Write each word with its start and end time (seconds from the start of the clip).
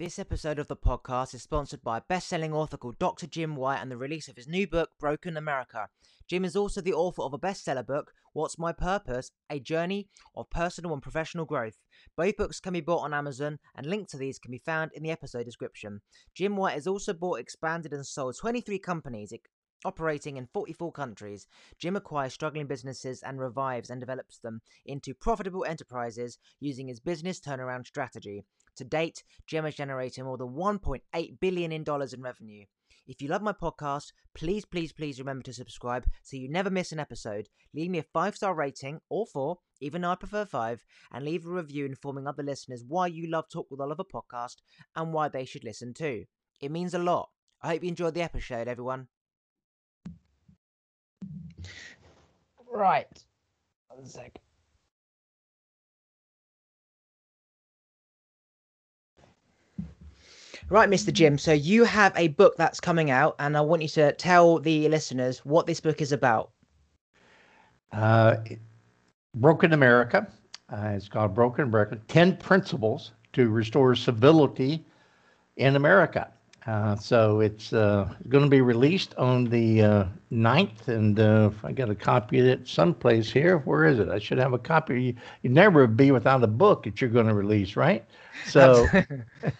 This 0.00 0.18
episode 0.18 0.58
of 0.58 0.66
the 0.66 0.76
podcast 0.76 1.34
is 1.34 1.42
sponsored 1.42 1.82
by 1.82 2.00
best-selling 2.00 2.54
author 2.54 2.78
called 2.78 2.98
Dr. 2.98 3.26
Jim 3.26 3.54
White 3.54 3.82
and 3.82 3.90
the 3.90 3.98
release 3.98 4.28
of 4.28 4.36
his 4.36 4.48
new 4.48 4.66
book, 4.66 4.88
Broken 4.98 5.36
America. 5.36 5.90
Jim 6.26 6.42
is 6.42 6.56
also 6.56 6.80
the 6.80 6.94
author 6.94 7.20
of 7.20 7.34
a 7.34 7.38
bestseller 7.38 7.86
book, 7.86 8.12
What's 8.32 8.58
My 8.58 8.72
Purpose? 8.72 9.30
A 9.50 9.60
Journey 9.60 10.08
of 10.34 10.48
Personal 10.48 10.94
and 10.94 11.02
Professional 11.02 11.44
Growth. 11.44 11.76
Both 12.16 12.38
books 12.38 12.60
can 12.60 12.72
be 12.72 12.80
bought 12.80 13.02
on 13.02 13.12
Amazon, 13.12 13.58
and 13.76 13.84
links 13.84 14.12
to 14.12 14.16
these 14.16 14.38
can 14.38 14.50
be 14.50 14.62
found 14.64 14.90
in 14.94 15.02
the 15.02 15.10
episode 15.10 15.44
description. 15.44 16.00
Jim 16.34 16.56
White 16.56 16.76
has 16.76 16.86
also 16.86 17.12
bought, 17.12 17.38
expanded, 17.38 17.92
and 17.92 18.06
sold 18.06 18.38
23 18.38 18.78
companies, 18.78 19.34
operating 19.84 20.36
in 20.36 20.48
44 20.52 20.92
countries. 20.92 21.46
Jim 21.78 21.96
acquires 21.96 22.32
struggling 22.32 22.66
businesses 22.66 23.22
and 23.22 23.38
revives 23.38 23.90
and 23.90 24.00
develops 24.00 24.38
them 24.38 24.60
into 24.86 25.14
profitable 25.14 25.64
enterprises 25.64 26.38
using 26.60 26.88
his 26.88 27.00
business 27.00 27.40
turnaround 27.40 27.86
strategy. 27.86 28.44
To 28.76 28.84
date, 28.84 29.22
Jim 29.46 29.64
has 29.64 29.74
generated 29.74 30.24
more 30.24 30.38
than 30.38 30.54
1.8 30.54 31.40
billion 31.40 31.72
in 31.72 31.84
dollars 31.84 32.12
in 32.12 32.22
revenue. 32.22 32.64
If 33.06 33.20
you 33.20 33.28
love 33.28 33.42
my 33.42 33.52
podcast, 33.52 34.12
please, 34.34 34.64
please, 34.64 34.92
please 34.92 35.18
remember 35.18 35.42
to 35.44 35.52
subscribe 35.52 36.06
so 36.22 36.36
you 36.36 36.48
never 36.48 36.70
miss 36.70 36.92
an 36.92 37.00
episode. 37.00 37.48
Leave 37.74 37.90
me 37.90 37.98
a 37.98 38.04
five 38.04 38.36
star 38.36 38.54
rating 38.54 39.00
or 39.08 39.26
four, 39.26 39.58
even 39.80 40.02
though 40.02 40.10
I 40.10 40.14
prefer 40.14 40.44
five, 40.44 40.84
and 41.10 41.24
leave 41.24 41.44
a 41.44 41.50
review 41.50 41.86
informing 41.86 42.26
other 42.26 42.42
listeners 42.42 42.84
why 42.86 43.08
you 43.08 43.28
love 43.28 43.48
Talk 43.48 43.66
with 43.70 43.80
Oliver 43.80 44.04
podcast 44.04 44.56
and 44.94 45.12
why 45.12 45.28
they 45.28 45.44
should 45.44 45.64
listen 45.64 45.92
too. 45.92 46.26
It 46.60 46.70
means 46.70 46.94
a 46.94 46.98
lot. 46.98 47.30
I 47.62 47.68
hope 47.68 47.82
you 47.82 47.88
enjoyed 47.88 48.14
the 48.14 48.22
episode, 48.22 48.68
everyone. 48.68 49.08
Right. 52.70 53.06
One 53.88 54.06
sec. 54.06 54.38
Right, 60.68 60.88
Mr. 60.88 61.12
Jim. 61.12 61.36
So 61.36 61.52
you 61.52 61.82
have 61.82 62.12
a 62.16 62.28
book 62.28 62.56
that's 62.56 62.78
coming 62.78 63.10
out, 63.10 63.34
and 63.40 63.56
I 63.56 63.60
want 63.60 63.82
you 63.82 63.88
to 63.88 64.12
tell 64.12 64.60
the 64.60 64.88
listeners 64.88 65.40
what 65.40 65.66
this 65.66 65.80
book 65.80 66.00
is 66.00 66.12
about. 66.12 66.52
Uh, 67.90 68.36
Broken 69.34 69.72
America. 69.72 70.28
Uh, 70.72 70.92
it's 70.94 71.08
called 71.08 71.34
Broken 71.34 71.64
America 71.64 71.98
10 72.06 72.36
Principles 72.36 73.10
to 73.32 73.48
Restore 73.48 73.96
Civility 73.96 74.84
in 75.56 75.74
America. 75.74 76.30
Uh, 76.66 76.94
so 76.94 77.40
it's 77.40 77.72
uh, 77.72 78.12
going 78.28 78.44
to 78.44 78.50
be 78.50 78.60
released 78.60 79.14
on 79.16 79.44
the 79.44 79.82
uh, 79.82 80.04
9th, 80.30 80.88
and 80.88 81.18
uh, 81.18 81.50
I 81.64 81.72
got 81.72 81.88
a 81.88 81.94
copy 81.94 82.38
of 82.38 82.46
it 82.46 82.68
someplace 82.68 83.30
here. 83.30 83.58
Where 83.58 83.86
is 83.86 83.98
it? 83.98 84.08
I 84.10 84.18
should 84.18 84.36
have 84.38 84.52
a 84.52 84.58
copy. 84.58 85.02
You, 85.02 85.14
you 85.42 85.48
never 85.48 85.86
be 85.86 86.10
without 86.10 86.42
a 86.44 86.46
book 86.46 86.82
that 86.82 87.00
you're 87.00 87.08
going 87.08 87.26
to 87.26 87.34
release, 87.34 87.76
right? 87.76 88.04
So, 88.46 88.86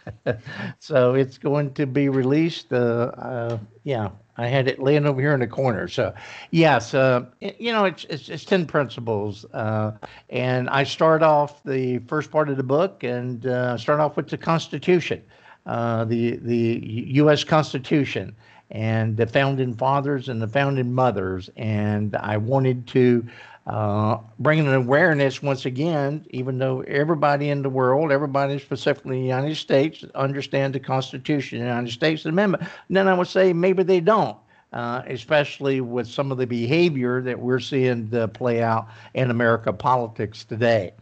so 0.78 1.12
it's 1.12 1.36
going 1.36 1.74
to 1.74 1.86
be 1.86 2.08
released. 2.08 2.72
Uh, 2.72 3.10
uh, 3.18 3.58
yeah, 3.84 4.08
I 4.38 4.46
had 4.46 4.68
it 4.68 4.78
laying 4.78 5.04
over 5.04 5.20
here 5.20 5.34
in 5.34 5.40
the 5.40 5.46
corner. 5.46 5.86
So, 5.86 6.14
yes, 6.50 6.94
uh, 6.94 7.26
it, 7.42 7.60
you 7.60 7.72
know, 7.72 7.84
it's, 7.84 8.04
it's, 8.04 8.30
it's 8.30 8.44
ten 8.46 8.64
principles, 8.64 9.44
uh, 9.52 9.92
and 10.30 10.70
I 10.70 10.84
start 10.84 11.22
off 11.22 11.62
the 11.62 11.98
first 12.08 12.30
part 12.30 12.48
of 12.48 12.56
the 12.56 12.62
book 12.62 13.04
and 13.04 13.44
uh, 13.44 13.76
start 13.76 14.00
off 14.00 14.16
with 14.16 14.28
the 14.28 14.38
Constitution 14.38 15.22
uh, 15.66 16.04
the 16.04 16.36
the 16.36 16.80
U.S. 17.14 17.44
Constitution 17.44 18.34
and 18.70 19.16
the 19.16 19.26
founding 19.26 19.74
fathers 19.74 20.28
and 20.28 20.40
the 20.40 20.48
founding 20.48 20.92
mothers, 20.92 21.50
and 21.56 22.14
I 22.16 22.36
wanted 22.36 22.86
to 22.88 23.26
uh, 23.66 24.18
bring 24.38 24.60
an 24.60 24.72
awareness 24.72 25.42
once 25.42 25.66
again, 25.66 26.24
even 26.30 26.58
though 26.58 26.80
everybody 26.82 27.50
in 27.50 27.62
the 27.62 27.68
world, 27.68 28.10
everybody 28.10 28.58
specifically 28.58 29.16
in 29.16 29.22
the 29.22 29.28
United 29.28 29.56
States, 29.56 30.04
understand 30.14 30.74
the 30.74 30.80
Constitution, 30.80 31.58
the 31.58 31.64
United 31.64 31.92
States 31.92 32.24
Amendment. 32.24 32.62
And 32.88 32.96
then 32.96 33.06
I 33.06 33.14
would 33.14 33.28
say 33.28 33.52
maybe 33.52 33.82
they 33.82 34.00
don't. 34.00 34.36
Uh, 34.72 35.02
especially 35.08 35.80
with 35.80 36.06
some 36.06 36.30
of 36.30 36.38
the 36.38 36.46
behavior 36.46 37.20
that 37.20 37.36
we're 37.36 37.58
seeing 37.58 38.08
play 38.28 38.62
out 38.62 38.86
in 39.14 39.28
America 39.28 39.72
politics 39.72 40.44
today. 40.44 40.92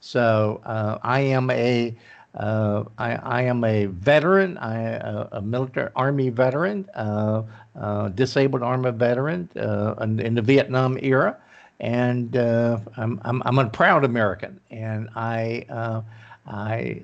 So 0.00 0.62
uh, 0.64 0.96
I 1.02 1.20
am 1.20 1.50
a 1.50 1.94
uh, 2.34 2.84
I, 2.98 3.14
I, 3.14 3.42
am 3.42 3.64
a 3.64 3.86
veteran, 3.86 4.58
I, 4.58 4.80
a, 4.80 5.28
a 5.32 5.42
military 5.42 5.90
Army 5.96 6.28
veteran, 6.28 6.88
uh, 6.94 7.42
uh, 7.78 8.08
disabled 8.10 8.62
Army 8.62 8.90
veteran 8.90 9.48
uh, 9.56 9.94
in, 10.00 10.20
in, 10.20 10.34
the 10.34 10.42
Vietnam 10.42 10.98
era, 11.00 11.36
and 11.80 12.36
uh, 12.36 12.78
I'm, 12.96 13.20
I'm, 13.24 13.42
I'm, 13.44 13.58
a 13.58 13.68
proud 13.68 14.04
American, 14.04 14.60
and 14.70 15.08
I, 15.16 15.64
uh, 15.70 16.02
I, 16.46 17.00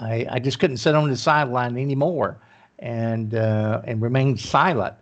I, 0.00 0.26
I, 0.30 0.38
just 0.38 0.58
couldn't 0.58 0.78
sit 0.78 0.94
on 0.94 1.10
the 1.10 1.16
sideline 1.16 1.76
anymore 1.76 2.38
and, 2.78 3.34
and 3.34 4.00
remain 4.00 4.36
silent, 4.36 4.94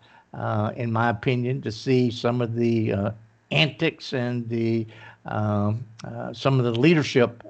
in 0.76 0.90
my 0.90 1.10
opinion, 1.10 1.60
to 1.62 1.70
see 1.70 2.10
some 2.10 2.40
of 2.40 2.54
the 2.54 3.12
antics 3.50 4.14
and 4.14 4.48
the 4.48 4.86
um, 5.26 5.84
some 6.32 6.58
of 6.58 6.64
the 6.64 6.72
leadership 6.72 7.42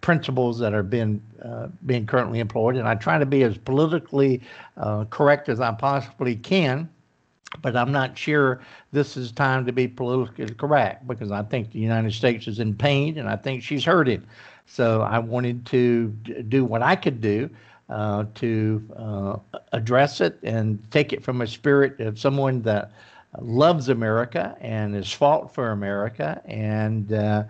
principles 0.00 0.58
that 0.58 0.74
are 0.74 0.82
being 0.82 1.22
uh, 1.42 1.68
being 1.86 2.06
currently 2.06 2.40
employed, 2.40 2.76
and 2.76 2.86
I 2.86 2.94
try 2.94 3.18
to 3.18 3.26
be 3.26 3.42
as 3.42 3.56
politically 3.56 4.40
uh, 4.76 5.04
correct 5.04 5.48
as 5.48 5.60
I 5.60 5.72
possibly 5.72 6.36
can. 6.36 6.88
But 7.62 7.76
I'm 7.76 7.90
not 7.90 8.16
sure 8.16 8.60
this 8.92 9.16
is 9.16 9.32
time 9.32 9.64
to 9.64 9.72
be 9.72 9.88
politically 9.88 10.54
correct 10.54 11.06
because 11.08 11.30
I 11.30 11.42
think 11.42 11.72
the 11.72 11.78
United 11.78 12.12
States 12.12 12.46
is 12.46 12.58
in 12.58 12.74
pain 12.74 13.16
and 13.16 13.26
I 13.26 13.36
think 13.36 13.62
she's 13.62 13.84
hurting. 13.84 14.22
So 14.66 15.00
I 15.00 15.18
wanted 15.18 15.64
to 15.66 16.08
do 16.48 16.66
what 16.66 16.82
I 16.82 16.94
could 16.94 17.22
do 17.22 17.48
uh, 17.88 18.26
to 18.34 18.82
uh, 18.96 19.36
address 19.72 20.20
it 20.20 20.38
and 20.42 20.78
take 20.90 21.14
it 21.14 21.24
from 21.24 21.40
a 21.40 21.46
spirit 21.46 21.98
of 22.00 22.18
someone 22.18 22.60
that 22.62 22.92
loves 23.40 23.88
America 23.88 24.56
and 24.60 24.94
has 24.94 25.10
fought 25.10 25.54
for 25.54 25.70
America 25.70 26.42
and 26.44 27.12
uh, 27.12 27.44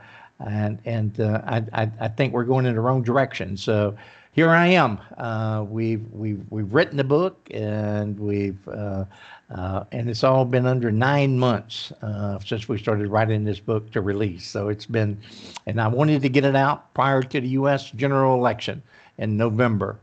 and 0.47 0.78
and 0.84 1.21
uh, 1.21 1.43
I, 1.47 1.65
I, 1.72 1.91
I 2.00 2.09
think 2.09 2.32
we're 2.32 2.44
going 2.44 2.66
in 2.66 2.75
the 2.75 2.81
wrong 2.81 3.03
direction. 3.03 3.56
So 3.56 3.97
here 4.32 4.50
I 4.50 4.69
am. 4.69 5.00
Uh, 5.16 5.65
we've 5.69 6.04
we've 6.12 6.44
we've 6.50 6.72
written 6.72 6.97
the 6.97 7.04
book 7.04 7.49
and 7.50 8.19
we've 8.21 8.69
uh, 8.69 9.04
uh 9.50 9.84
and 9.91 10.09
it's 10.09 10.22
all 10.22 10.44
been 10.44 10.66
under 10.66 10.93
nine 10.93 11.38
months 11.38 11.93
uh, 12.03 12.38
since 12.38 12.69
we 12.69 12.78
started 12.78 13.09
writing 13.09 13.44
this 13.44 13.59
book 13.59 13.91
to 13.93 14.00
release. 14.00 14.47
So 14.47 14.69
it's 14.69 14.87
been, 14.87 15.19
and 15.66 15.81
I 15.81 15.88
wanted 15.88 16.22
to 16.22 16.28
get 16.28 16.44
it 16.44 16.55
out 16.55 16.94
prior 16.94 17.22
to 17.22 17.41
the 17.41 17.49
U.S. 17.49 17.91
general 17.91 18.34
election 18.37 18.82
in 19.16 19.37
November. 19.37 19.99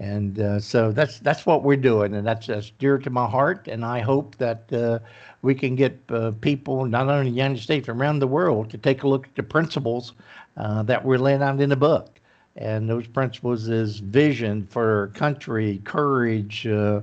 And 0.00 0.40
uh, 0.40 0.60
so 0.60 0.92
that's 0.92 1.18
that's 1.20 1.44
what 1.44 1.62
we're 1.62 1.76
doing, 1.76 2.14
and 2.14 2.26
that's, 2.26 2.46
that's 2.46 2.70
dear 2.78 2.96
to 2.96 3.10
my 3.10 3.28
heart. 3.28 3.68
And 3.68 3.84
I 3.84 4.00
hope 4.00 4.34
that 4.38 4.72
uh, 4.72 4.98
we 5.42 5.54
can 5.54 5.76
get 5.76 6.00
uh, 6.08 6.32
people, 6.40 6.86
not 6.86 7.06
only 7.06 7.28
in 7.28 7.34
the 7.34 7.42
United 7.42 7.62
States, 7.62 7.86
around 7.86 8.20
the 8.20 8.26
world, 8.26 8.70
to 8.70 8.78
take 8.78 9.02
a 9.02 9.08
look 9.08 9.26
at 9.26 9.34
the 9.34 9.42
principles 9.42 10.14
uh, 10.56 10.82
that 10.84 11.04
we're 11.04 11.18
laying 11.18 11.42
out 11.42 11.60
in 11.60 11.68
the 11.68 11.76
book. 11.76 12.18
And 12.56 12.88
those 12.88 13.06
principles 13.06 13.68
is 13.68 13.98
vision 13.98 14.66
for 14.70 15.08
country, 15.14 15.82
courage, 15.84 16.66
uh, 16.66 17.02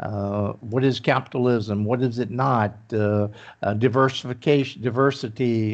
uh, 0.00 0.52
what 0.60 0.84
is 0.84 1.00
capitalism? 1.00 1.84
What 1.84 2.02
is 2.02 2.18
it 2.18 2.30
not? 2.30 2.72
Diversification, 2.88 4.80
diversity, 4.80 5.72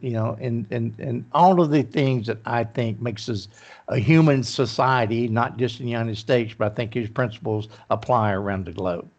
you 0.00 0.10
know, 0.12 0.36
and, 0.40 0.66
and, 0.70 0.94
and 1.00 1.24
all 1.32 1.60
of 1.60 1.70
the 1.70 1.82
things 1.82 2.26
that 2.26 2.38
I 2.44 2.64
think 2.64 3.00
makes 3.00 3.28
us 3.28 3.48
a 3.88 3.98
human 3.98 4.42
society, 4.42 5.28
not 5.28 5.56
just 5.58 5.80
in 5.80 5.86
the 5.86 5.92
United 5.92 6.16
States, 6.16 6.54
but 6.56 6.72
I 6.72 6.74
think 6.74 6.94
his 6.94 7.08
principles 7.08 7.68
apply 7.90 8.32
around 8.32 8.66
the 8.66 8.72
globe. 8.72 9.10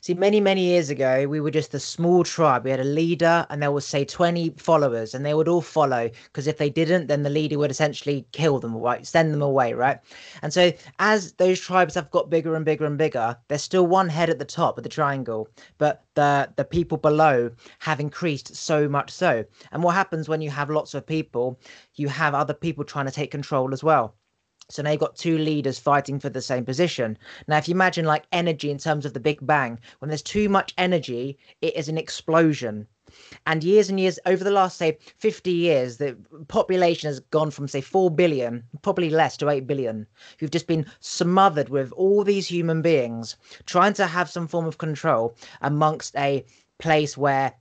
See, 0.00 0.14
many, 0.14 0.40
many 0.40 0.62
years 0.62 0.90
ago, 0.90 1.26
we 1.26 1.40
were 1.40 1.50
just 1.50 1.74
a 1.74 1.80
small 1.80 2.24
tribe. 2.24 2.64
We 2.64 2.70
had 2.70 2.80
a 2.80 2.84
leader, 2.84 3.46
and 3.50 3.62
there 3.62 3.72
was, 3.72 3.86
say, 3.86 4.04
20 4.04 4.50
followers, 4.56 5.14
and 5.14 5.24
they 5.24 5.34
would 5.34 5.48
all 5.48 5.60
follow. 5.60 6.10
Because 6.24 6.46
if 6.46 6.58
they 6.58 6.70
didn't, 6.70 7.06
then 7.06 7.22
the 7.22 7.30
leader 7.30 7.58
would 7.58 7.70
essentially 7.70 8.26
kill 8.32 8.58
them, 8.58 8.76
right? 8.76 9.06
Send 9.06 9.32
them 9.32 9.42
away, 9.42 9.72
right? 9.72 9.98
And 10.42 10.52
so, 10.52 10.72
as 10.98 11.32
those 11.32 11.60
tribes 11.60 11.94
have 11.94 12.10
got 12.10 12.30
bigger 12.30 12.54
and 12.54 12.64
bigger 12.64 12.84
and 12.84 12.98
bigger, 12.98 13.36
there's 13.48 13.62
still 13.62 13.86
one 13.86 14.08
head 14.08 14.30
at 14.30 14.38
the 14.38 14.44
top 14.44 14.78
of 14.78 14.82
the 14.84 14.88
triangle, 14.90 15.48
but 15.78 16.04
the 16.14 16.52
the 16.56 16.64
people 16.64 16.98
below 16.98 17.50
have 17.78 18.00
increased 18.00 18.54
so 18.56 18.88
much 18.88 19.10
so. 19.10 19.44
And 19.72 19.82
what 19.82 19.94
happens 19.94 20.28
when 20.28 20.40
you 20.40 20.50
have 20.50 20.70
lots 20.70 20.94
of 20.94 21.06
people? 21.06 21.58
You 21.94 22.08
have 22.08 22.34
other 22.34 22.54
people 22.54 22.84
trying 22.84 23.06
to 23.06 23.12
take 23.12 23.30
control 23.30 23.72
as 23.72 23.84
well. 23.84 24.14
So 24.68 24.82
now 24.82 24.90
you've 24.90 25.00
got 25.00 25.14
two 25.14 25.38
leaders 25.38 25.78
fighting 25.78 26.18
for 26.18 26.28
the 26.28 26.42
same 26.42 26.64
position. 26.64 27.16
Now, 27.46 27.56
if 27.56 27.68
you 27.68 27.74
imagine 27.74 28.04
like 28.04 28.26
energy 28.32 28.68
in 28.70 28.78
terms 28.78 29.06
of 29.06 29.14
the 29.14 29.20
Big 29.20 29.46
Bang, 29.46 29.78
when 30.00 30.08
there's 30.08 30.22
too 30.22 30.48
much 30.48 30.74
energy, 30.76 31.38
it 31.62 31.76
is 31.76 31.88
an 31.88 31.96
explosion. 31.96 32.88
And 33.46 33.62
years 33.62 33.88
and 33.88 34.00
years, 34.00 34.18
over 34.26 34.42
the 34.42 34.50
last, 34.50 34.76
say, 34.76 34.98
50 35.18 35.52
years, 35.52 35.98
the 35.98 36.16
population 36.48 37.06
has 37.06 37.20
gone 37.20 37.52
from, 37.52 37.68
say, 37.68 37.80
4 37.80 38.10
billion, 38.10 38.64
probably 38.82 39.08
less, 39.08 39.36
to 39.36 39.48
8 39.48 39.68
billion, 39.68 40.04
who've 40.40 40.50
just 40.50 40.66
been 40.66 40.84
smothered 40.98 41.68
with 41.68 41.92
all 41.92 42.24
these 42.24 42.48
human 42.48 42.82
beings 42.82 43.36
trying 43.66 43.92
to 43.94 44.06
have 44.08 44.28
some 44.28 44.48
form 44.48 44.66
of 44.66 44.78
control 44.78 45.36
amongst 45.60 46.16
a 46.16 46.44
place 46.78 47.16
where 47.16 47.54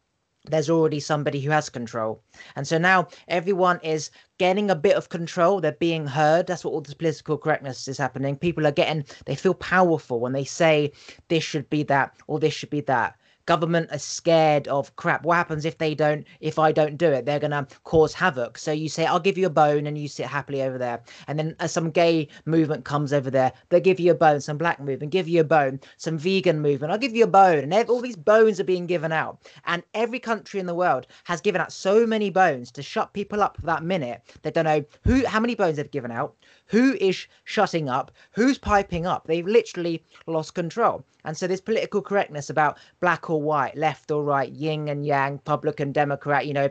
there's 0.49 0.69
already 0.69 0.99
somebody 0.99 1.39
who 1.41 1.51
has 1.51 1.69
control. 1.69 2.21
And 2.55 2.67
so 2.67 2.77
now 2.77 3.07
everyone 3.27 3.79
is 3.83 4.11
getting 4.37 4.69
a 4.69 4.75
bit 4.75 4.95
of 4.95 5.09
control. 5.09 5.61
They're 5.61 5.71
being 5.73 6.05
heard. 6.05 6.47
That's 6.47 6.63
what 6.63 6.71
all 6.71 6.81
this 6.81 6.93
political 6.93 7.37
correctness 7.37 7.87
is 7.87 7.97
happening. 7.97 8.35
People 8.37 8.67
are 8.67 8.71
getting, 8.71 9.05
they 9.25 9.35
feel 9.35 9.53
powerful 9.53 10.19
when 10.19 10.33
they 10.33 10.45
say 10.45 10.91
this 11.27 11.43
should 11.43 11.69
be 11.69 11.83
that 11.83 12.13
or 12.27 12.39
this 12.39 12.53
should 12.53 12.69
be 12.69 12.81
that 12.81 13.15
government 13.45 13.89
are 13.91 13.99
scared 13.99 14.67
of 14.67 14.95
crap. 14.95 15.23
What 15.23 15.35
happens 15.35 15.65
if 15.65 15.77
they 15.77 15.95
don't 15.95 16.25
if 16.39 16.59
i 16.59 16.71
don't 16.71 16.97
do 16.97 17.09
it? 17.11 17.25
They're 17.25 17.39
gonna 17.39 17.67
cause 17.83 18.13
havoc. 18.13 18.57
So 18.57 18.71
you 18.71 18.89
say 18.89 19.05
i'll 19.05 19.19
give 19.19 19.37
you 19.37 19.47
a 19.47 19.49
bone 19.49 19.87
and 19.87 19.97
you 19.97 20.07
sit 20.07 20.25
happily 20.25 20.61
over 20.61 20.77
there. 20.77 21.01
And 21.27 21.37
then 21.37 21.55
as 21.59 21.71
some 21.71 21.91
gay 21.91 22.27
movement 22.45 22.85
comes 22.85 23.13
over 23.13 23.29
there 23.29 23.51
they 23.69 23.79
give 23.81 23.99
you 23.99 24.11
a 24.11 24.15
bone 24.15 24.41
some 24.41 24.57
black 24.57 24.79
movement 24.79 25.11
give 25.11 25.27
you 25.27 25.41
a 25.41 25.43
bone 25.43 25.79
some 25.97 26.17
vegan 26.17 26.59
movement 26.59 26.91
i'll 26.91 26.99
give 26.99 27.15
you 27.15 27.23
a 27.23 27.27
bone 27.27 27.59
and 27.59 27.89
all 27.89 28.01
these 28.01 28.15
bones 28.15 28.59
are 28.59 28.65
being 28.65 28.87
given 28.87 29.11
out. 29.11 29.39
And 29.65 29.83
every 29.93 30.19
country 30.19 30.59
in 30.59 30.65
the 30.65 30.75
world 30.75 31.07
has 31.25 31.41
given 31.41 31.61
out 31.61 31.71
so 31.71 32.05
many 32.05 32.29
bones 32.29 32.71
to 32.71 32.81
shut 32.81 33.13
people 33.13 33.41
up 33.41 33.57
for 33.57 33.65
that 33.65 33.83
minute. 33.83 34.21
They 34.41 34.51
don't 34.51 34.65
know 34.65 34.83
who 35.03 35.25
how 35.25 35.39
many 35.39 35.55
bones 35.55 35.77
they've 35.77 35.91
given 35.91 36.11
out 36.11 36.35
who 36.67 36.93
is 36.99 37.27
shutting 37.43 37.89
up 37.89 38.11
who's 38.31 38.57
piping 38.57 39.05
up 39.05 39.27
they've 39.27 39.47
literally 39.47 40.03
lost 40.27 40.53
control 40.55 41.03
and 41.25 41.35
so 41.35 41.47
this 41.47 41.59
political 41.59 42.03
correctness 42.03 42.51
about 42.51 42.77
black 42.99 43.31
or 43.31 43.41
white, 43.41 43.75
left 43.75 44.11
or 44.11 44.23
right, 44.23 44.51
yin 44.51 44.87
and 44.87 45.05
yang, 45.05 45.33
Republican, 45.33 45.91
Democrat, 45.91 46.45
you 46.45 46.53
know, 46.53 46.69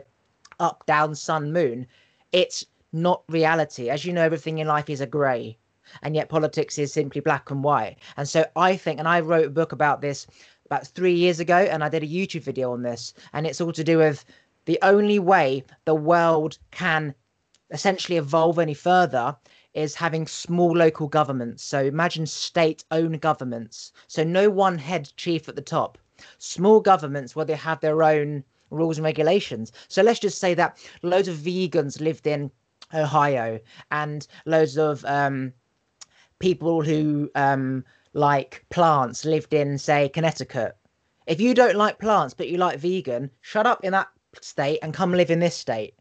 up, 0.61 0.85
down, 0.85 1.13
sun, 1.13 1.51
moon, 1.51 1.85
it's 2.31 2.65
not 2.93 3.23
reality. 3.27 3.89
As 3.89 4.05
you 4.05 4.13
know, 4.13 4.23
everything 4.23 4.59
in 4.59 4.67
life 4.67 4.89
is 4.89 5.01
a 5.01 5.05
grey. 5.05 5.57
And 6.01 6.15
yet 6.15 6.29
politics 6.29 6.77
is 6.79 6.93
simply 6.93 7.19
black 7.19 7.51
and 7.51 7.63
white. 7.63 7.97
And 8.15 8.29
so 8.29 8.45
I 8.55 8.77
think, 8.77 8.97
and 8.97 9.09
I 9.09 9.19
wrote 9.19 9.47
a 9.47 9.49
book 9.49 9.73
about 9.73 9.99
this 9.99 10.25
about 10.65 10.87
three 10.87 11.13
years 11.13 11.41
ago, 11.41 11.57
and 11.57 11.83
I 11.83 11.89
did 11.89 12.01
a 12.01 12.07
YouTube 12.07 12.43
video 12.43 12.71
on 12.71 12.81
this, 12.81 13.13
and 13.33 13.45
it's 13.45 13.61
all 13.61 13.73
to 13.73 13.83
do 13.83 13.97
with 13.97 14.25
the 14.65 14.79
only 14.81 15.19
way 15.19 15.63
the 15.83 15.93
world 15.93 16.57
can 16.71 17.13
essentially 17.71 18.17
evolve 18.17 18.57
any 18.57 18.73
further 18.73 19.35
is 19.75 19.93
having 19.93 20.25
small 20.25 20.75
local 20.75 21.07
governments. 21.07 21.63
So 21.63 21.83
imagine 21.83 22.25
state 22.25 22.83
owned 22.91 23.21
governments. 23.21 23.91
So 24.07 24.23
no 24.23 24.49
one 24.49 24.77
head 24.77 25.11
chief 25.17 25.47
at 25.47 25.55
the 25.55 25.61
top. 25.61 25.97
Small 26.39 26.79
governments 26.79 27.35
where 27.35 27.45
they 27.45 27.55
have 27.55 27.81
their 27.81 28.01
own 28.01 28.43
rules 28.71 28.97
and 28.97 29.05
regulations. 29.05 29.71
So 29.89 30.01
let's 30.01 30.19
just 30.19 30.39
say 30.39 30.53
that 30.55 30.77
loads 31.03 31.27
of 31.27 31.35
vegans 31.35 31.99
lived 31.99 32.25
in 32.25 32.49
Ohio 32.93 33.59
and 33.91 34.25
loads 34.45 34.77
of 34.77 35.03
um, 35.05 35.53
people 36.39 36.81
who 36.81 37.29
um, 37.35 37.83
like 38.13 38.65
plants 38.69 39.25
lived 39.25 39.53
in, 39.53 39.77
say, 39.77 40.09
Connecticut. 40.09 40.77
If 41.27 41.41
you 41.41 41.53
don't 41.53 41.75
like 41.75 41.99
plants 41.99 42.33
but 42.33 42.47
you 42.47 42.57
like 42.57 42.79
vegan, 42.79 43.29
shut 43.41 43.67
up 43.67 43.83
in 43.83 43.91
that 43.91 44.07
state 44.41 44.79
and 44.81 44.93
come 44.93 45.11
live 45.11 45.31
in 45.31 45.39
this 45.39 45.55
state. 45.55 45.95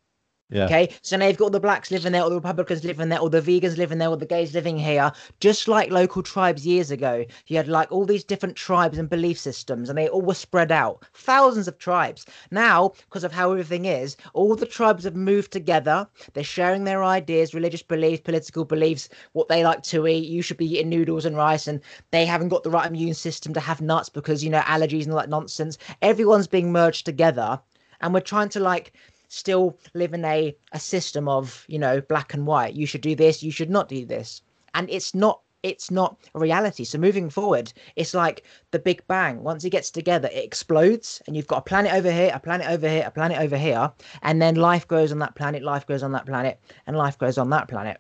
Yeah. 0.55 0.67
Okay, 0.67 0.95
so 1.03 1.17
now 1.17 1.27
you've 1.27 1.37
got 1.37 1.51
the 1.51 1.59
blacks 1.59 1.91
living 1.91 2.13
there, 2.13 2.23
all 2.23 2.31
the 2.31 2.37
Republicans 2.37 2.85
living 2.85 3.09
there, 3.09 3.19
all 3.19 3.29
the 3.29 3.43
vegans 3.43 3.77
living 3.77 3.99
there, 3.99 4.07
all 4.07 4.17
the 4.17 4.25
gays 4.25 4.55
living 4.55 4.79
here. 4.79 5.11
Just 5.41 5.67
like 5.67 5.91
local 5.91 6.23
tribes 6.23 6.65
years 6.65 6.93
ago, 6.93 7.25
you 7.49 7.57
had 7.57 7.67
like 7.67 7.91
all 7.91 8.07
these 8.07 8.23
different 8.23 8.55
tribes 8.55 8.97
and 8.97 9.11
belief 9.11 9.37
systems, 9.37 9.89
and 9.89 9.99
they 9.99 10.07
all 10.09 10.23
were 10.23 10.33
spread 10.33 10.71
out. 10.71 11.05
Thousands 11.13 11.67
of 11.67 11.79
tribes. 11.79 12.25
Now, 12.53 12.93
because 13.09 13.25
of 13.25 13.33
how 13.33 13.51
everything 13.51 13.87
is, 13.87 14.17
all 14.33 14.55
the 14.55 14.65
tribes 14.65 15.03
have 15.03 15.17
moved 15.17 15.51
together. 15.51 16.07
They're 16.35 16.45
sharing 16.45 16.85
their 16.85 17.03
ideas, 17.03 17.53
religious 17.53 17.83
beliefs, 17.83 18.23
political 18.23 18.65
beliefs, 18.65 19.09
what 19.33 19.49
they 19.49 19.65
like 19.65 19.83
to 19.85 20.07
eat. 20.07 20.29
You 20.29 20.41
should 20.41 20.57
be 20.57 20.73
eating 20.73 20.89
noodles 20.89 21.25
and 21.25 21.37
rice, 21.37 21.67
and 21.67 21.81
they 22.13 22.25
haven't 22.25 22.51
got 22.51 22.63
the 22.63 22.71
right 22.71 22.87
immune 22.87 23.15
system 23.15 23.53
to 23.55 23.61
have 23.61 23.81
nuts 23.81 24.09
because 24.09 24.45
you 24.45 24.51
know 24.51 24.61
allergies 24.61 25.03
and 25.03 25.15
all 25.15 25.19
that 25.19 25.29
nonsense. 25.29 25.79
Everyone's 26.01 26.47
being 26.47 26.71
merged 26.71 27.05
together, 27.05 27.61
and 28.01 28.15
we're 28.15 28.21
trying 28.21 28.51
to 28.51 28.61
like 28.61 28.93
still 29.35 29.79
live 29.95 30.15
in 30.15 30.25
a, 30.25 30.57
a 30.73 30.81
system 30.81 31.29
of, 31.29 31.65
you 31.69 31.79
know, 31.79 32.01
black 32.01 32.35
and 32.35 32.47
white. 32.47 32.75
You 32.75 32.87
should 32.87 33.01
do 33.01 33.15
this, 33.15 33.43
you 33.43 33.51
should 33.51 33.71
not 33.71 33.89
do 33.89 34.07
this. 34.07 34.43
And 34.75 34.89
it's 34.91 35.15
not 35.15 35.41
it's 35.65 35.91
not 35.91 36.19
a 36.35 36.39
reality. 36.39 36.85
So 36.85 36.99
moving 36.99 37.31
forward, 37.31 37.73
it's 37.97 38.13
like 38.13 38.45
the 38.71 38.79
Big 38.79 39.05
Bang. 39.09 39.43
Once 39.43 39.65
it 39.65 39.71
gets 39.71 39.91
together, 39.91 40.29
it 40.31 40.45
explodes, 40.45 41.23
and 41.27 41.35
you've 41.35 41.47
got 41.47 41.59
a 41.59 41.63
planet 41.63 41.95
over 41.95 42.13
here, 42.13 42.31
a 42.35 42.39
planet 42.39 42.69
over 42.69 42.87
here, 42.87 43.05
a 43.07 43.11
planet 43.11 43.39
over 43.39 43.57
here, 43.57 43.91
and 44.21 44.43
then 44.43 44.57
life 44.57 44.87
grows 44.87 45.11
on 45.11 45.21
that 45.21 45.35
planet, 45.35 45.63
life 45.63 45.87
grows 45.87 46.03
on 46.03 46.13
that 46.13 46.27
planet, 46.27 46.61
and 46.87 46.99
life 46.99 47.17
grows 47.17 47.39
on 47.39 47.49
that 47.49 47.67
planet. 47.67 47.99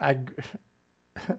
I, 0.00 0.18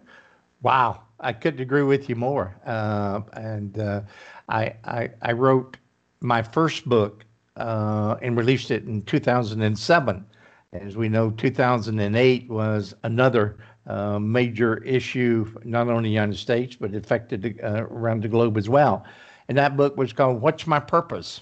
wow, 0.61 1.01
I 1.19 1.33
couldn't 1.33 1.59
agree 1.59 1.83
with 1.83 2.07
you 2.07 2.15
more. 2.15 2.55
Uh, 2.65 3.21
and 3.33 3.77
uh, 3.77 4.01
I, 4.47 4.73
I, 4.85 5.09
I 5.21 5.33
wrote 5.33 5.75
my 6.21 6.41
first 6.41 6.87
book 6.87 7.25
uh, 7.59 8.15
and 8.21 8.37
released 8.37 8.71
it 8.71 8.85
in 8.85 9.01
2007. 9.03 10.25
As 10.71 10.95
we 10.95 11.09
know, 11.09 11.31
2008 11.31 12.49
was 12.49 12.93
another 13.03 13.57
uh, 13.87 14.19
major 14.19 14.77
issue, 14.83 15.51
not 15.63 15.87
only 15.87 15.97
in 15.97 16.03
the 16.03 16.09
United 16.09 16.37
States, 16.37 16.75
but 16.75 16.93
affected 16.95 17.59
uh, 17.63 17.85
around 17.89 18.23
the 18.23 18.27
globe 18.27 18.57
as 18.57 18.69
well. 18.69 19.05
And 19.47 19.57
that 19.57 19.75
book 19.75 19.97
was 19.97 20.13
called 20.13 20.41
What's 20.41 20.67
My 20.67 20.79
Purpose? 20.79 21.41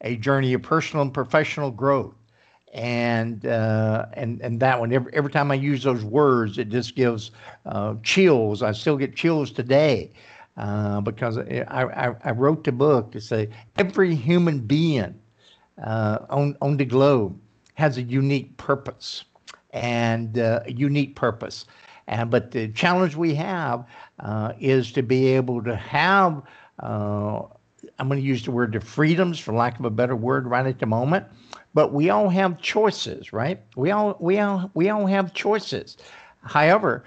A 0.00 0.16
Journey 0.16 0.52
of 0.54 0.62
Personal 0.62 1.02
and 1.02 1.14
Professional 1.14 1.70
Growth. 1.70 2.14
And 2.72 3.46
uh, 3.46 4.06
and 4.14 4.40
and 4.42 4.58
that 4.58 4.80
one 4.80 4.92
every, 4.92 5.14
every 5.14 5.30
time 5.30 5.52
I 5.52 5.54
use 5.54 5.84
those 5.84 6.04
words, 6.04 6.58
it 6.58 6.70
just 6.70 6.96
gives 6.96 7.30
uh, 7.66 7.94
chills. 8.02 8.64
I 8.64 8.72
still 8.72 8.96
get 8.96 9.14
chills 9.14 9.52
today 9.52 10.10
uh, 10.56 11.00
because 11.00 11.38
I, 11.38 11.64
I, 11.68 12.14
I 12.24 12.30
wrote 12.32 12.64
the 12.64 12.72
book 12.72 13.12
to 13.12 13.20
say 13.20 13.48
every 13.76 14.16
human 14.16 14.58
being 14.58 15.14
uh, 15.82 16.18
on, 16.30 16.56
on 16.60 16.76
the 16.76 16.84
globe 16.84 17.38
has 17.74 17.98
a 17.98 18.02
unique 18.02 18.56
purpose 18.56 19.24
and 19.72 20.38
uh, 20.38 20.60
a 20.66 20.72
unique 20.72 21.16
purpose. 21.16 21.66
And, 22.06 22.30
but 22.30 22.50
the 22.50 22.68
challenge 22.68 23.16
we 23.16 23.34
have 23.34 23.84
uh, 24.20 24.52
is 24.60 24.92
to 24.92 25.02
be 25.02 25.28
able 25.28 25.62
to 25.64 25.74
have, 25.74 26.42
uh, 26.80 27.42
I'm 27.98 28.08
going 28.08 28.20
to 28.20 28.26
use 28.26 28.44
the 28.44 28.50
word 28.50 28.72
the 28.72 28.80
freedoms, 28.80 29.38
for 29.38 29.52
lack 29.52 29.78
of 29.78 29.84
a 29.84 29.90
better 29.90 30.16
word, 30.16 30.46
right 30.46 30.66
at 30.66 30.78
the 30.78 30.86
moment. 30.86 31.26
But 31.72 31.92
we 31.92 32.10
all 32.10 32.28
have 32.28 32.60
choices, 32.60 33.32
right? 33.32 33.60
We 33.74 33.90
all 33.90 34.16
we 34.20 34.38
all 34.38 34.70
we 34.74 34.90
all 34.90 35.06
have 35.06 35.34
choices. 35.34 35.96
However, 36.42 37.04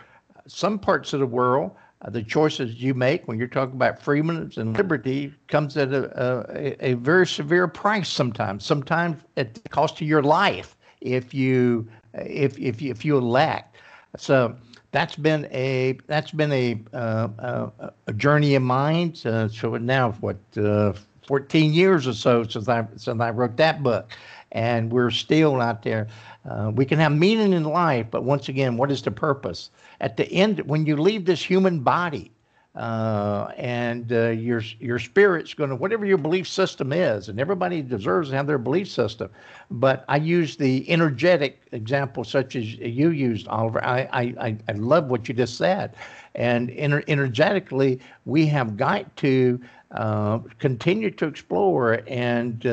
some 0.48 0.78
parts 0.78 1.14
of 1.14 1.22
the 1.22 1.26
world 1.26 1.72
uh, 2.02 2.10
the 2.10 2.22
choices 2.22 2.76
you 2.76 2.94
make 2.94 3.28
when 3.28 3.40
you're 3.40 3.48
talking 3.48 3.76
about 3.76 4.02
freedom 4.02 4.30
and 4.30 4.78
liberty 4.78 5.34
comes 5.48 5.78
at 5.78 5.92
a, 5.92 6.12
a, 6.56 6.92
a, 6.92 6.94
very 6.96 7.26
severe 7.26 7.68
price 7.68 8.08
sometimes 8.08 8.64
sometimes 8.64 9.22
at 9.36 9.54
the 9.56 9.70
cost 9.70 10.00
of 10.00 10.08
your 10.08 10.22
life 10.22 10.78
if 11.02 11.34
you 11.34 11.88
if 12.14 12.58
if 12.60 12.82
you, 12.82 12.92
if 12.92 13.06
you 13.06 13.18
elect. 13.18 13.76
So 14.18 14.56
that's 14.92 15.16
been 15.16 15.48
a 15.52 15.98
that's 16.08 16.32
been 16.32 16.52
a 16.52 16.80
uh, 16.94 17.28
a, 17.38 17.92
a, 18.08 18.14
journey 18.14 18.56
of 18.56 18.64
mine. 18.64 19.14
Uh, 19.26 19.48
so 19.48 19.76
now 19.78 20.12
what 20.14 20.38
uh, 20.58 20.94
14 21.28 21.74
years 21.74 22.08
or 22.08 22.14
so 22.14 22.44
since 22.44 22.68
I 22.68 22.86
since 22.96 23.22
I 23.22 23.30
wrote 23.32 23.58
that 23.58 23.84
book. 23.84 24.12
And 24.54 24.92
we're 24.92 25.12
still 25.12 25.60
out 25.60 25.84
there. 25.84 26.08
Uh, 26.50 26.72
we 26.74 26.86
can 26.86 26.98
have 27.00 27.12
meaning 27.12 27.52
in 27.52 27.66
life 27.66 28.08
but 28.10 28.24
once 28.24 28.48
again 28.48 28.78
what 28.78 28.90
is 28.90 29.02
the 29.02 29.12
purpose 29.12 29.70
at 30.02 30.18
the 30.18 30.32
end, 30.32 30.60
when 30.62 30.86
you 30.86 30.98
leave 30.98 31.26
this 31.26 31.44
human 31.44 31.80
body, 31.80 32.32
uh, 32.76 33.52
and 33.58 34.12
uh, 34.14 34.30
your 34.30 34.62
your 34.80 35.00
spirit's 35.00 35.56
going 35.56 35.72
to 35.72 35.76
whatever 35.76 36.06
your 36.06 36.20
belief 36.20 36.48
system 36.48 36.94
is, 36.94 37.28
and 37.28 37.40
everybody 37.40 37.82
deserves 37.82 38.30
to 38.30 38.36
have 38.36 38.46
their 38.46 38.60
belief 38.60 38.88
system. 38.88 39.30
But 39.72 40.06
I 40.08 40.18
use 40.18 40.56
the 40.58 40.88
energetic 40.90 41.60
example, 41.72 42.24
such 42.24 42.56
as 42.56 42.76
you 42.76 43.10
used, 43.10 43.48
Oliver. 43.48 43.84
I 43.84 44.36
I 44.40 44.58
I 44.70 44.74
love 44.74 45.08
what 45.08 45.28
you 45.28 45.34
just 45.34 45.58
said, 45.58 45.96
and 46.36 46.70
ener- 46.70 47.04
energetically, 47.08 48.00
we 48.26 48.46
have 48.48 48.78
got 48.78 49.16
to 49.18 49.60
uh, 49.92 50.40
continue 50.60 51.10
to 51.12 51.26
explore 51.26 52.02
and. 52.08 52.66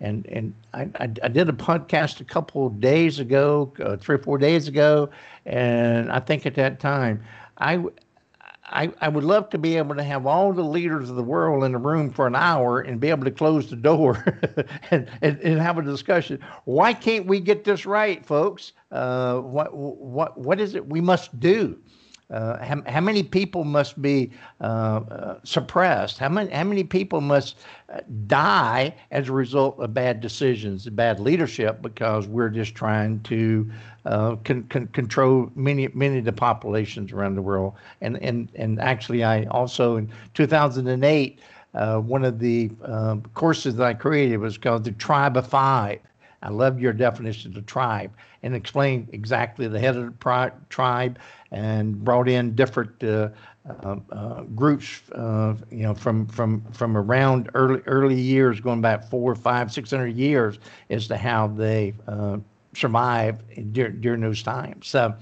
And 0.00 0.26
and 0.26 0.54
I, 0.72 0.88
I, 0.98 1.10
I, 1.22 1.28
did 1.28 1.48
a 1.48 1.52
podcast 1.52 2.20
a 2.20 2.24
couple 2.24 2.70
days 2.70 3.18
ago, 3.18 3.70
uh, 3.84 3.96
three 3.96 4.16
or 4.16 4.22
four 4.22 4.38
days 4.38 4.66
ago, 4.66 5.10
and 5.44 6.10
I 6.10 6.20
think 6.20 6.46
at 6.46 6.54
that 6.54 6.80
time, 6.80 7.22
I, 7.58 7.84
I, 8.70 8.92
I 9.00 9.08
would 9.08 9.24
love 9.24 9.50
to 9.50 9.58
be 9.58 9.76
able 9.76 9.94
to 9.96 10.02
have 10.02 10.26
all 10.26 10.52
the 10.52 10.62
leaders 10.62 11.10
of 11.10 11.16
the 11.16 11.22
world 11.22 11.64
in 11.64 11.72
the 11.72 11.78
room 11.78 12.10
for 12.10 12.26
an 12.26 12.34
hour 12.34 12.80
and 12.80 13.00
be 13.00 13.10
able 13.10 13.24
to 13.24 13.30
close 13.30 13.68
the 13.68 13.76
door 13.76 14.24
and, 14.90 15.08
and, 15.22 15.38
and 15.40 15.60
have 15.60 15.76
a 15.78 15.82
discussion. 15.82 16.40
Why 16.64 16.94
can't 16.94 17.26
we 17.26 17.40
get 17.40 17.64
this 17.64 17.84
right, 17.84 18.24
folks? 18.24 18.72
Uh, 18.92 19.40
what, 19.40 19.74
what, 19.74 20.38
what 20.38 20.60
is 20.60 20.74
it 20.74 20.88
we 20.88 21.00
must 21.00 21.38
do? 21.40 21.78
Uh, 22.30 22.64
how, 22.64 22.82
how, 22.86 23.00
many 23.00 23.22
people 23.22 23.64
must 23.64 24.00
be 24.00 24.30
uh, 24.60 24.64
uh, 24.64 25.38
suppressed? 25.42 26.18
How 26.18 26.28
many, 26.28 26.50
how 26.50 26.64
many 26.64 26.84
people 26.84 27.20
must 27.20 27.58
uh, 27.92 28.00
die 28.26 28.94
as 29.10 29.28
a 29.28 29.32
result 29.32 29.78
of 29.80 29.92
bad 29.92 30.20
decisions, 30.20 30.88
bad 30.88 31.18
leadership, 31.18 31.82
because 31.82 32.28
we're 32.28 32.48
just 32.48 32.74
trying 32.74 33.20
to 33.22 33.70
con, 34.04 34.64
con, 34.70 34.86
control 34.92 35.50
many 35.56 35.88
many 35.88 36.18
of 36.18 36.24
the 36.24 36.32
populations 36.32 37.10
around 37.10 37.34
the 37.34 37.42
world? 37.42 37.74
And 38.00 38.16
and 38.22 38.48
and 38.54 38.80
actually, 38.80 39.24
I 39.24 39.44
also 39.46 39.96
in 39.96 40.12
2008 40.34 41.40
uh, 41.74 41.98
one 41.98 42.24
of 42.24 42.38
the 42.38 42.70
uh, 42.84 43.16
courses 43.34 43.76
that 43.76 43.86
I 43.86 43.94
created 43.94 44.38
was 44.38 44.58
called 44.58 44.84
the 44.84 44.92
Tribe 44.92 45.36
of 45.36 45.46
Five. 45.46 46.00
I 46.42 46.48
love 46.48 46.80
your 46.80 46.92
definition 46.92 47.56
of 47.56 47.66
tribe 47.66 48.12
and 48.42 48.54
explain 48.54 49.06
exactly 49.12 49.68
the 49.68 49.78
head 49.78 49.96
of 49.96 50.06
the 50.06 50.10
pri- 50.12 50.52
tribe 50.70 51.18
and 51.52 52.04
brought 52.04 52.28
in 52.28 52.54
different 52.54 53.02
uh, 53.02 53.30
uh, 53.68 53.96
uh, 54.12 54.42
groups, 54.54 55.02
uh, 55.12 55.54
you 55.70 55.82
know, 55.82 55.94
from 55.94 56.26
from 56.26 56.62
from 56.72 56.96
around 56.96 57.50
early 57.54 57.82
early 57.86 58.20
years, 58.20 58.60
going 58.60 58.80
back 58.80 59.08
four, 59.10 59.34
five, 59.34 59.72
six 59.72 59.90
hundred 59.90 60.16
years, 60.16 60.58
as 60.90 61.06
to 61.08 61.16
how 61.16 61.48
they 61.48 61.94
uh, 62.08 62.38
survived 62.74 63.42
during, 63.72 64.00
during 64.00 64.20
those 64.20 64.42
times. 64.42 64.88
So. 64.88 65.14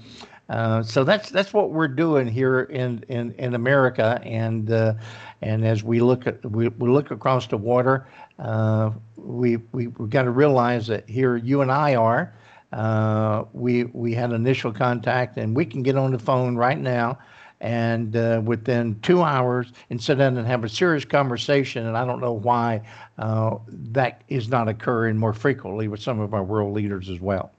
Uh, 0.49 0.81
so 0.81 1.03
that's 1.03 1.29
that's 1.29 1.53
what 1.53 1.69
we're 1.69 1.87
doing 1.87 2.25
here 2.25 2.61
in 2.61 3.05
in, 3.07 3.31
in 3.33 3.53
America, 3.53 4.19
and 4.23 4.71
uh, 4.71 4.95
and 5.43 5.63
as 5.63 5.83
we 5.83 5.99
look 6.01 6.25
at 6.25 6.43
we, 6.43 6.69
we 6.69 6.89
look 6.89 7.11
across 7.11 7.45
the 7.45 7.55
water, 7.55 8.07
uh, 8.39 8.89
we 9.15 9.57
we 9.73 9.89
we 9.89 10.07
got 10.07 10.23
to 10.23 10.31
realize 10.31 10.87
that 10.87 11.07
here 11.07 11.37
you 11.37 11.61
and 11.61 11.71
I 11.71 11.93
are. 11.93 12.33
Uh, 12.71 13.45
we 13.53 13.85
we 13.85 14.13
had 14.13 14.31
initial 14.31 14.71
contact, 14.71 15.37
and 15.37 15.55
we 15.55 15.65
can 15.65 15.83
get 15.83 15.95
on 15.95 16.11
the 16.11 16.19
phone 16.19 16.55
right 16.55 16.79
now 16.79 17.17
and 17.61 18.15
uh, 18.15 18.41
within 18.43 18.99
two 19.01 19.21
hours 19.21 19.73
and 19.89 20.01
sit 20.01 20.17
down 20.17 20.37
and 20.37 20.47
have 20.47 20.63
a 20.63 20.69
serious 20.69 21.05
conversation. 21.05 21.85
And 21.85 21.97
I 21.97 22.05
don't 22.05 22.21
know 22.21 22.33
why 22.33 22.81
uh, 23.17 23.57
that 23.67 24.21
is 24.29 24.47
not 24.47 24.67
occurring 24.67 25.17
more 25.17 25.33
frequently 25.33 25.87
with 25.87 26.01
some 26.01 26.19
of 26.19 26.33
our 26.33 26.43
world 26.43 26.73
leaders 26.73 27.09
as 27.09 27.19
well. 27.19 27.51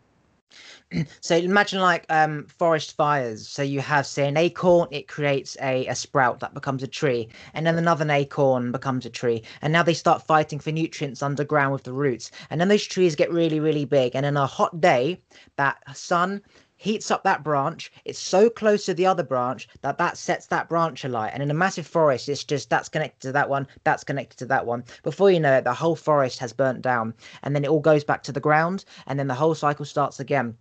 So 1.21 1.37
imagine 1.37 1.81
like 1.81 2.05
um, 2.09 2.47
forest 2.47 2.97
fires. 2.97 3.47
So 3.47 3.63
you 3.63 3.81
have, 3.81 4.07
say, 4.07 4.27
an 4.27 4.37
acorn, 4.37 4.89
it 4.91 5.07
creates 5.07 5.57
a, 5.63 5.87
a 5.87 5.95
sprout 5.95 6.41
that 6.41 6.53
becomes 6.53 6.83
a 6.83 6.89
tree, 6.89 7.29
and 7.55 7.65
then 7.65 7.79
another 7.79 8.11
acorn 8.11 8.73
becomes 8.73 9.07
a 9.07 9.11
tree. 9.11 9.45
And 9.63 9.73
now 9.73 9.85
they 9.85 9.95
start 9.95 10.27
fighting 10.27 10.59
for 10.59 10.73
nutrients 10.73 11.23
underground 11.23 11.73
with 11.73 11.85
the 11.85 11.93
roots. 11.93 12.33
And 12.51 12.61
then 12.61 12.69
those 12.69 12.87
trees 12.87 13.15
get 13.15 13.31
really, 13.33 13.61
really 13.61 13.85
big. 13.85 14.17
And 14.17 14.27
in 14.27 14.37
a 14.37 14.47
hot 14.47 14.81
day, 14.81 15.21
that 15.57 15.79
sun 15.97 16.43
heats 16.77 17.11
up 17.11 17.23
that 17.23 17.45
branch. 17.45 17.93
It's 18.05 18.19
so 18.19 18.51
close 18.51 18.87
to 18.87 18.95
the 18.95 19.07
other 19.07 19.23
branch 19.23 19.69
that 19.83 19.99
that 19.99 20.17
sets 20.17 20.47
that 20.47 20.69
branch 20.69 21.05
alight. 21.05 21.33
And 21.35 21.43
in 21.43 21.51
a 21.53 21.55
massive 21.55 21.87
forest, 21.87 22.29
it's 22.29 22.43
just 22.43 22.69
that's 22.69 22.89
connected 22.89 23.29
to 23.29 23.33
that 23.33 23.49
one, 23.49 23.69
that's 23.85 24.03
connected 24.03 24.39
to 24.39 24.47
that 24.47 24.67
one. 24.67 24.83
Before 25.05 25.31
you 25.31 25.39
know 25.39 25.59
it, 25.59 25.65
the 25.65 25.75
whole 25.75 25.97
forest 25.97 26.41
has 26.41 26.53
burnt 26.53 26.83
down. 26.83 27.15
And 27.43 27.55
then 27.55 27.65
it 27.65 27.71
all 27.71 27.81
goes 27.81 28.03
back 28.03 28.25
to 28.25 28.33
the 28.33 28.41
ground. 28.41 28.85
And 29.07 29.19
then 29.19 29.29
the 29.29 29.35
whole 29.35 29.55
cycle 29.55 29.85
starts 29.85 30.19
again 30.19 30.57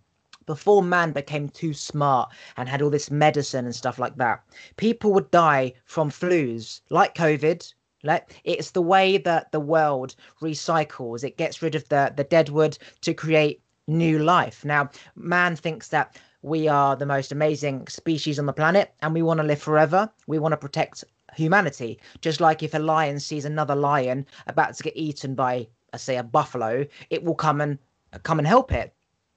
before 0.50 0.82
man 0.82 1.12
became 1.12 1.48
too 1.48 1.72
smart 1.72 2.32
and 2.56 2.68
had 2.68 2.82
all 2.82 2.90
this 2.90 3.08
medicine 3.08 3.66
and 3.66 3.76
stuff 3.76 4.00
like 4.00 4.16
that, 4.16 4.42
people 4.76 5.12
would 5.12 5.30
die 5.30 5.72
from 5.84 6.10
flus 6.10 6.80
like 6.90 7.14
COVID. 7.14 7.72
Like 8.02 8.40
it's 8.42 8.72
the 8.72 8.82
way 8.82 9.16
that 9.18 9.52
the 9.52 9.60
world 9.60 10.16
recycles. 10.42 11.22
It 11.22 11.36
gets 11.36 11.62
rid 11.62 11.76
of 11.76 11.88
the 11.88 12.12
the 12.16 12.24
dead 12.24 12.48
wood 12.48 12.76
to 13.02 13.14
create 13.14 13.62
new 13.86 14.18
life. 14.18 14.64
Now, 14.64 14.90
man 15.14 15.54
thinks 15.54 15.86
that 15.90 16.18
we 16.42 16.66
are 16.66 16.96
the 16.96 17.06
most 17.06 17.30
amazing 17.30 17.86
species 17.86 18.40
on 18.40 18.46
the 18.46 18.52
planet 18.52 18.92
and 19.02 19.14
we 19.14 19.22
want 19.22 19.38
to 19.38 19.46
live 19.46 19.62
forever. 19.62 20.10
We 20.26 20.40
want 20.40 20.52
to 20.54 20.56
protect 20.66 21.04
humanity. 21.36 22.00
Just 22.22 22.40
like 22.40 22.64
if 22.64 22.74
a 22.74 22.80
lion 22.80 23.20
sees 23.20 23.44
another 23.44 23.76
lion 23.76 24.26
about 24.48 24.74
to 24.74 24.82
get 24.82 24.96
eaten 24.96 25.36
by, 25.36 25.68
uh, 25.92 25.96
say, 25.96 26.16
a 26.16 26.24
buffalo, 26.24 26.86
it 27.08 27.22
will 27.22 27.36
come 27.36 27.60
and 27.60 27.78
come 28.24 28.40
and 28.40 28.48
help 28.48 28.72
it. 28.72 28.92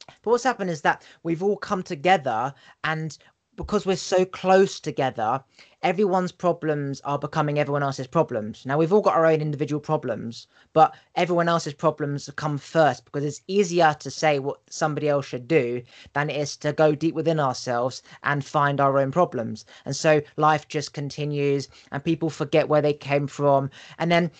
But 0.08 0.32
what's 0.32 0.44
happened 0.44 0.70
is 0.70 0.82
that 0.82 1.06
we've 1.24 1.44
all 1.44 1.58
come 1.58 1.82
together 1.82 2.54
and 2.84 3.18
because 3.56 3.86
we're 3.86 3.96
so 3.96 4.26
close 4.26 4.80
together, 4.80 5.44
everyone's 5.84 6.32
problems 6.32 7.00
are 7.02 7.20
becoming 7.20 7.60
everyone 7.60 7.84
else's 7.84 8.08
problems. 8.08 8.66
Now 8.66 8.78
we've 8.78 8.92
all 8.92 9.02
got 9.02 9.14
our 9.14 9.26
own 9.26 9.42
individual 9.42 9.80
problems, 9.80 10.48
but 10.74 10.96
everyone 11.16 11.48
else's 11.48 11.74
problems 11.74 12.30
come 12.36 12.58
first 12.58 13.06
because 13.06 13.24
it's 13.24 13.42
easier 13.48 13.96
to 14.00 14.10
say 14.10 14.40
what 14.40 14.60
somebody 14.70 15.08
else 15.08 15.26
should 15.26 15.48
do 15.48 15.84
than 16.14 16.30
it 16.30 16.38
is 16.38 16.58
to 16.58 16.74
go 16.74 16.96
deep 16.96 17.14
within 17.14 17.40
ourselves 17.40 18.02
and 18.24 18.44
find 18.44 18.82
our 18.82 18.98
own 18.98 19.12
problems. 19.12 19.66
And 19.86 19.96
so 19.96 20.22
life 20.36 20.68
just 20.68 20.94
continues 20.94 21.68
and 21.92 22.04
people 22.04 22.30
forget 22.30 22.68
where 22.68 22.82
they 22.82 22.94
came 22.94 23.28
from 23.28 23.70
and 24.00 24.12
then 24.12 24.32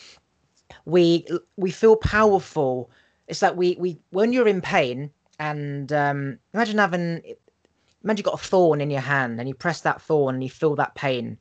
we 0.86 1.26
we 1.56 1.70
feel 1.70 1.96
powerful. 1.96 2.90
It's 3.28 3.42
like 3.44 3.56
we 3.56 3.78
we 3.80 4.00
when 4.10 4.34
you're 4.34 4.48
in 4.48 4.62
pain 4.62 5.12
and 5.44 5.92
um, 5.92 6.40
imagine 6.54 6.78
having 6.78 7.22
imagine 8.02 8.18
you 8.18 8.24
got 8.24 8.42
a 8.42 8.48
thorn 8.48 8.80
in 8.80 8.90
your 8.90 9.02
hand 9.02 9.40
and 9.40 9.50
you 9.50 9.54
press 9.54 9.82
that 9.82 10.02
thorn 10.02 10.36
and 10.36 10.44
you 10.44 10.50
feel 10.50 10.76
that 10.76 10.96
pain. 10.96 11.38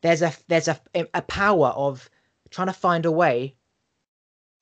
There's 0.00 0.22
a 0.22 0.32
there's 0.48 0.66
a 0.66 0.80
a 1.14 1.22
power 1.22 1.68
of 1.68 2.10
trying 2.50 2.66
to 2.66 2.72
find 2.72 3.06
a 3.06 3.12
way 3.12 3.54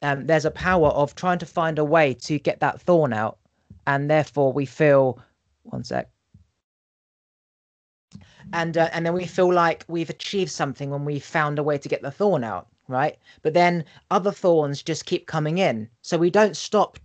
um, 0.03 0.27
there's 0.27 0.45
a 0.45 0.51
power 0.51 0.89
of 0.89 1.15
trying 1.15 1.39
to 1.39 1.47
find 1.47 1.79
a 1.79 1.85
way 1.85 2.13
to 2.13 2.39
get 2.39 2.61
that 2.61 2.83
thorn 2.83 3.15
out 3.15 3.39
and 3.87 4.11
therefore 4.11 4.53
we 4.53 4.67
feel 4.67 5.19
one 5.63 5.83
sec. 5.83 6.11
And 8.53 8.77
uh, 8.77 8.91
and 8.93 9.07
then 9.07 9.15
we 9.15 9.25
feel 9.25 9.51
like 9.51 9.87
we've 9.89 10.11
achieved 10.11 10.51
something 10.51 10.91
when 10.91 11.07
we 11.07 11.19
found 11.19 11.59
a 11.59 11.63
way 11.63 11.79
to 11.79 11.89
get 11.89 12.03
the 12.03 12.11
thorn 12.11 12.45
out 12.45 12.67
right? 12.89 13.17
But 13.41 13.55
then 13.55 13.85
other 14.11 14.31
thorns 14.31 14.83
just 14.83 15.07
keep 15.07 15.27
coming 15.27 15.57
in. 15.57 15.89
So 16.03 16.19
we 16.19 16.29
don't 16.29 16.55
stop 16.55 16.99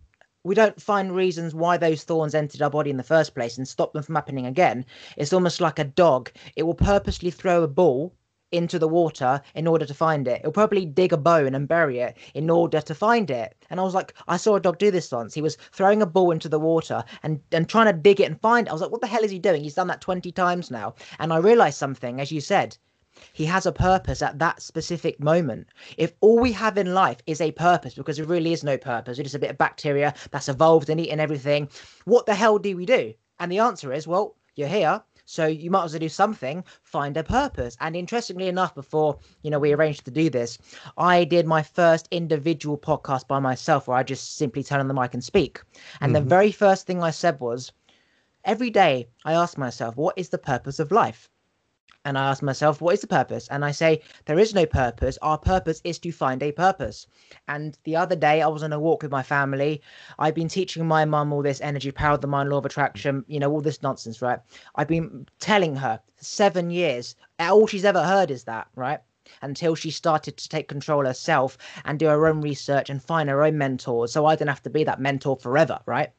we 0.43 0.55
don't 0.55 0.81
find 0.81 1.15
reasons 1.15 1.53
why 1.53 1.77
those 1.77 2.03
thorns 2.03 2.33
entered 2.33 2.61
our 2.61 2.69
body 2.69 2.89
in 2.89 2.97
the 2.97 3.03
first 3.03 3.35
place 3.35 3.57
and 3.57 3.67
stop 3.67 3.91
them 3.93 4.03
from 4.03 4.15
happening 4.15 4.45
again. 4.45 4.85
It's 5.17 5.33
almost 5.33 5.59
like 5.59 5.79
a 5.79 5.83
dog. 5.83 6.31
It 6.55 6.63
will 6.63 6.75
purposely 6.75 7.29
throw 7.29 7.63
a 7.63 7.67
ball 7.67 8.15
into 8.51 8.79
the 8.79 8.87
water 8.87 9.41
in 9.53 9.67
order 9.67 9.85
to 9.85 9.93
find 9.93 10.27
it. 10.27 10.39
It'll 10.39 10.51
probably 10.51 10.85
dig 10.85 11.13
a 11.13 11.17
bone 11.17 11.53
and 11.55 11.67
bury 11.67 11.99
it 11.99 12.17
in 12.33 12.49
order 12.49 12.81
to 12.81 12.95
find 12.95 13.29
it. 13.29 13.55
And 13.69 13.79
I 13.79 13.83
was 13.83 13.93
like, 13.93 14.13
I 14.27 14.37
saw 14.37 14.55
a 14.55 14.61
dog 14.61 14.79
do 14.79 14.91
this 14.91 15.11
once. 15.11 15.33
He 15.33 15.41
was 15.41 15.57
throwing 15.71 16.01
a 16.01 16.07
ball 16.07 16.31
into 16.31 16.49
the 16.49 16.59
water 16.59 17.03
and, 17.21 17.41
and 17.51 17.67
trying 17.67 17.93
to 17.93 18.01
dig 18.01 18.21
it 18.21 18.31
and 18.31 18.41
find 18.41 18.67
it. 18.67 18.69
I 18.69 18.73
was 18.73 18.81
like, 18.81 18.91
what 18.91 19.01
the 19.01 19.07
hell 19.07 19.23
is 19.23 19.31
he 19.31 19.39
doing? 19.39 19.61
He's 19.61 19.75
done 19.75 19.87
that 19.87 20.01
20 20.01 20.31
times 20.31 20.71
now. 20.71 20.95
And 21.19 21.31
I 21.33 21.37
realized 21.37 21.77
something, 21.77 22.19
as 22.19 22.31
you 22.31 22.41
said, 22.41 22.77
he 23.33 23.45
has 23.45 23.65
a 23.65 23.71
purpose 23.71 24.21
at 24.21 24.39
that 24.39 24.61
specific 24.61 25.19
moment. 25.19 25.67
If 25.97 26.13
all 26.21 26.39
we 26.39 26.51
have 26.53 26.77
in 26.77 26.93
life 26.93 27.17
is 27.25 27.41
a 27.41 27.51
purpose, 27.51 27.93
because 27.93 28.17
there 28.17 28.25
really 28.25 28.53
is 28.53 28.63
no 28.63 28.77
purpose, 28.77 29.19
it 29.19 29.25
is 29.25 29.35
a 29.35 29.39
bit 29.39 29.51
of 29.51 29.57
bacteria 29.57 30.13
that's 30.31 30.49
evolved 30.49 30.89
and 30.89 30.99
eaten 30.99 31.19
everything, 31.19 31.69
what 32.05 32.25
the 32.25 32.35
hell 32.35 32.57
do 32.57 32.75
we 32.75 32.85
do? 32.85 33.13
And 33.39 33.51
the 33.51 33.59
answer 33.59 33.93
is, 33.93 34.07
well, 34.07 34.35
you're 34.55 34.67
here. 34.67 35.01
So 35.25 35.45
you 35.45 35.69
might 35.69 35.83
as 35.83 35.93
well 35.93 35.99
do 35.99 36.09
something, 36.09 36.63
find 36.81 37.15
a 37.15 37.23
purpose. 37.23 37.77
And 37.79 37.95
interestingly 37.95 38.47
enough, 38.47 38.73
before 38.73 39.19
you 39.43 39.51
know 39.51 39.59
we 39.59 39.73
arranged 39.73 40.05
to 40.05 40.11
do 40.11 40.27
this, 40.27 40.57
I 40.97 41.23
did 41.23 41.45
my 41.45 41.61
first 41.61 42.07
individual 42.09 42.79
podcast 42.79 43.27
by 43.27 43.37
myself 43.37 43.87
where 43.87 43.97
I 43.97 44.01
just 44.01 44.37
simply 44.37 44.63
turn 44.63 44.79
on 44.79 44.87
the 44.87 44.93
mic 44.95 45.13
and 45.13 45.23
speak. 45.23 45.61
And 46.01 46.15
mm-hmm. 46.15 46.23
the 46.23 46.29
very 46.29 46.51
first 46.51 46.87
thing 46.87 47.03
I 47.03 47.11
said 47.11 47.39
was, 47.39 47.71
every 48.43 48.71
day 48.71 49.07
I 49.23 49.33
ask 49.33 49.55
myself, 49.55 49.95
what 49.95 50.17
is 50.17 50.29
the 50.29 50.39
purpose 50.39 50.79
of 50.79 50.91
life? 50.91 51.29
And 52.09 52.17
I 52.17 52.29
ask 52.29 52.41
myself, 52.41 52.81
what 52.81 52.95
is 52.95 53.01
the 53.01 53.07
purpose? 53.07 53.47
And 53.49 53.63
I 53.63 53.69
say, 53.69 54.01
there 54.25 54.39
is 54.39 54.55
no 54.55 54.65
purpose. 54.65 55.19
Our 55.21 55.37
purpose 55.37 55.79
is 55.83 55.99
to 55.99 56.11
find 56.11 56.41
a 56.41 56.51
purpose. 56.51 57.05
And 57.47 57.77
the 57.83 57.95
other 57.95 58.15
day, 58.15 58.41
I 58.41 58.47
was 58.47 58.63
on 58.63 58.73
a 58.73 58.79
walk 58.79 59.03
with 59.03 59.11
my 59.11 59.21
family. 59.21 59.81
I've 60.17 60.33
been 60.33 60.47
teaching 60.47 60.87
my 60.87 61.05
mum 61.05 61.31
all 61.31 61.43
this 61.43 61.61
energy, 61.61 61.91
power 61.91 62.15
of 62.15 62.21
the 62.21 62.27
mind, 62.27 62.49
law 62.49 62.57
of 62.57 62.65
attraction, 62.65 63.23
you 63.27 63.39
know, 63.39 63.51
all 63.51 63.61
this 63.61 63.83
nonsense, 63.83 64.23
right? 64.23 64.39
I've 64.75 64.87
been 64.87 65.27
telling 65.39 65.75
her 65.75 65.99
seven 66.17 66.71
years. 66.71 67.15
All 67.39 67.67
she's 67.67 67.85
ever 67.85 68.03
heard 68.03 68.31
is 68.31 68.43
that, 68.45 68.67
right? 68.75 68.99
until 69.43 69.75
she 69.75 69.91
started 69.91 70.35
to 70.37 70.49
take 70.49 70.67
control 70.67 71.05
herself 71.05 71.55
and 71.85 71.99
do 71.99 72.07
her 72.07 72.25
own 72.25 72.41
research 72.41 72.89
and 72.89 73.03
find 73.03 73.29
her 73.29 73.43
own 73.43 73.59
mentors 73.59 74.11
so 74.11 74.25
I 74.25 74.35
didn't 74.35 74.49
have 74.49 74.63
to 74.63 74.71
be 74.71 74.83
that 74.85 74.99
mentor 74.99 75.37
forever, 75.37 75.79
right? 75.85 76.09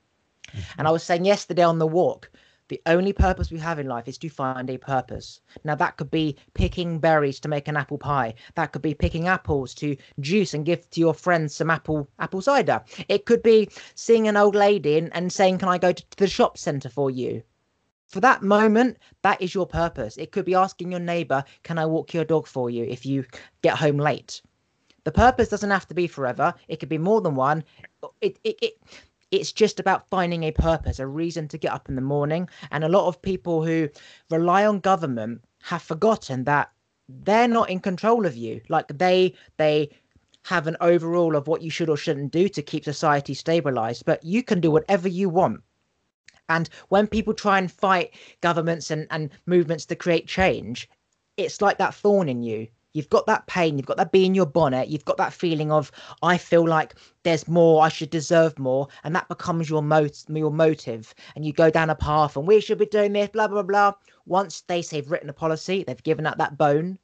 Mm-hmm. 0.47 0.61
And 0.79 0.87
I 0.87 0.93
was 0.93 1.03
saying 1.03 1.25
yesterday 1.25 1.65
on 1.65 1.81
the 1.81 1.89
walk, 1.89 2.31
the 2.71 2.81
only 2.87 3.13
purpose 3.13 3.51
we 3.51 3.59
have 3.59 3.81
in 3.81 3.89
life 3.89 4.07
is 4.07 4.17
to 4.17 4.29
find 4.29 4.71
a 4.71 4.79
purpose. 4.79 5.41
Now, 5.65 5.75
that 5.75 5.97
could 5.97 6.11
be 6.11 6.37
picking 6.55 7.01
berries 7.01 7.41
to 7.41 7.49
make 7.49 7.67
an 7.67 7.77
apple 7.77 7.99
pie. 7.99 8.35
That 8.55 8.71
could 8.71 8.81
be 8.81 8.95
picking 8.95 9.27
apples 9.27 9.75
to 9.75 9.97
juice 10.21 10.55
and 10.55 10.65
give 10.65 10.89
to 10.91 11.01
your 11.01 11.13
friends 11.13 11.53
some 11.53 11.69
apple 11.69 12.09
apple 12.21 12.41
cider. 12.41 12.81
It 13.09 13.27
could 13.27 13.43
be 13.43 13.69
seeing 13.97 14.29
an 14.29 14.37
old 14.37 14.55
lady 14.55 14.97
and, 14.97 15.13
and 15.15 15.33
saying, 15.33 15.59
Can 15.59 15.69
I 15.69 15.79
go 15.79 15.93
to 15.93 16.05
the 16.17 16.29
shop 16.29 16.57
centre 16.57 16.89
for 16.89 17.11
you? 17.11 17.43
For 18.07 18.21
that 18.21 18.43
moment, 18.43 18.99
that 19.23 19.43
is 19.43 19.53
your 19.53 19.67
purpose. 19.67 20.17
It 20.17 20.31
could 20.31 20.45
be 20.45 20.55
asking 20.55 20.93
your 20.93 21.01
neighbour, 21.01 21.43
Can 21.65 21.77
I 21.77 21.87
walk 21.87 22.15
your 22.15 22.25
dog 22.25 22.47
for 22.47 22.71
you 22.71 22.85
if 22.85 23.05
you 23.05 23.25
get 23.63 23.79
home 23.79 23.99
late? 23.99 24.43
The 25.03 25.13
purpose 25.13 25.49
doesn't 25.49 25.71
have 25.71 25.89
to 25.89 25.95
be 25.95 26.07
forever. 26.07 26.55
It 26.69 26.79
could 26.79 26.89
be 26.89 26.99
more 26.99 27.21
than 27.21 27.35
one. 27.35 27.65
It, 28.21 28.39
it, 28.45 28.59
it, 28.63 28.75
it's 29.31 29.53
just 29.53 29.79
about 29.79 30.09
finding 30.11 30.43
a 30.45 30.53
purpose, 30.53 30.99
a 30.99 31.07
reason 31.07 31.49
to 31.49 31.59
get 31.59 31.73
up 31.73 31.89
in 31.89 31.95
the 31.95 32.03
morning. 32.03 32.49
And 32.71 32.83
a 32.85 32.89
lot 32.89 33.07
of 33.07 33.23
people 33.23 33.65
who 33.65 33.89
rely 34.31 34.67
on 34.67 34.81
government 34.81 35.43
have 35.63 35.83
forgotten 35.83 36.45
that 36.45 36.71
they're 37.09 37.49
not 37.49 37.71
in 37.71 37.81
control 37.81 38.27
of 38.27 38.37
you. 38.37 38.61
Like 38.69 38.87
they 38.89 39.35
they 39.57 39.91
have 40.45 40.67
an 40.67 40.77
overall 40.81 41.37
of 41.37 41.49
what 41.49 41.63
you 41.63 41.71
should 41.71 41.91
or 41.91 41.97
shouldn't 41.97 42.33
do 42.33 42.49
to 42.49 42.63
keep 42.63 42.85
society 42.85 43.35
stabilized, 43.35 44.05
but 44.05 44.25
you 44.25 44.43
can 44.43 44.61
do 44.61 44.71
whatever 44.71 45.09
you 45.09 45.29
want. 45.29 45.63
And 46.49 46.69
when 46.89 47.07
people 47.07 47.35
try 47.35 47.59
and 47.59 47.71
fight 47.71 48.15
governments 48.41 48.91
and, 48.91 49.07
and 49.11 49.31
movements 49.47 49.87
to 49.87 49.97
create 49.97 50.27
change, 50.27 50.89
it's 51.37 51.61
like 51.61 51.79
that 51.79 51.95
thorn 51.95 52.29
in 52.29 52.43
you. 52.43 52.69
You've 52.93 53.09
got 53.09 53.27
that 53.27 53.47
pain, 53.47 53.79
you've 53.79 53.87
got 53.87 53.99
that 53.99 54.11
bee 54.11 54.27
in 54.27 54.35
your 54.35 54.47
bonnet, 54.47 54.89
you've 54.89 55.05
got 55.05 55.17
that 55.19 55.33
feeling 55.33 55.71
of 55.71 55.93
I 56.23 56.39
feel 56.39 56.67
like 56.67 56.97
there's 57.23 57.47
more, 57.47 57.83
I 57.83 57.89
should 57.89 58.11
deserve 58.11 58.59
more, 58.59 58.89
and 59.05 59.15
that 59.15 59.29
becomes 59.29 59.71
your 59.71 59.83
mot- 59.83 60.25
your 60.29 60.51
motive, 60.51 61.15
and 61.37 61.45
you 61.45 61.53
go 61.53 61.71
down 61.71 61.91
a 61.91 61.95
path, 61.95 62.37
and 62.37 62.49
we 62.49 62.61
should 62.61 62.79
be 62.79 62.87
doing 62.87 63.13
this, 63.13 63.29
blah 63.29 63.47
blah 63.47 63.63
blah. 63.63 63.93
Once 64.27 64.63
they 64.63 64.83
say 64.83 65.01
they've 65.01 65.11
written 65.11 65.31
a 65.31 65.33
policy, 65.33 65.85
they've 65.85 66.03
given 66.03 66.27
up 66.27 66.39
that 66.39 66.59
bone, 66.59 66.99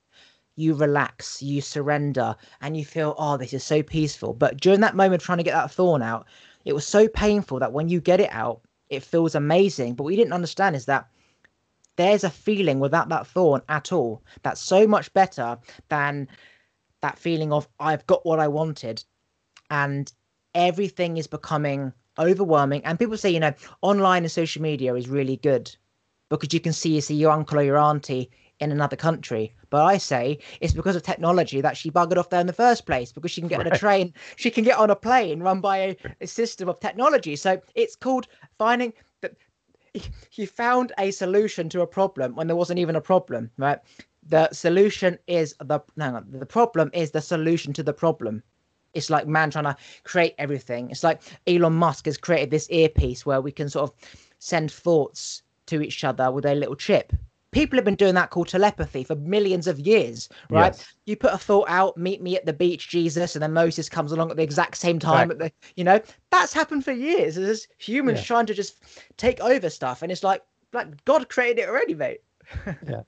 you 0.57 0.75
relax, 0.75 1.40
you 1.43 1.61
surrender, 1.61 2.35
and 2.61 2.76
you 2.76 2.85
feel, 2.85 3.14
oh, 3.19 3.37
this 3.37 3.52
is 3.52 3.62
so 3.62 3.83
peaceful. 3.83 4.33
But 4.33 4.61
during 4.61 4.81
that 4.81 4.97
moment 4.97 5.23
trying 5.23 5.38
to 5.38 5.45
get 5.45 5.55
that 5.55 5.71
thorn 5.71 6.02
out, 6.02 6.26
it 6.64 6.73
was 6.75 6.87
so 6.87 7.07
painful 7.07 7.61
that 7.61 7.73
when 7.73 7.88
you 7.88 8.00
get 8.00 8.21
it 8.21 8.31
out, 8.33 8.62
it 8.88 9.02
feels 9.02 9.35
amazing. 9.35 9.95
But 9.95 10.05
what 10.05 10.09
we 10.09 10.16
didn't 10.16 10.33
understand 10.33 10.75
is 10.75 10.87
that 10.87 11.09
there's 11.96 12.24
a 12.24 12.30
feeling 12.30 12.78
without 12.78 13.08
that 13.08 13.26
thorn 13.26 13.62
at 13.68 13.92
all 13.92 14.22
that's 14.42 14.60
so 14.60 14.86
much 14.86 15.12
better 15.12 15.58
than 15.88 16.28
that 17.02 17.18
feeling 17.18 17.52
of 17.52 17.68
I've 17.78 18.06
got 18.06 18.24
what 18.24 18.40
I 18.40 18.48
wanted. 18.48 19.04
And 19.70 20.12
everything 20.54 21.16
is 21.16 21.26
becoming 21.26 21.92
overwhelming. 22.18 22.84
And 22.84 22.98
people 22.98 23.16
say 23.16 23.30
you 23.30 23.40
know 23.40 23.54
online 23.82 24.22
and 24.22 24.32
social 24.32 24.62
media 24.62 24.94
is 24.94 25.08
really 25.08 25.36
good 25.36 25.74
because 26.28 26.52
you 26.52 26.60
can 26.60 26.72
see 26.72 26.94
you 26.94 27.00
see 27.00 27.14
your 27.14 27.32
uncle 27.32 27.58
or 27.58 27.62
your 27.62 27.78
auntie 27.78 28.30
in 28.58 28.72
another 28.72 28.96
country. 28.96 29.54
But 29.68 29.84
i 29.84 29.98
say 29.98 30.38
it's 30.60 30.72
because 30.72 30.96
of 30.96 31.02
technology 31.02 31.60
that 31.60 31.76
she 31.76 31.90
buggered 31.90 32.16
off 32.16 32.30
there 32.30 32.40
in 32.40 32.46
the 32.46 32.52
first 32.52 32.86
place 32.86 33.12
because 33.12 33.30
she 33.30 33.40
can 33.40 33.48
get 33.48 33.58
right. 33.58 33.66
on 33.66 33.72
a 33.72 33.78
train 33.78 34.14
she 34.36 34.50
can 34.50 34.64
get 34.64 34.78
on 34.78 34.90
a 34.90 34.96
plane 34.96 35.40
run 35.40 35.60
by 35.60 35.76
a, 35.78 35.96
a 36.20 36.26
system 36.26 36.68
of 36.68 36.80
technology. 36.80 37.36
So 37.36 37.60
it's 37.74 37.96
called 37.96 38.28
finding 38.58 38.92
he 40.30 40.46
found 40.46 40.92
a 40.98 41.10
solution 41.10 41.68
to 41.70 41.80
a 41.80 41.86
problem 41.86 42.34
when 42.34 42.46
there 42.46 42.56
wasn't 42.56 42.78
even 42.78 42.96
a 42.96 43.00
problem, 43.00 43.50
right? 43.58 43.78
The 44.28 44.50
solution 44.52 45.18
is 45.26 45.54
the 45.60 45.80
no, 45.96 46.22
the 46.28 46.46
problem 46.46 46.90
is 46.92 47.10
the 47.10 47.20
solution 47.20 47.72
to 47.74 47.82
the 47.82 47.92
problem. 47.92 48.42
It's 48.94 49.10
like 49.10 49.26
man 49.26 49.50
trying 49.50 49.64
to 49.64 49.76
create 50.04 50.34
everything. 50.38 50.90
It's 50.90 51.04
like 51.04 51.22
Elon 51.46 51.74
Musk 51.74 52.06
has 52.06 52.16
created 52.16 52.50
this 52.50 52.68
earpiece 52.70 53.26
where 53.26 53.40
we 53.40 53.52
can 53.52 53.68
sort 53.68 53.90
of 53.90 53.96
send 54.38 54.72
thoughts 54.72 55.42
to 55.66 55.82
each 55.82 56.02
other 56.04 56.30
with 56.30 56.46
a 56.46 56.54
little 56.54 56.76
chip 56.76 57.12
people 57.56 57.78
have 57.78 57.86
been 57.86 57.94
doing 57.94 58.14
that 58.14 58.28
called 58.28 58.48
telepathy 58.48 59.02
for 59.02 59.14
millions 59.16 59.66
of 59.66 59.80
years, 59.80 60.28
right? 60.50 60.75
Yes. 60.76 60.94
You 61.06 61.16
put 61.16 61.32
a 61.32 61.38
thought 61.38 61.66
out, 61.70 61.96
meet 61.96 62.20
me 62.20 62.36
at 62.36 62.44
the 62.44 62.52
beach, 62.52 62.90
Jesus, 62.90 63.34
and 63.34 63.42
then 63.42 63.54
Moses 63.54 63.88
comes 63.88 64.12
along 64.12 64.30
at 64.30 64.36
the 64.36 64.42
exact 64.42 64.76
same 64.76 64.98
time. 64.98 65.30
At 65.30 65.38
the, 65.38 65.50
you 65.75 65.82
know, 65.82 65.98
that's 66.30 66.52
happened 66.52 66.84
for 66.84 66.92
years. 66.92 67.36
There's 67.36 67.66
humans 67.78 68.18
yeah. 68.18 68.25
trying 68.25 68.46
to 68.46 68.54
just 68.54 68.82
take 69.16 69.40
over 69.40 69.70
stuff, 69.70 70.02
and 70.02 70.12
it's 70.12 70.22
like, 70.22 70.42
like 70.75 71.02
God 71.06 71.30
created 71.30 71.62
it 71.62 71.68
already, 71.70 71.94
mate. 71.94 72.20
yeah, 72.66 73.00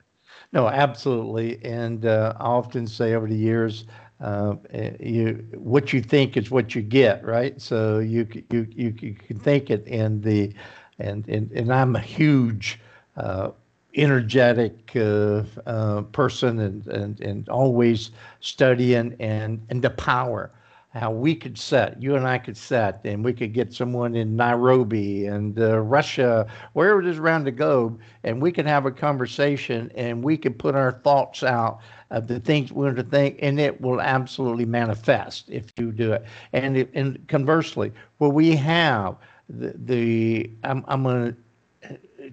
no, 0.53 0.67
absolutely. 0.67 1.63
And 1.63 2.07
uh, 2.07 2.33
I 2.41 2.47
often 2.47 2.87
say 2.87 3.13
over 3.13 3.27
the 3.27 3.37
years, 3.37 3.85
uh, 4.23 4.55
eh, 4.71 4.93
you 4.99 5.47
what 5.59 5.93
you 5.93 6.01
think 6.01 6.39
is 6.39 6.51
what 6.51 6.75
you 6.75 6.81
get, 6.81 7.23
right? 7.23 7.61
So 7.61 7.99
you 7.99 8.27
you 8.51 8.67
you, 8.75 8.95
you 8.99 9.13
can 9.13 9.39
think 9.39 9.69
it, 9.69 9.87
and 9.87 10.23
the 10.23 10.55
and 10.99 11.29
and 11.29 11.53
and 11.53 11.71
I'm 11.71 11.97
a 11.97 12.01
huge 12.01 12.81
uh, 13.19 13.51
energetic 13.99 14.93
uh, 14.97 15.43
uh, 15.67 16.03
person 16.13 16.59
and, 16.61 16.87
and, 16.87 17.21
and 17.21 17.49
always 17.49 18.11
studying 18.41 19.15
and, 19.21 19.61
and 19.71 19.83
the 19.83 19.91
power. 19.91 20.51
How 20.91 21.11
we 21.11 21.35
could 21.35 21.59
set 21.59 22.03
you 22.03 22.17
and 22.17 22.27
i 22.27 22.39
could 22.39 22.57
set 22.57 23.03
and 23.05 23.23
we 23.23 23.35
could 23.35 23.53
get 23.53 23.75
someone 23.75 24.17
in 24.17 24.35
nairobi 24.35 25.27
and 25.27 25.61
uh, 25.61 25.79
russia 25.81 26.47
wherever 26.73 26.99
it 27.01 27.07
is 27.07 27.19
around 27.19 27.45
the 27.45 27.53
globe 27.53 28.01
and 28.25 28.41
we 28.41 28.51
could 28.51 28.67
have 28.67 28.87
a 28.87 28.91
conversation 28.91 29.93
and 29.95 30.25
we 30.25 30.37
could 30.39 30.59
put 30.59 30.75
our 30.75 30.93
thoughts 31.05 31.43
out 31.43 31.81
of 32.11 32.27
the 32.27 32.41
things 32.41 32.73
we 32.73 32.85
want 32.87 32.97
to 32.97 33.03
think 33.03 33.39
and 33.43 33.61
it 33.61 33.81
will 33.81 34.01
absolutely 34.01 34.65
manifest 34.65 35.51
if 35.51 35.71
you 35.77 35.93
do 35.93 36.15
it. 36.15 36.25
And, 36.55 36.89
and 36.95 37.29
conversely 37.29 37.93
where 38.17 38.31
we 38.31 38.57
have 38.57 39.17
the, 39.49 39.75
the 39.77 40.51
i'm, 40.65 40.85
I'm 40.89 41.03
going 41.03 41.33
to 41.33 41.37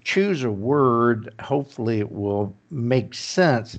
choose 0.05 0.43
a 0.43 0.51
word, 0.51 1.33
hopefully 1.41 2.00
it 2.00 2.12
will 2.12 2.55
make 2.69 3.13
sense. 3.13 3.77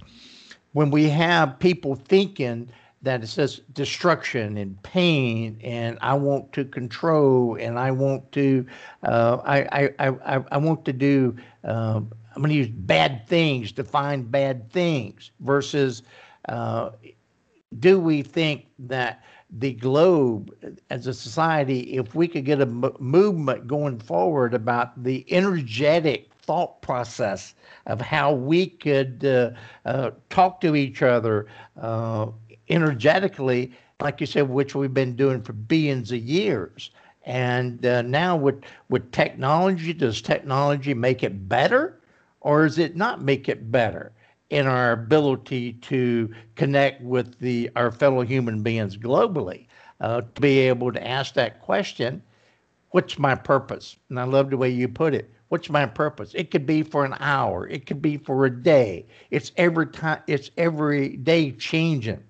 When 0.72 0.90
we 0.90 1.08
have 1.08 1.58
people 1.58 1.94
thinking 1.94 2.68
that 3.00 3.22
it 3.22 3.28
says 3.28 3.60
destruction 3.72 4.58
and 4.58 4.82
pain, 4.82 5.58
and 5.62 5.96
I 6.02 6.14
want 6.14 6.52
to 6.54 6.64
control, 6.64 7.56
and 7.58 7.78
I 7.78 7.92
want 7.92 8.30
to, 8.32 8.66
uh, 9.04 9.38
I, 9.44 9.88
I, 9.98 10.08
I, 10.08 10.44
I 10.50 10.56
want 10.58 10.84
to 10.84 10.92
do, 10.92 11.36
uh, 11.64 12.00
I'm 12.00 12.42
going 12.42 12.50
to 12.50 12.54
use 12.54 12.68
bad 12.68 13.26
things 13.26 13.70
to 13.72 13.84
find 13.84 14.30
bad 14.30 14.70
things 14.70 15.30
versus 15.40 16.02
uh, 16.48 16.90
do 17.78 18.00
we 18.00 18.22
think 18.22 18.66
that 18.80 19.22
the 19.50 19.72
globe 19.72 20.54
as 20.90 21.06
a 21.06 21.14
society, 21.14 21.80
if 21.96 22.14
we 22.14 22.26
could 22.28 22.44
get 22.44 22.58
a 22.60 22.62
m- 22.62 22.92
movement 22.98 23.66
going 23.66 23.98
forward 23.98 24.54
about 24.54 25.02
the 25.02 25.24
energetic 25.32 26.30
thought 26.34 26.80
process 26.82 27.54
of 27.86 28.00
how 28.00 28.32
we 28.32 28.66
could 28.66 29.24
uh, 29.24 29.50
uh, 29.84 30.10
talk 30.30 30.60
to 30.60 30.74
each 30.76 31.02
other 31.02 31.46
uh, 31.80 32.26
energetically, 32.68 33.72
like 34.00 34.20
you 34.20 34.26
said, 34.26 34.48
which 34.48 34.74
we've 34.74 34.94
been 34.94 35.16
doing 35.16 35.42
for 35.42 35.52
billions 35.52 36.12
of 36.12 36.18
years. 36.18 36.90
And 37.24 37.84
uh, 37.84 38.02
now 38.02 38.36
with 38.36 38.62
with 38.88 39.10
technology, 39.12 39.92
does 39.92 40.22
technology 40.22 40.94
make 40.94 41.22
it 41.24 41.48
better, 41.48 42.00
or 42.40 42.64
does 42.64 42.78
it 42.78 42.96
not 42.96 43.22
make 43.22 43.48
it 43.48 43.70
better? 43.72 44.12
In 44.50 44.66
our 44.66 44.92
ability 44.92 45.72
to 45.74 46.32
connect 46.54 47.02
with 47.02 47.38
the 47.40 47.70
our 47.76 47.90
fellow 47.90 48.22
human 48.22 48.62
beings 48.62 48.96
globally 48.96 49.66
uh, 50.00 50.20
to 50.34 50.40
be 50.40 50.58
able 50.60 50.92
to 50.92 51.06
ask 51.06 51.34
that 51.34 51.60
question 51.60 52.22
what's 52.90 53.18
my 53.18 53.34
purpose? 53.34 53.96
And 54.08 54.20
i 54.20 54.24
love 54.24 54.50
the 54.50 54.56
way 54.56 54.70
you 54.70 54.88
put 54.88 55.14
it 55.14 55.30
what's 55.48 55.70
my 55.70 55.86
purpose? 55.86 56.32
It 56.34 56.50
could 56.50 56.66
be 56.66 56.82
for 56.82 57.04
an 57.04 57.14
hour 57.20 57.66
it 57.68 57.86
could 57.86 58.02
be 58.02 58.16
for 58.16 58.46
a 58.46 58.50
day. 58.50 59.06
It's 59.30 59.52
every 59.56 59.86
time 59.88 60.22
it's 60.26 60.50
every 60.56 61.16
day 61.16 61.52
changing. 61.52 62.22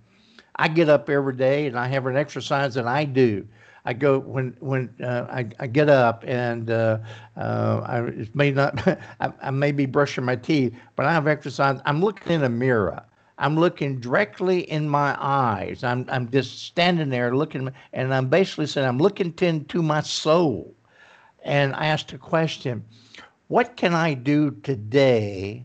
I 0.56 0.68
get 0.68 0.88
up 0.88 1.10
every 1.10 1.36
day 1.36 1.66
and 1.66 1.78
i 1.78 1.86
have 1.88 2.06
an 2.06 2.16
exercise 2.16 2.74
that 2.74 2.86
i 2.86 3.04
do 3.04 3.46
I 3.86 3.92
go 3.92 4.18
when 4.18 4.56
when 4.58 4.92
uh, 5.00 5.28
I, 5.30 5.48
I 5.60 5.68
get 5.68 5.88
up 5.88 6.24
and 6.26 6.68
uh, 6.70 6.98
uh, 7.36 7.82
I 7.86 8.00
it 8.00 8.34
may 8.34 8.50
not 8.50 8.84
I, 9.20 9.32
I, 9.40 9.50
may 9.52 9.70
be 9.70 9.86
brushing 9.86 10.24
my 10.24 10.34
teeth, 10.34 10.74
but 10.96 11.06
I 11.06 11.12
have 11.12 11.28
exercise. 11.28 11.80
I'm 11.86 12.00
looking 12.02 12.32
in 12.32 12.42
a 12.42 12.48
mirror. 12.48 13.00
I'm 13.38 13.56
looking 13.56 14.00
directly 14.00 14.68
in 14.68 14.88
my 14.88 15.16
eyes. 15.20 15.84
I'm 15.84 16.04
I'm 16.08 16.28
just 16.32 16.64
standing 16.64 17.10
there 17.10 17.36
looking, 17.36 17.72
and 17.92 18.12
I'm 18.12 18.28
basically 18.28 18.66
saying 18.66 18.88
I'm 18.88 18.98
looking 18.98 19.32
into 19.40 19.82
my 19.82 20.00
soul, 20.00 20.74
and 21.44 21.72
I 21.76 21.86
asked 21.86 22.12
a 22.12 22.18
question: 22.18 22.84
What 23.46 23.76
can 23.76 23.94
I 23.94 24.14
do 24.14 24.50
today 24.64 25.64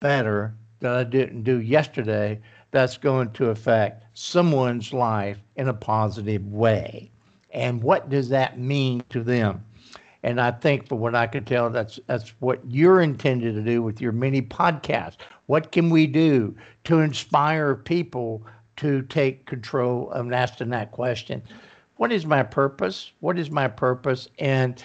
better 0.00 0.54
that 0.80 0.94
I 0.94 1.04
didn't 1.04 1.42
do 1.42 1.60
yesterday? 1.60 2.40
That's 2.70 2.96
going 2.96 3.32
to 3.32 3.50
affect 3.50 4.04
someone's 4.14 4.94
life 4.94 5.38
in 5.56 5.68
a 5.68 5.74
positive 5.74 6.46
way 6.46 7.10
and 7.50 7.82
what 7.82 8.08
does 8.10 8.28
that 8.30 8.58
mean 8.58 9.02
to 9.10 9.22
them? 9.22 9.64
And 10.22 10.40
I 10.40 10.50
think, 10.50 10.88
for 10.88 10.96
what 10.96 11.14
I 11.14 11.26
can 11.26 11.44
tell, 11.44 11.70
that's 11.70 11.98
that's 12.06 12.30
what 12.40 12.60
you're 12.68 13.00
intended 13.00 13.54
to 13.54 13.62
do 13.62 13.82
with 13.82 14.00
your 14.00 14.12
mini 14.12 14.42
podcast. 14.42 15.16
What 15.46 15.72
can 15.72 15.90
we 15.90 16.06
do 16.06 16.54
to 16.84 17.00
inspire 17.00 17.74
people 17.74 18.44
to 18.76 19.02
take 19.02 19.46
control 19.46 20.10
of 20.10 20.32
asking 20.32 20.70
that 20.70 20.90
question? 20.92 21.42
What 21.96 22.12
is 22.12 22.26
my 22.26 22.42
purpose? 22.42 23.12
What 23.20 23.38
is 23.38 23.50
my 23.50 23.68
purpose? 23.68 24.28
And 24.38 24.82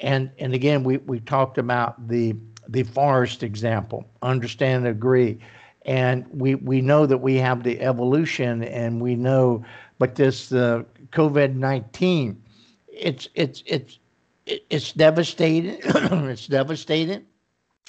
and 0.00 0.30
and 0.38 0.54
again, 0.54 0.82
we 0.84 0.98
we 0.98 1.20
talked 1.20 1.58
about 1.58 2.08
the 2.08 2.34
the 2.68 2.82
forest 2.84 3.42
example. 3.42 4.04
Understand, 4.22 4.86
agree, 4.86 5.38
and 5.84 6.26
we 6.30 6.54
we 6.54 6.80
know 6.80 7.06
that 7.06 7.18
we 7.18 7.36
have 7.36 7.62
the 7.62 7.80
evolution, 7.80 8.62
and 8.64 9.00
we 9.00 9.14
know, 9.14 9.64
but 9.98 10.16
this 10.16 10.52
uh, 10.52 10.82
COVID 11.12 11.54
nineteen. 11.54 12.42
It's 12.88 13.28
it's 13.34 13.62
it's 13.66 13.98
it's 14.46 14.92
devastating. 14.92 15.78
it's 15.84 16.46
devastating. 16.46 17.24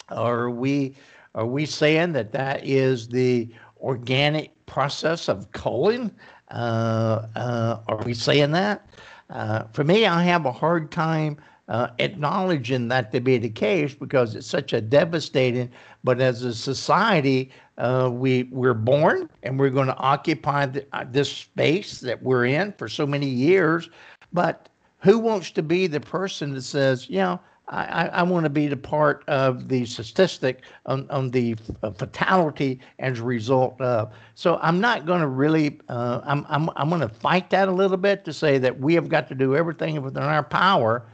Are 0.09 0.49
we 0.49 0.95
are 1.35 1.45
we 1.45 1.65
saying 1.65 2.13
that 2.13 2.31
that 2.33 2.65
is 2.65 3.07
the 3.07 3.49
organic 3.79 4.53
process 4.65 5.27
of 5.29 5.51
culling? 5.51 6.11
Uh, 6.49 7.27
uh, 7.35 7.79
are 7.87 8.03
we 8.03 8.13
saying 8.13 8.51
that? 8.51 8.85
Uh, 9.29 9.63
for 9.71 9.83
me, 9.83 10.05
I 10.05 10.23
have 10.23 10.45
a 10.45 10.51
hard 10.51 10.91
time 10.91 11.37
uh, 11.71 11.87
acknowledging 11.99 12.89
that 12.89 13.13
to 13.13 13.21
be 13.21 13.37
the 13.37 13.49
case 13.49 13.93
because 13.93 14.35
it's 14.35 14.45
such 14.45 14.73
a 14.73 14.81
devastating. 14.81 15.71
But 16.03 16.19
as 16.19 16.43
a 16.43 16.53
society, 16.53 17.49
uh, 17.77 18.09
we 18.11 18.43
we're 18.51 18.73
born 18.73 19.29
and 19.41 19.57
we're 19.57 19.69
going 19.69 19.87
to 19.87 19.95
occupy 19.95 20.65
the, 20.65 20.85
uh, 20.91 21.05
this 21.09 21.31
space 21.31 22.01
that 22.01 22.21
we're 22.21 22.45
in 22.45 22.73
for 22.73 22.89
so 22.89 23.07
many 23.07 23.25
years. 23.25 23.89
But 24.33 24.67
who 24.99 25.17
wants 25.17 25.49
to 25.51 25.63
be 25.63 25.87
the 25.87 26.01
person 26.01 26.53
that 26.55 26.63
says, 26.63 27.09
you 27.09 27.19
know, 27.19 27.39
I, 27.69 28.07
I 28.07 28.23
want 28.23 28.43
to 28.43 28.49
be 28.49 28.67
the 28.67 28.75
part 28.75 29.23
of 29.29 29.69
the 29.69 29.85
statistic 29.85 30.63
on, 30.87 31.09
on 31.09 31.31
the 31.31 31.55
uh, 31.83 31.91
fatality 31.91 32.81
as 32.99 33.19
a 33.19 33.23
result 33.23 33.79
of. 33.79 34.11
So 34.35 34.59
I'm 34.61 34.81
not 34.81 35.05
going 35.05 35.21
to 35.21 35.27
really, 35.27 35.79
uh, 35.87 36.19
I'm, 36.25 36.45
I'm, 36.49 36.69
I'm 36.75 36.89
going 36.89 36.99
to 36.99 37.07
fight 37.07 37.49
that 37.51 37.69
a 37.69 37.71
little 37.71 37.95
bit 37.95 38.25
to 38.25 38.33
say 38.33 38.57
that 38.57 38.77
we 38.77 38.93
have 38.95 39.07
got 39.07 39.29
to 39.29 39.35
do 39.35 39.55
everything 39.55 40.01
within 40.01 40.23
our 40.23 40.43
power 40.43 41.05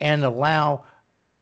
and 0.00 0.24
allow 0.24 0.84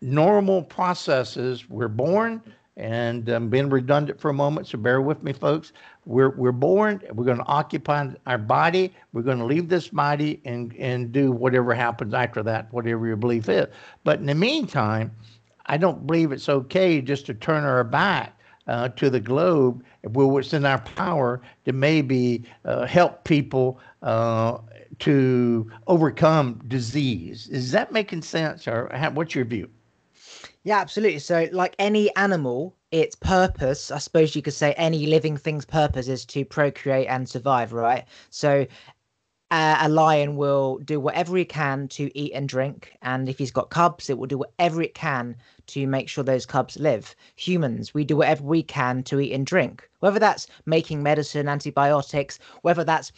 normal 0.01 0.63
processes. 0.63 1.69
We're 1.69 1.89
born, 1.89 2.43
and 2.77 3.29
I'm 3.29 3.49
being 3.49 3.69
redundant 3.69 4.21
for 4.21 4.31
a 4.31 4.35
moment, 4.35 4.67
so 4.69 4.79
bear 4.79 5.01
with 5.01 5.23
me, 5.23 5.33
folks. 5.33 5.73
We're, 6.07 6.31
we're 6.31 6.53
born, 6.53 7.03
we're 7.13 7.25
going 7.27 7.39
to 7.39 7.47
occupy 7.47 8.09
our 8.27 8.39
body, 8.39 8.93
we're 9.13 9.23
going 9.23 9.39
to 9.39 9.45
leave 9.45 9.69
this 9.69 9.89
body 9.89 10.41
and, 10.45 10.75
and 10.77 11.13
do 11.13 11.31
whatever 11.31 11.75
happens 11.75 12.15
after 12.15 12.43
that, 12.45 12.73
whatever 12.73 13.07
your 13.07 13.17
belief 13.17 13.49
is. 13.49 13.67
But 14.05 14.19
in 14.21 14.27
the 14.27 14.35
meantime, 14.35 15.15
I 15.67 15.77
don't 15.77 16.07
believe 16.07 16.33
it's 16.33 16.49
okay 16.49 17.01
just 17.01 17.27
to 17.27 17.35
turn 17.35 17.65
our 17.65 17.85
back 17.85 18.37
uh, 18.67 18.89
to 18.89 19.11
the 19.11 19.21
globe 19.21 19.85
where 20.03 20.41
it's 20.41 20.55
in 20.55 20.65
our 20.65 20.81
power 20.81 21.41
to 21.65 21.73
maybe 21.73 22.45
uh, 22.65 22.87
help 22.87 23.25
people 23.25 23.79
uh, 24.03 24.59
to 25.01 25.71
overcome 25.87 26.61
disease. 26.69 27.49
Is 27.49 27.73
that 27.73 27.93
making 27.93 28.23
sense, 28.23 28.67
or 28.69 28.91
what's 29.15 29.35
your 29.35 29.45
view? 29.45 29.69
Yeah, 30.63 30.79
absolutely. 30.79 31.19
So, 31.21 31.49
like 31.53 31.75
any 31.79 32.15
animal, 32.17 32.77
its 32.91 33.17
purpose, 33.17 33.91
I 33.91 33.99
suppose 33.99 34.37
you 34.37 34.43
could 34.43 34.55
say, 34.55 34.73
any 34.75 35.07
living 35.07 35.37
thing's 35.37 35.65
purpose 35.65 36.09
is 36.09 36.25
to 36.27 36.45
procreate 36.45 37.09
and 37.09 37.29
survive, 37.29 37.73
right? 37.73 38.05
So, 38.29 38.67
uh, 39.51 39.79
a 39.81 39.89
lion 39.89 40.37
will 40.37 40.79
do 40.79 41.01
whatever 41.01 41.37
he 41.37 41.45
can 41.45 41.89
to 41.89 42.17
eat 42.17 42.33
and 42.33 42.49
drink, 42.49 42.97
and 43.03 43.29
if 43.29 43.39
he's 43.39 43.51
got 43.51 43.71
cubs, 43.71 44.09
it 44.09 44.17
will 44.17 44.27
do 44.27 44.39
whatever 44.39 44.81
it 44.81 44.95
can 44.95 45.37
to 45.67 45.87
make 45.87 46.09
sure 46.09 46.23
those 46.23 46.47
cubs 46.47 46.79
live. 46.79 47.15
Humans, 47.37 47.93
we 47.93 48.05
do 48.05 48.17
whatever 48.17 48.45
we 48.45 48.63
can 48.63 49.03
to 49.05 49.21
eat 49.21 49.33
and 49.33 49.45
drink, 49.45 49.89
whether 50.01 50.21
that's 50.21 50.47
making 50.67 51.03
medicine, 51.03 51.49
antibiotics, 51.49 52.39
whether 52.63 52.85
that's 52.85 53.11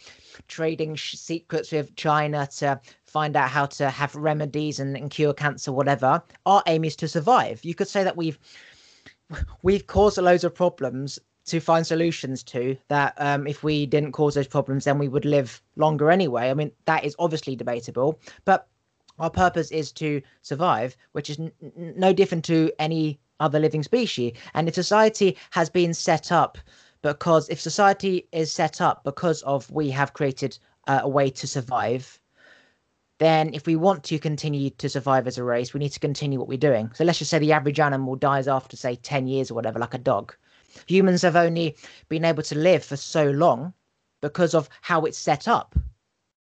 trading 0.47 0.95
sh- 0.95 1.15
secrets 1.15 1.71
with 1.71 1.95
China 1.95 2.47
to 2.57 2.79
find 3.05 3.35
out 3.35 3.49
how 3.49 3.67
to 3.67 3.89
have 3.89 4.15
remedies 4.15 4.79
and, 4.79 4.97
and 4.97 5.11
cure 5.11 5.33
cancer, 5.33 5.71
whatever. 5.71 6.21
Our 6.47 6.63
aim 6.65 6.83
is 6.83 6.95
to 6.97 7.07
survive. 7.07 7.63
You 7.63 7.75
could 7.75 7.87
say 7.87 8.03
that 8.03 8.17
we've 8.17 8.39
we've 9.61 9.85
caused 9.87 10.17
loads 10.17 10.43
of 10.43 10.55
problems 10.55 11.19
to 11.45 11.59
find 11.59 11.85
solutions 11.85 12.43
to 12.43 12.77
that 12.87 13.13
um, 13.17 13.47
if 13.47 13.63
we 13.63 13.85
didn't 13.85 14.11
cause 14.11 14.35
those 14.35 14.47
problems 14.47 14.85
then 14.85 14.97
we 14.97 15.07
would 15.07 15.25
live 15.25 15.61
longer 15.75 16.11
anyway 16.11 16.49
i 16.49 16.53
mean 16.53 16.71
that 16.85 17.03
is 17.03 17.15
obviously 17.19 17.55
debatable 17.55 18.19
but 18.45 18.67
our 19.19 19.29
purpose 19.29 19.71
is 19.71 19.91
to 19.91 20.21
survive 20.41 20.95
which 21.11 21.29
is 21.29 21.39
n- 21.39 21.51
no 21.75 22.13
different 22.13 22.43
to 22.45 22.71
any 22.79 23.19
other 23.39 23.59
living 23.59 23.83
species 23.83 24.33
and 24.53 24.67
if 24.67 24.75
society 24.75 25.37
has 25.51 25.69
been 25.69 25.93
set 25.93 26.31
up 26.31 26.57
because 27.01 27.49
if 27.49 27.59
society 27.59 28.27
is 28.31 28.51
set 28.51 28.79
up 28.79 29.03
because 29.03 29.41
of 29.43 29.69
we 29.69 29.89
have 29.89 30.13
created 30.13 30.57
uh, 30.87 31.01
a 31.03 31.09
way 31.09 31.29
to 31.29 31.47
survive 31.47 32.19
then 33.19 33.53
if 33.53 33.65
we 33.65 33.75
want 33.75 34.03
to 34.03 34.19
continue 34.19 34.69
to 34.71 34.89
survive 34.89 35.27
as 35.27 35.37
a 35.37 35.43
race, 35.43 35.73
we 35.73 35.79
need 35.79 35.93
to 35.93 35.99
continue 35.99 36.39
what 36.39 36.47
we're 36.47 36.57
doing. 36.57 36.91
So 36.93 37.03
let's 37.05 37.19
just 37.19 37.31
say 37.31 37.39
the 37.39 37.53
average 37.53 37.79
animal 37.79 38.15
dies 38.15 38.47
after, 38.49 38.75
say, 38.75 38.95
10 38.95 39.27
years 39.27 39.49
or 39.49 39.53
whatever, 39.53 39.79
like 39.79 39.93
a 39.93 39.99
dog. 39.99 40.35
Humans 40.87 41.21
have 41.21 41.35
only 41.35 41.75
been 42.09 42.25
able 42.25 42.43
to 42.43 42.57
live 42.57 42.83
for 42.83 42.97
so 42.97 43.29
long 43.29 43.73
because 44.21 44.53
of 44.53 44.69
how 44.81 45.05
it's 45.05 45.17
set 45.17 45.47
up. 45.47 45.75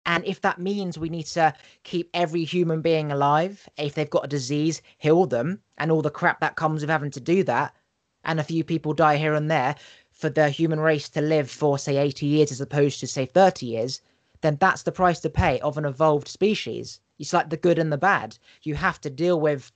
And 0.05 0.23
if 0.25 0.41
that 0.41 0.59
means 0.59 0.99
we 0.99 1.09
need 1.09 1.25
to 1.27 1.53
keep 1.83 2.09
every 2.13 2.43
human 2.43 2.81
being 2.81 3.11
alive, 3.11 3.67
if 3.77 3.95
they've 3.95 4.09
got 4.09 4.25
a 4.25 4.27
disease, 4.27 4.81
heal 4.99 5.25
them, 5.25 5.61
and 5.79 5.91
all 5.91 6.03
the 6.03 6.11
crap 6.11 6.39
that 6.41 6.55
comes 6.55 6.81
with 6.81 6.91
having 6.91 7.09
to 7.11 7.19
do 7.19 7.43
that, 7.43 7.75
and 8.23 8.39
a 8.39 8.43
few 8.43 8.63
people 8.63 8.93
die 8.93 9.17
here 9.17 9.33
and 9.33 9.49
there, 9.49 9.75
for 10.11 10.29
the 10.29 10.49
human 10.49 10.79
race 10.79 11.09
to 11.09 11.21
live 11.21 11.49
for, 11.49 11.79
say, 11.79 11.97
80 11.97 12.25
years 12.25 12.51
as 12.51 12.61
opposed 12.61 12.99
to, 12.99 13.07
say, 13.07 13.25
30 13.25 13.65
years, 13.65 14.01
then 14.41 14.57
that's 14.59 14.83
the 14.83 14.91
price 14.91 15.19
to 15.21 15.29
pay 15.29 15.59
of 15.61 15.77
an 15.77 15.85
evolved 15.85 16.27
species. 16.27 16.99
It's 17.17 17.33
like 17.33 17.49
the 17.49 17.57
good 17.57 17.79
and 17.79 17.91
the 17.91 17.97
bad. 17.97 18.37
You 18.61 18.75
have 18.75 19.01
to 19.01 19.09
deal 19.09 19.41
with, 19.41 19.71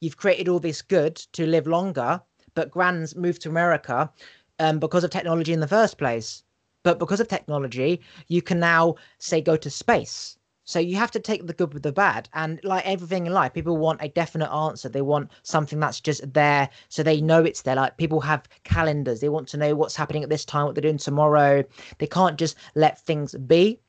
you've 0.00 0.16
created 0.16 0.48
all 0.48 0.60
this 0.60 0.82
good 0.82 1.16
to 1.32 1.46
live 1.46 1.66
longer, 1.66 2.22
but 2.54 2.70
grands 2.70 3.16
moved 3.16 3.42
to 3.42 3.48
America 3.48 4.10
um, 4.58 4.78
because 4.78 5.04
of 5.04 5.10
technology 5.10 5.52
in 5.52 5.60
the 5.60 5.68
first 5.68 5.98
place. 5.98 6.42
But 6.82 6.98
because 6.98 7.20
of 7.20 7.28
technology, 7.28 8.00
you 8.28 8.42
can 8.42 8.58
now 8.58 8.96
say 9.18 9.40
go 9.40 9.56
to 9.56 9.70
space. 9.70 10.36
So 10.64 10.78
you 10.78 10.96
have 10.96 11.10
to 11.12 11.20
take 11.20 11.46
the 11.46 11.52
good 11.52 11.74
with 11.74 11.82
the 11.82 11.92
bad. 11.92 12.28
And 12.34 12.60
like 12.62 12.86
everything 12.86 13.26
in 13.26 13.32
life, 13.32 13.52
people 13.52 13.76
want 13.76 14.02
a 14.02 14.08
definite 14.08 14.52
answer. 14.52 14.88
They 14.88 15.02
want 15.02 15.30
something 15.42 15.80
that's 15.80 16.00
just 16.00 16.32
there 16.32 16.68
so 16.88 17.02
they 17.02 17.20
know 17.20 17.44
it's 17.44 17.62
there. 17.62 17.74
Like 17.74 17.96
people 17.96 18.20
have 18.20 18.48
calendars. 18.64 19.20
They 19.20 19.28
want 19.28 19.48
to 19.48 19.56
know 19.56 19.74
what's 19.74 19.96
happening 19.96 20.22
at 20.22 20.28
this 20.28 20.44
time, 20.44 20.66
what 20.66 20.74
they're 20.74 20.82
doing 20.82 20.98
tomorrow. 20.98 21.64
They 21.98 22.06
can't 22.06 22.38
just 22.38 22.56
let 22.74 23.00
things 23.00 23.34
be. 23.34 23.80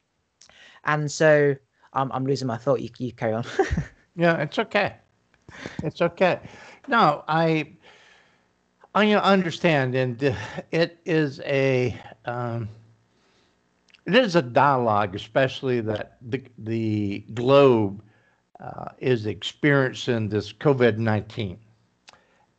And 0.85 1.11
so 1.11 1.55
um, 1.93 2.11
I'm 2.13 2.25
losing 2.25 2.47
my 2.47 2.57
thought. 2.57 2.81
You, 2.81 2.89
you 2.97 3.11
carry 3.11 3.33
on. 3.33 3.45
yeah, 4.15 4.41
it's 4.41 4.57
okay. 4.59 4.95
It's 5.83 6.01
okay. 6.01 6.39
No, 6.87 7.23
I 7.27 7.75
I 8.95 9.11
understand, 9.13 9.95
and 9.95 10.35
it 10.71 10.99
is 11.05 11.39
a 11.41 11.99
um, 12.25 12.69
it 14.05 14.15
is 14.15 14.35
a 14.35 14.41
dialogue, 14.41 15.15
especially 15.15 15.81
that 15.81 16.17
the 16.21 16.43
the 16.59 17.19
globe 17.33 18.03
uh, 18.59 18.89
is 18.99 19.25
experiencing 19.25 20.29
this 20.29 20.53
COVID 20.53 20.97
nineteen, 20.97 21.57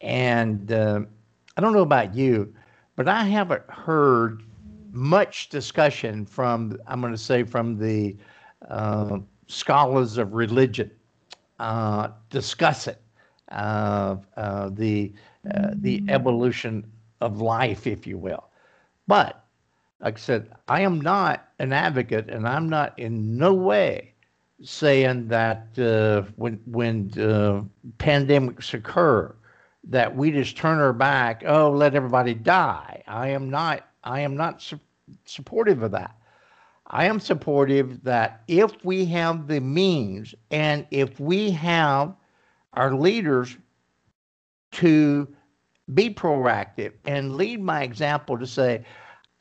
and 0.00 0.72
uh, 0.72 1.00
I 1.56 1.60
don't 1.60 1.72
know 1.72 1.82
about 1.82 2.16
you, 2.16 2.52
but 2.96 3.08
I 3.08 3.24
haven't 3.24 3.68
heard 3.70 4.42
much 4.90 5.50
discussion 5.50 6.26
from 6.26 6.76
I'm 6.88 7.00
going 7.00 7.12
to 7.12 7.18
say 7.18 7.44
from 7.44 7.78
the 7.78 8.16
uh, 8.68 9.18
scholars 9.46 10.18
of 10.18 10.34
religion 10.34 10.90
uh, 11.60 12.08
discuss 12.28 12.88
it, 12.88 13.00
uh, 13.50 14.16
uh, 15.52 15.70
the 15.74 16.02
evolution 16.08 16.90
of 17.20 17.40
life, 17.40 17.86
if 17.86 18.06
you 18.06 18.18
will, 18.18 18.44
but 19.06 19.44
like 20.00 20.16
I 20.16 20.20
said, 20.20 20.50
I 20.68 20.82
am 20.82 21.00
not 21.00 21.48
an 21.58 21.72
advocate, 21.72 22.28
and 22.28 22.46
I'm 22.46 22.68
not 22.68 22.98
in 22.98 23.38
no 23.38 23.54
way 23.54 24.12
saying 24.62 25.28
that 25.28 25.66
uh, 25.78 26.22
when 26.36 26.60
when 26.66 27.10
uh, 27.18 27.62
pandemics 27.98 28.74
occur, 28.74 29.34
that 29.84 30.14
we 30.14 30.30
just 30.30 30.56
turn 30.56 30.78
our 30.78 30.92
back. 30.92 31.42
Oh, 31.46 31.70
let 31.70 31.94
everybody 31.94 32.34
die. 32.34 33.02
I 33.06 33.28
am 33.28 33.50
not. 33.50 33.88
I 34.04 34.20
am 34.20 34.36
not 34.36 34.62
su- 34.62 34.80
supportive 35.24 35.82
of 35.82 35.90
that. 35.92 36.14
I 36.88 37.06
am 37.06 37.18
supportive 37.18 38.02
that 38.04 38.42
if 38.46 38.84
we 38.84 39.06
have 39.06 39.46
the 39.48 39.60
means 39.60 40.34
and 40.50 40.86
if 40.90 41.18
we 41.18 41.50
have 41.50 42.14
our 42.74 42.94
leaders 42.94 43.56
to 44.74 45.28
be 45.92 46.10
proactive 46.10 46.92
and 47.04 47.36
lead 47.36 47.60
my 47.60 47.82
example 47.82 48.38
to 48.38 48.46
say, 48.46 48.84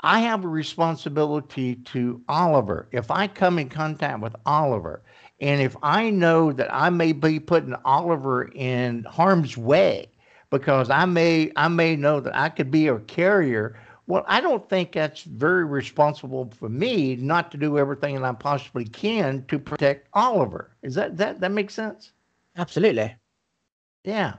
I 0.02 0.20
have 0.20 0.44
a 0.44 0.50
responsibility 0.50 1.76
to 1.76 2.22
Oliver. 2.28 2.88
If 2.92 3.10
I 3.10 3.28
come 3.28 3.58
in 3.58 3.70
contact 3.70 4.20
with 4.20 4.36
Oliver, 4.46 5.02
and 5.40 5.62
if 5.62 5.78
I 5.82 6.10
know 6.10 6.52
that 6.52 6.74
I 6.74 6.90
may 6.90 7.14
be 7.14 7.40
putting 7.40 7.74
Oliver 7.86 8.52
in 8.54 9.04
harm's 9.06 9.58
way 9.58 10.10
because 10.50 10.90
I 10.90 11.06
may 11.06 11.52
I 11.56 11.68
may 11.70 11.96
know 11.96 12.20
that 12.20 12.36
I 12.36 12.50
could 12.50 12.70
be 12.70 12.88
a 12.88 13.00
carrier, 13.00 13.80
well, 14.08 14.26
I 14.28 14.42
don't 14.42 14.68
think 14.70 14.92
that's 14.92 15.24
very 15.24 15.64
responsible 15.64 16.52
for 16.60 16.68
me 16.68 17.16
not 17.16 17.50
to 17.52 17.58
do 17.58 17.78
everything 17.78 18.16
that 18.16 18.24
I 18.24 18.34
possibly 18.34 18.86
can 18.86 19.46
to 19.48 19.58
protect 19.58 20.10
Oliver. 20.14 20.76
Is 20.84 20.96
that 20.96 21.18
that 21.18 21.40
that 21.40 21.52
makes 21.52 21.74
sense? 21.74 22.12
Absolutely. 22.58 23.16
Yeah. 24.04 24.34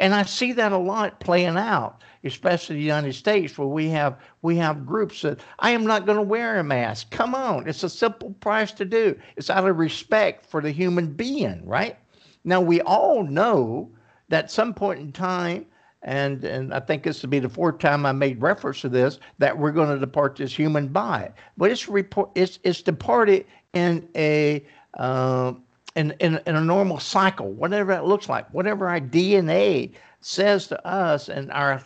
And 0.00 0.14
I 0.14 0.22
see 0.22 0.52
that 0.52 0.72
a 0.72 0.78
lot 0.78 1.18
playing 1.20 1.56
out, 1.56 2.02
especially 2.22 2.76
the 2.76 2.82
United 2.82 3.14
States, 3.14 3.58
where 3.58 3.66
we 3.68 3.88
have 3.88 4.16
we 4.42 4.56
have 4.56 4.86
groups 4.86 5.22
that 5.22 5.40
I 5.58 5.70
am 5.70 5.84
not 5.84 6.06
going 6.06 6.16
to 6.16 6.22
wear 6.22 6.58
a 6.58 6.64
mask. 6.64 7.10
Come 7.10 7.34
on, 7.34 7.66
it's 7.68 7.82
a 7.82 7.88
simple 7.88 8.30
price 8.40 8.70
to 8.72 8.84
do. 8.84 9.18
It's 9.36 9.50
out 9.50 9.68
of 9.68 9.76
respect 9.76 10.46
for 10.46 10.60
the 10.60 10.70
human 10.70 11.12
being, 11.12 11.66
right? 11.66 11.96
Now 12.44 12.60
we 12.60 12.80
all 12.82 13.24
know 13.24 13.90
that 14.28 14.50
some 14.50 14.72
point 14.72 15.00
in 15.00 15.10
time, 15.10 15.66
and 16.02 16.44
and 16.44 16.72
I 16.72 16.80
think 16.80 17.02
this 17.02 17.22
will 17.22 17.30
be 17.30 17.40
the 17.40 17.48
fourth 17.48 17.78
time 17.78 18.06
I 18.06 18.12
made 18.12 18.40
reference 18.40 18.80
to 18.82 18.88
this, 18.88 19.18
that 19.38 19.58
we're 19.58 19.72
going 19.72 19.88
to 19.90 19.98
depart 19.98 20.36
this 20.36 20.54
human 20.54 20.88
body. 20.88 21.28
But 21.56 21.72
it's 21.72 21.88
report 21.88 22.30
it's 22.36 22.60
it's 22.62 22.82
departed 22.82 23.46
in 23.72 24.08
a 24.14 24.64
uh, 24.94 25.54
in, 25.98 26.14
in, 26.20 26.40
in 26.46 26.54
a 26.54 26.60
normal 26.60 27.00
cycle, 27.00 27.50
whatever 27.50 27.92
that 27.92 28.06
looks 28.06 28.28
like, 28.28 28.48
whatever 28.54 28.88
our 28.88 29.00
DNA 29.00 29.92
says 30.20 30.68
to 30.68 30.86
us 30.86 31.28
and 31.28 31.50
our 31.50 31.82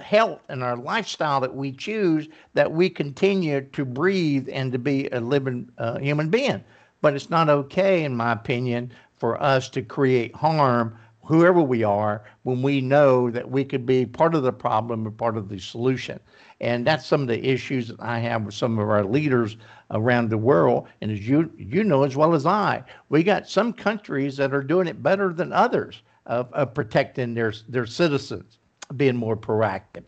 health 0.00 0.40
and 0.48 0.62
our 0.62 0.76
lifestyle 0.76 1.40
that 1.40 1.54
we 1.54 1.70
choose, 1.70 2.26
that 2.54 2.72
we 2.72 2.88
continue 2.88 3.60
to 3.60 3.84
breathe 3.84 4.48
and 4.50 4.72
to 4.72 4.78
be 4.78 5.08
a 5.10 5.20
living 5.20 5.70
uh, 5.76 5.98
human 5.98 6.30
being. 6.30 6.64
But 7.02 7.14
it's 7.14 7.28
not 7.28 7.50
okay, 7.50 8.02
in 8.02 8.16
my 8.16 8.32
opinion, 8.32 8.92
for 9.18 9.40
us 9.42 9.68
to 9.70 9.82
create 9.82 10.34
harm, 10.34 10.96
whoever 11.22 11.60
we 11.60 11.84
are, 11.84 12.24
when 12.44 12.62
we 12.62 12.80
know 12.80 13.30
that 13.30 13.50
we 13.50 13.62
could 13.62 13.84
be 13.84 14.06
part 14.06 14.34
of 14.34 14.42
the 14.42 14.54
problem 14.54 15.06
or 15.06 15.10
part 15.10 15.36
of 15.36 15.50
the 15.50 15.58
solution. 15.58 16.18
And 16.62 16.86
that's 16.86 17.06
some 17.06 17.20
of 17.20 17.28
the 17.28 17.46
issues 17.46 17.88
that 17.88 18.00
I 18.00 18.20
have 18.20 18.42
with 18.42 18.54
some 18.54 18.78
of 18.78 18.88
our 18.88 19.04
leaders 19.04 19.58
around 19.90 20.30
the 20.30 20.38
world. 20.38 20.88
And 21.00 21.10
as 21.10 21.26
you 21.26 21.50
you 21.56 21.84
know 21.84 22.04
as 22.04 22.16
well 22.16 22.34
as 22.34 22.46
I, 22.46 22.82
we 23.08 23.22
got 23.22 23.48
some 23.48 23.72
countries 23.72 24.36
that 24.36 24.54
are 24.54 24.62
doing 24.62 24.86
it 24.86 25.02
better 25.02 25.32
than 25.32 25.52
others 25.52 26.02
of, 26.26 26.52
of 26.52 26.74
protecting 26.74 27.34
their 27.34 27.52
their 27.68 27.86
citizens, 27.86 28.58
being 28.96 29.16
more 29.16 29.36
proactive. 29.36 30.04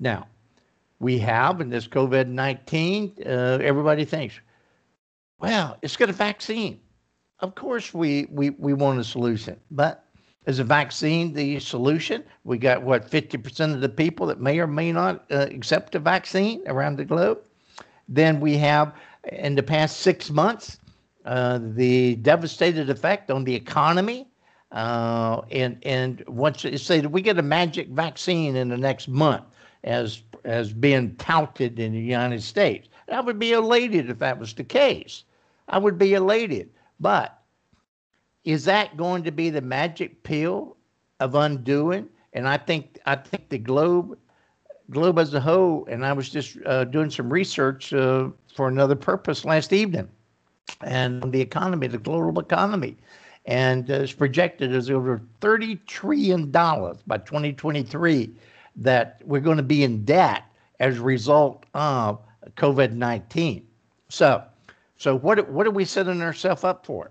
Now, 0.00 0.26
we 0.98 1.18
have 1.18 1.60
in 1.60 1.68
this 1.68 1.86
COVID 1.86 2.28
nineteen, 2.28 3.14
uh, 3.24 3.58
everybody 3.62 4.04
thinks, 4.04 4.40
well, 5.38 5.76
it's 5.82 5.96
got 5.96 6.10
a 6.10 6.14
vaccine. 6.14 6.80
Of 7.40 7.54
course, 7.54 7.92
we 7.92 8.26
we 8.30 8.50
we 8.50 8.74
want 8.74 8.98
a 8.98 9.04
solution, 9.04 9.60
but 9.70 10.04
is 10.46 10.58
a 10.58 10.64
vaccine 10.64 11.32
the 11.32 11.58
solution? 11.58 12.22
We 12.44 12.58
got 12.58 12.82
what 12.82 13.10
50% 13.10 13.74
of 13.74 13.80
the 13.80 13.88
people 13.88 14.26
that 14.26 14.40
may 14.40 14.58
or 14.58 14.66
may 14.66 14.92
not 14.92 15.24
uh, 15.30 15.46
accept 15.50 15.94
a 15.94 15.98
vaccine 15.98 16.62
around 16.66 16.96
the 16.96 17.04
globe. 17.04 17.38
Then 18.08 18.40
we 18.40 18.56
have, 18.58 18.94
in 19.32 19.54
the 19.54 19.62
past 19.62 20.00
six 20.00 20.30
months, 20.30 20.78
uh, 21.24 21.58
the 21.62 22.16
devastated 22.16 22.90
effect 22.90 23.30
on 23.30 23.44
the 23.44 23.54
economy. 23.54 24.26
Uh, 24.72 25.40
and 25.50 25.78
and 25.84 26.24
once 26.26 26.64
you 26.64 26.76
say 26.76 27.00
that 27.00 27.08
we 27.08 27.22
get 27.22 27.38
a 27.38 27.42
magic 27.42 27.88
vaccine 27.88 28.56
in 28.56 28.68
the 28.68 28.76
next 28.76 29.08
month, 29.08 29.44
as 29.84 30.22
as 30.44 30.72
being 30.72 31.14
touted 31.16 31.78
in 31.78 31.92
the 31.92 32.00
United 32.00 32.42
States, 32.42 32.88
I 33.10 33.20
would 33.20 33.38
be 33.38 33.52
elated 33.52 34.10
if 34.10 34.18
that 34.18 34.38
was 34.38 34.52
the 34.52 34.64
case. 34.64 35.24
I 35.68 35.78
would 35.78 35.96
be 35.96 36.14
elated, 36.14 36.70
but 37.00 37.40
is 38.44 38.64
that 38.64 38.96
going 38.96 39.22
to 39.24 39.30
be 39.30 39.48
the 39.48 39.62
magic 39.62 40.22
pill 40.22 40.76
of 41.20 41.34
undoing? 41.34 42.08
And 42.32 42.48
I 42.48 42.56
think 42.56 42.98
I 43.06 43.14
think 43.14 43.48
the 43.48 43.58
globe 43.58 44.18
globe 44.90 45.18
as 45.18 45.32
a 45.34 45.40
whole. 45.40 45.86
And 45.90 46.04
I 46.04 46.12
was 46.12 46.30
just 46.30 46.56
uh, 46.66 46.84
doing 46.84 47.10
some 47.10 47.32
research 47.32 47.92
uh, 47.92 48.28
for 48.54 48.68
another 48.68 48.94
purpose 48.94 49.44
last 49.44 49.72
evening, 49.72 50.08
and 50.82 51.32
the 51.32 51.40
economy, 51.40 51.86
the 51.86 51.98
global 51.98 52.40
economy, 52.40 52.96
and 53.46 53.90
uh, 53.90 53.94
it's 53.94 54.12
projected 54.12 54.74
as 54.74 54.90
over 54.90 55.20
thirty 55.40 55.76
trillion 55.86 56.50
dollars 56.50 56.98
by 57.06 57.18
2023 57.18 58.30
that 58.76 59.20
we're 59.24 59.40
going 59.40 59.56
to 59.56 59.62
be 59.62 59.84
in 59.84 60.04
debt 60.04 60.44
as 60.80 60.98
a 60.98 61.02
result 61.02 61.64
of 61.74 62.20
COVID 62.56 62.92
19. 62.92 63.66
So, 64.08 64.42
so 64.96 65.16
what 65.18 65.48
what 65.50 65.66
are 65.66 65.72
we 65.72 65.84
setting 65.84 66.22
ourselves 66.22 66.64
up 66.64 66.86
for? 66.86 67.10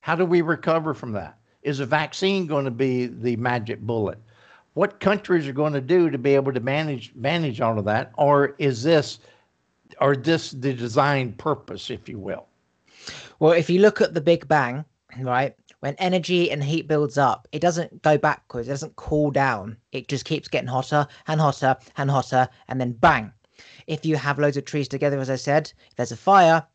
How 0.00 0.14
do 0.14 0.24
we 0.24 0.42
recover 0.42 0.94
from 0.94 1.12
that? 1.12 1.38
Is 1.62 1.80
a 1.80 1.86
vaccine 1.86 2.46
going 2.46 2.66
to 2.66 2.70
be 2.70 3.06
the 3.06 3.36
magic 3.36 3.80
bullet? 3.80 4.18
What 4.74 4.98
countries 4.98 5.46
are 5.46 5.52
going 5.52 5.72
to 5.72 5.80
do 5.80 6.10
to 6.10 6.18
be 6.18 6.34
able 6.34 6.52
to 6.52 6.60
manage 6.60 7.14
manage 7.14 7.60
all 7.60 7.78
of 7.78 7.84
that, 7.84 8.12
or 8.18 8.56
is 8.58 8.82
this, 8.82 9.20
or 10.00 10.16
this 10.16 10.50
the 10.50 10.72
design 10.72 11.32
purpose, 11.34 11.90
if 11.90 12.08
you 12.08 12.18
will? 12.18 12.46
Well, 13.38 13.52
if 13.52 13.70
you 13.70 13.80
look 13.80 14.00
at 14.00 14.14
the 14.14 14.20
Big 14.20 14.48
Bang, 14.48 14.84
right, 15.20 15.54
when 15.78 15.94
energy 15.98 16.50
and 16.50 16.62
heat 16.62 16.88
builds 16.88 17.18
up, 17.18 17.46
it 17.52 17.60
doesn't 17.60 18.02
go 18.02 18.18
backwards, 18.18 18.66
it 18.66 18.72
doesn't 18.72 18.96
cool 18.96 19.30
down. 19.30 19.76
It 19.92 20.08
just 20.08 20.24
keeps 20.24 20.48
getting 20.48 20.68
hotter 20.68 21.06
and 21.28 21.40
hotter 21.40 21.76
and 21.96 22.10
hotter, 22.10 22.48
and 22.66 22.80
then 22.80 22.92
bang. 22.92 23.32
If 23.86 24.04
you 24.04 24.16
have 24.16 24.40
loads 24.40 24.56
of 24.56 24.64
trees 24.64 24.88
together, 24.88 25.20
as 25.20 25.30
I 25.30 25.36
said, 25.36 25.72
if 25.88 25.96
there's 25.96 26.10
a 26.10 26.16
fire, 26.16 26.66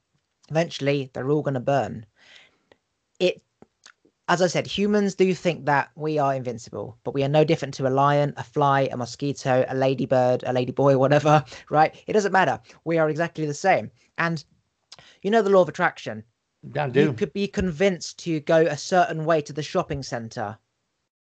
eventually 0.49 1.09
they're 1.11 1.29
all 1.29 1.41
going 1.41 1.55
to 1.55 1.59
burn 1.59 2.05
as 4.29 4.43
I 4.43 4.47
said, 4.47 4.67
humans 4.67 5.15
do 5.15 5.33
think 5.33 5.65
that 5.65 5.89
we 5.95 6.19
are 6.19 6.35
invincible, 6.35 6.99
but 7.03 7.15
we 7.15 7.23
are 7.23 7.27
no 7.27 7.43
different 7.43 7.73
to 7.73 7.87
a 7.87 7.89
lion, 7.89 8.31
a 8.37 8.43
fly, 8.43 8.81
a 8.91 8.95
mosquito, 8.95 9.65
a 9.67 9.75
ladybird, 9.75 10.43
a 10.43 10.53
ladyboy, 10.53 10.99
whatever, 10.99 11.43
right? 11.71 11.95
It 12.05 12.13
doesn't 12.13 12.31
matter. 12.31 12.59
We 12.85 12.99
are 12.99 13.09
exactly 13.09 13.47
the 13.47 13.55
same. 13.55 13.89
And 14.19 14.45
you 15.23 15.31
know 15.31 15.41
the 15.41 15.49
law 15.49 15.63
of 15.63 15.69
attraction. 15.69 16.23
I 16.75 16.89
do. 16.89 17.01
You 17.01 17.13
could 17.13 17.33
be 17.33 17.47
convinced 17.47 18.19
to 18.19 18.39
go 18.41 18.61
a 18.61 18.77
certain 18.77 19.25
way 19.25 19.41
to 19.41 19.51
the 19.51 19.63
shopping 19.63 20.03
center, 20.03 20.59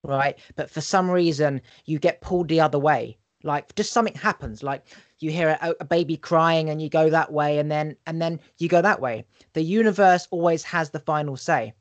right? 0.03 0.39
But 0.55 0.71
for 0.71 0.83
some 0.83 1.11
reason, 1.11 1.63
you 1.87 1.99
get 1.99 2.21
pulled 2.21 2.49
the 2.49 2.61
other 2.61 2.79
way. 2.79 3.17
Like 3.43 3.75
just 3.75 3.93
something 3.93 4.17
happens. 4.17 4.63
Like 4.63 4.85
you 5.19 5.31
hear 5.31 5.57
a, 5.63 5.75
a 5.81 5.85
baby 5.87 6.19
crying 6.19 6.69
and 6.69 6.83
you 6.83 6.91
go 6.91 7.09
that 7.09 7.33
way, 7.33 7.59
and 7.59 7.71
then 7.71 7.97
and 8.07 8.21
then 8.21 8.41
you 8.59 8.69
go 8.69 8.83
that 8.83 9.01
way. 9.01 9.25
The 9.55 9.63
universe 9.63 10.29
always 10.31 10.63
has 10.65 10.91
the 10.91 11.01
final 11.01 11.37
say 11.37 11.73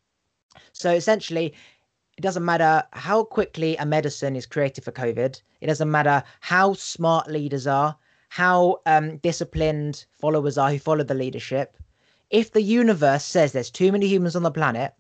so 0.73 0.91
essentially, 0.91 1.53
it 2.17 2.21
doesn't 2.21 2.45
matter 2.45 2.83
how 2.93 3.23
quickly 3.23 3.75
a 3.77 3.85
medicine 3.85 4.35
is 4.35 4.45
created 4.45 4.83
for 4.83 4.91
COVID. 4.91 5.41
It 5.61 5.67
doesn't 5.67 5.91
matter 5.91 6.23
how 6.39 6.73
smart 6.73 7.29
leaders 7.29 7.67
are, 7.67 7.95
how 8.29 8.81
um, 8.85 9.17
disciplined 9.17 10.05
followers 10.19 10.57
are 10.57 10.71
who 10.71 10.79
follow 10.79 11.03
the 11.03 11.13
leadership. 11.13 11.77
If 12.29 12.51
the 12.51 12.61
universe 12.61 13.23
says 13.23 13.51
there's 13.51 13.69
too 13.69 13.91
many 13.91 14.07
humans 14.07 14.35
on 14.35 14.43
the 14.43 14.51
planet, 14.51 14.93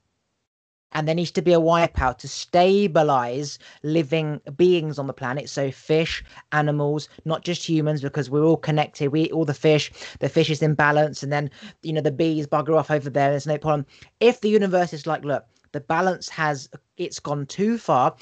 and 0.93 1.07
there 1.07 1.15
needs 1.15 1.31
to 1.31 1.41
be 1.41 1.53
a 1.53 1.59
wipeout 1.59 2.17
to 2.19 2.27
stabilize 2.27 3.59
living 3.83 4.41
beings 4.55 4.97
on 4.97 5.07
the 5.07 5.13
planet. 5.13 5.49
So 5.49 5.71
fish 5.71 6.23
animals 6.51 7.09
not 7.25 7.43
just 7.43 7.67
humans 7.67 8.01
because 8.01 8.29
we're 8.29 8.43
all 8.43 8.57
connected. 8.57 9.11
We 9.11 9.21
eat 9.21 9.31
all 9.31 9.45
the 9.45 9.53
fish. 9.53 9.91
The 10.19 10.29
fish 10.29 10.49
is 10.49 10.61
in 10.61 10.75
balance 10.75 11.23
and 11.23 11.31
then 11.31 11.51
you 11.83 11.93
know 11.93 12.01
the 12.01 12.11
bees 12.11 12.47
bugger 12.47 12.77
off 12.77 12.91
over 12.91 13.09
there. 13.09 13.29
There's 13.29 13.47
no 13.47 13.57
problem. 13.57 13.85
If 14.19 14.41
the 14.41 14.49
universe 14.49 14.93
is 14.93 15.05
like 15.05 15.23
look 15.23 15.45
the 15.71 15.81
balance 15.81 16.29
has 16.29 16.69
it's 16.97 17.19
gone 17.19 17.45
too 17.45 17.77
far 17.77 18.15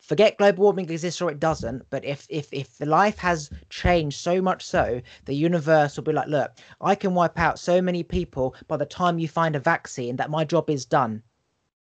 forget 0.00 0.36
global 0.36 0.64
warming 0.64 0.90
exists 0.90 1.20
or 1.22 1.30
it 1.30 1.40
doesn't 1.40 1.82
but 1.90 2.04
if 2.04 2.26
if 2.28 2.48
if 2.52 2.76
the 2.78 2.86
life 2.86 3.18
has 3.18 3.50
changed 3.70 4.18
so 4.18 4.42
much 4.42 4.64
so 4.64 5.00
the 5.24 5.34
universe 5.34 5.96
will 5.96 6.04
be 6.04 6.12
like 6.12 6.28
look 6.28 6.52
i 6.80 6.94
can 6.94 7.14
wipe 7.14 7.38
out 7.38 7.58
so 7.58 7.80
many 7.80 8.02
people 8.02 8.54
by 8.68 8.76
the 8.76 8.86
time 8.86 9.18
you 9.18 9.28
find 9.28 9.56
a 9.56 9.60
vaccine 9.60 10.16
that 10.16 10.30
my 10.30 10.44
job 10.44 10.68
is 10.68 10.84
done 10.84 11.22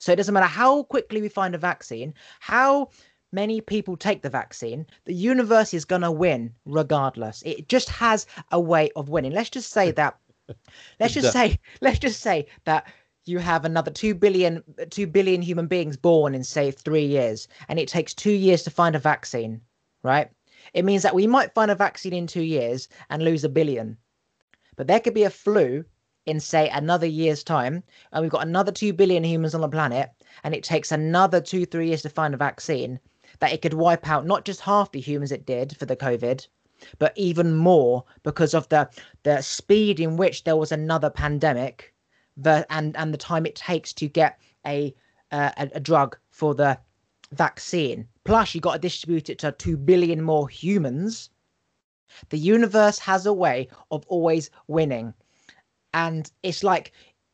so 0.03 0.11
it 0.11 0.17
doesn't 0.17 0.33
matter 0.33 0.45
how 0.45 0.83
quickly 0.83 1.21
we 1.21 1.29
find 1.29 1.55
a 1.55 1.57
vaccine 1.57 2.13
how 2.41 2.89
many 3.31 3.61
people 3.61 3.95
take 3.95 4.21
the 4.21 4.29
vaccine 4.29 4.85
the 5.05 5.13
universe 5.13 5.73
is 5.73 5.85
going 5.85 6.01
to 6.01 6.11
win 6.11 6.53
regardless. 6.65 7.41
It 7.45 7.69
just 7.69 7.89
has 7.89 8.27
a 8.51 8.59
way 8.59 8.91
of 8.97 9.07
winning. 9.07 9.31
Let's 9.31 9.49
just 9.49 9.71
say 9.71 9.91
that 9.91 10.19
let's 10.99 11.13
just 11.13 11.31
say 11.31 11.57
let's 11.79 11.99
just 11.99 12.19
say 12.19 12.47
that 12.65 12.91
you 13.25 13.39
have 13.39 13.63
another 13.63 13.91
2 13.91 14.13
billion 14.13 14.61
2 14.89 15.07
billion 15.07 15.41
human 15.41 15.67
beings 15.67 15.95
born 15.95 16.35
in 16.35 16.43
say 16.43 16.69
3 16.69 17.05
years 17.05 17.47
and 17.69 17.79
it 17.79 17.87
takes 17.87 18.13
2 18.13 18.29
years 18.29 18.63
to 18.63 18.69
find 18.69 18.97
a 18.97 18.99
vaccine 18.99 19.61
right? 20.03 20.29
It 20.73 20.83
means 20.83 21.03
that 21.03 21.15
we 21.15 21.27
might 21.27 21.53
find 21.53 21.71
a 21.71 21.75
vaccine 21.75 22.13
in 22.13 22.27
2 22.27 22.41
years 22.41 22.89
and 23.09 23.23
lose 23.23 23.45
a 23.45 23.49
billion. 23.49 23.97
But 24.75 24.87
there 24.87 24.99
could 24.99 25.13
be 25.13 25.23
a 25.23 25.29
flu 25.29 25.85
in 26.25 26.39
say 26.39 26.69
another 26.69 27.05
year's 27.05 27.43
time 27.43 27.83
and 28.12 28.21
we've 28.21 28.31
got 28.31 28.45
another 28.47 28.71
2 28.71 28.93
billion 28.93 29.23
humans 29.23 29.53
on 29.53 29.62
the 29.62 29.69
planet 29.69 30.12
and 30.43 30.53
it 30.53 30.63
takes 30.63 30.91
another 30.91 31.41
2 31.41 31.65
3 31.65 31.88
years 31.88 32.01
to 32.01 32.09
find 32.09 32.33
a 32.33 32.38
vaccine 32.38 32.99
that 33.39 33.51
it 33.51 33.62
could 33.62 33.73
wipe 33.73 34.07
out 34.07 34.25
not 34.25 34.45
just 34.45 34.62
half 34.62 34.91
the 34.91 34.99
humans 34.99 35.31
it 35.31 35.45
did 35.45 35.75
for 35.77 35.86
the 35.86 35.95
covid 35.95 36.47
but 36.99 37.13
even 37.15 37.55
more 37.55 38.03
because 38.23 38.53
of 38.53 38.67
the 38.69 38.89
the 39.23 39.41
speed 39.41 39.99
in 39.99 40.17
which 40.17 40.43
there 40.43 40.57
was 40.57 40.71
another 40.71 41.09
pandemic 41.09 41.93
and 42.45 42.95
and 42.97 43.13
the 43.13 43.17
time 43.17 43.45
it 43.45 43.55
takes 43.55 43.93
to 43.93 44.07
get 44.07 44.39
a 44.65 44.93
uh, 45.31 45.51
a, 45.57 45.69
a 45.75 45.79
drug 45.79 46.17
for 46.29 46.53
the 46.53 46.77
vaccine. 47.31 48.07
Plus, 48.23 48.53
you 48.53 48.62
got 48.62 48.73
to 48.73 48.79
distribute 48.79 49.29
it 49.29 49.39
to 49.39 49.51
two 49.51 49.75
billion 49.75 50.21
more 50.21 50.47
humans. 50.47 51.29
The 52.29 52.38
universe 52.38 52.99
has 52.99 53.25
a 53.25 53.33
way 53.33 53.69
of 53.89 54.05
always 54.07 54.51
winning, 54.67 55.13
and 55.93 56.32
it's 56.43 56.63
like 56.63 56.91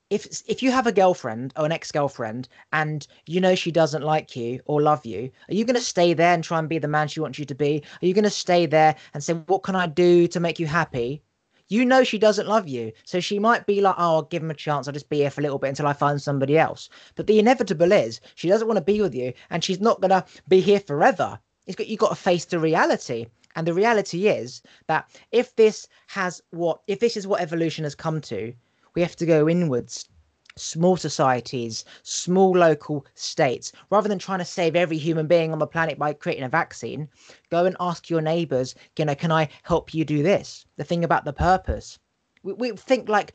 if 0.10 0.26
if 0.48 0.64
you 0.64 0.72
have 0.72 0.88
a 0.88 0.92
girlfriend 0.92 1.54
or 1.56 1.66
an 1.66 1.72
ex-girlfriend 1.72 2.48
and 2.74 3.08
you 3.28 3.40
know 3.40 3.56
she 3.56 3.72
doesn't 3.72 4.04
like 4.04 4.36
you 4.36 4.60
or 4.66 4.82
love 4.82 5.06
you 5.06 5.30
are 5.50 5.54
you 5.54 5.66
going 5.66 5.76
to 5.76 5.82
stay 5.82 6.14
there 6.14 6.34
and 6.34 6.44
try 6.44 6.58
and 6.60 6.70
be 6.70 6.80
the 6.80 6.88
man 6.88 7.08
she 7.08 7.20
wants 7.20 7.38
you 7.38 7.46
to 7.46 7.56
be 7.56 7.84
are 8.02 8.06
you 8.06 8.14
going 8.14 8.24
to 8.24 8.30
stay 8.30 8.66
there 8.66 8.96
and 9.14 9.24
say 9.24 9.34
what 9.34 9.64
can 9.64 9.76
i 9.76 9.86
do 9.86 10.28
to 10.28 10.40
make 10.40 10.60
you 10.60 10.66
happy 10.66 11.22
you 11.70 11.86
know 11.86 12.04
she 12.04 12.18
doesn't 12.18 12.48
love 12.48 12.68
you. 12.68 12.92
So 13.06 13.20
she 13.20 13.38
might 13.38 13.68
be 13.68 13.80
like, 13.80 13.96
oh, 13.98 14.16
I'll 14.16 14.22
give 14.24 14.42
him 14.42 14.50
a 14.50 14.56
chance. 14.56 14.88
I'll 14.88 14.94
just 14.94 15.08
be 15.08 15.18
here 15.18 15.30
for 15.30 15.40
a 15.40 15.44
little 15.44 15.60
bit 15.60 15.70
until 15.70 15.86
I 15.88 15.94
find 15.94 16.20
somebody 16.20 16.58
else. 16.58 16.90
But 17.16 17.28
the 17.28 17.38
inevitable 17.38 17.92
is 17.92 18.20
she 18.36 18.50
doesn't 18.50 18.68
want 18.68 18.78
to 18.78 18.84
be 18.84 19.00
with 19.02 19.14
you 19.14 19.34
and 19.52 19.64
she's 19.64 19.80
not 19.80 20.02
going 20.02 20.10
to 20.10 20.26
be 20.48 20.62
here 20.62 20.80
forever. 20.80 21.40
It's 21.68 21.76
got, 21.76 21.88
you've 21.88 22.00
got 22.00 22.10
to 22.10 22.16
face 22.16 22.46
the 22.46 22.58
reality. 22.60 23.28
And 23.60 23.68
the 23.68 23.74
reality 23.74 24.30
is 24.30 24.62
that 24.88 25.10
if 25.34 25.54
this 25.58 25.86
has 26.08 26.42
what, 26.52 26.80
if 26.88 27.02
this 27.02 27.18
is 27.18 27.28
what 27.28 27.42
evolution 27.42 27.84
has 27.84 27.94
come 27.94 28.22
to, 28.22 28.54
we 28.96 29.02
have 29.02 29.18
to 29.18 29.26
go 29.26 29.50
inwards 29.50 30.08
small 30.56 30.96
societies, 30.96 31.84
small 32.04 32.52
local 32.52 33.06
states, 33.16 33.74
rather 33.90 34.08
than 34.08 34.18
trying 34.18 34.40
to 34.40 34.46
save 34.46 34.78
every 34.78 34.98
human 34.98 35.28
being 35.28 35.52
on 35.52 35.60
the 35.60 35.68
planet 35.68 36.00
by 36.00 36.14
creating 36.14 36.46
a 36.46 36.48
vaccine, 36.50 37.10
go 37.50 37.66
and 37.66 37.76
ask 37.82 38.10
your 38.10 38.22
neighbors, 38.22 38.76
you 38.98 39.04
know, 39.04 39.14
can 39.14 39.32
I 39.32 39.50
help 39.64 39.94
you 39.94 40.06
do 40.06 40.24
this? 40.24 40.66
The 40.78 40.86
thing 40.86 41.04
about 41.04 41.26
the 41.26 41.34
purpose. 41.34 42.00
We, 42.44 42.54
we 42.54 42.72
think 42.72 43.10
like 43.10 43.34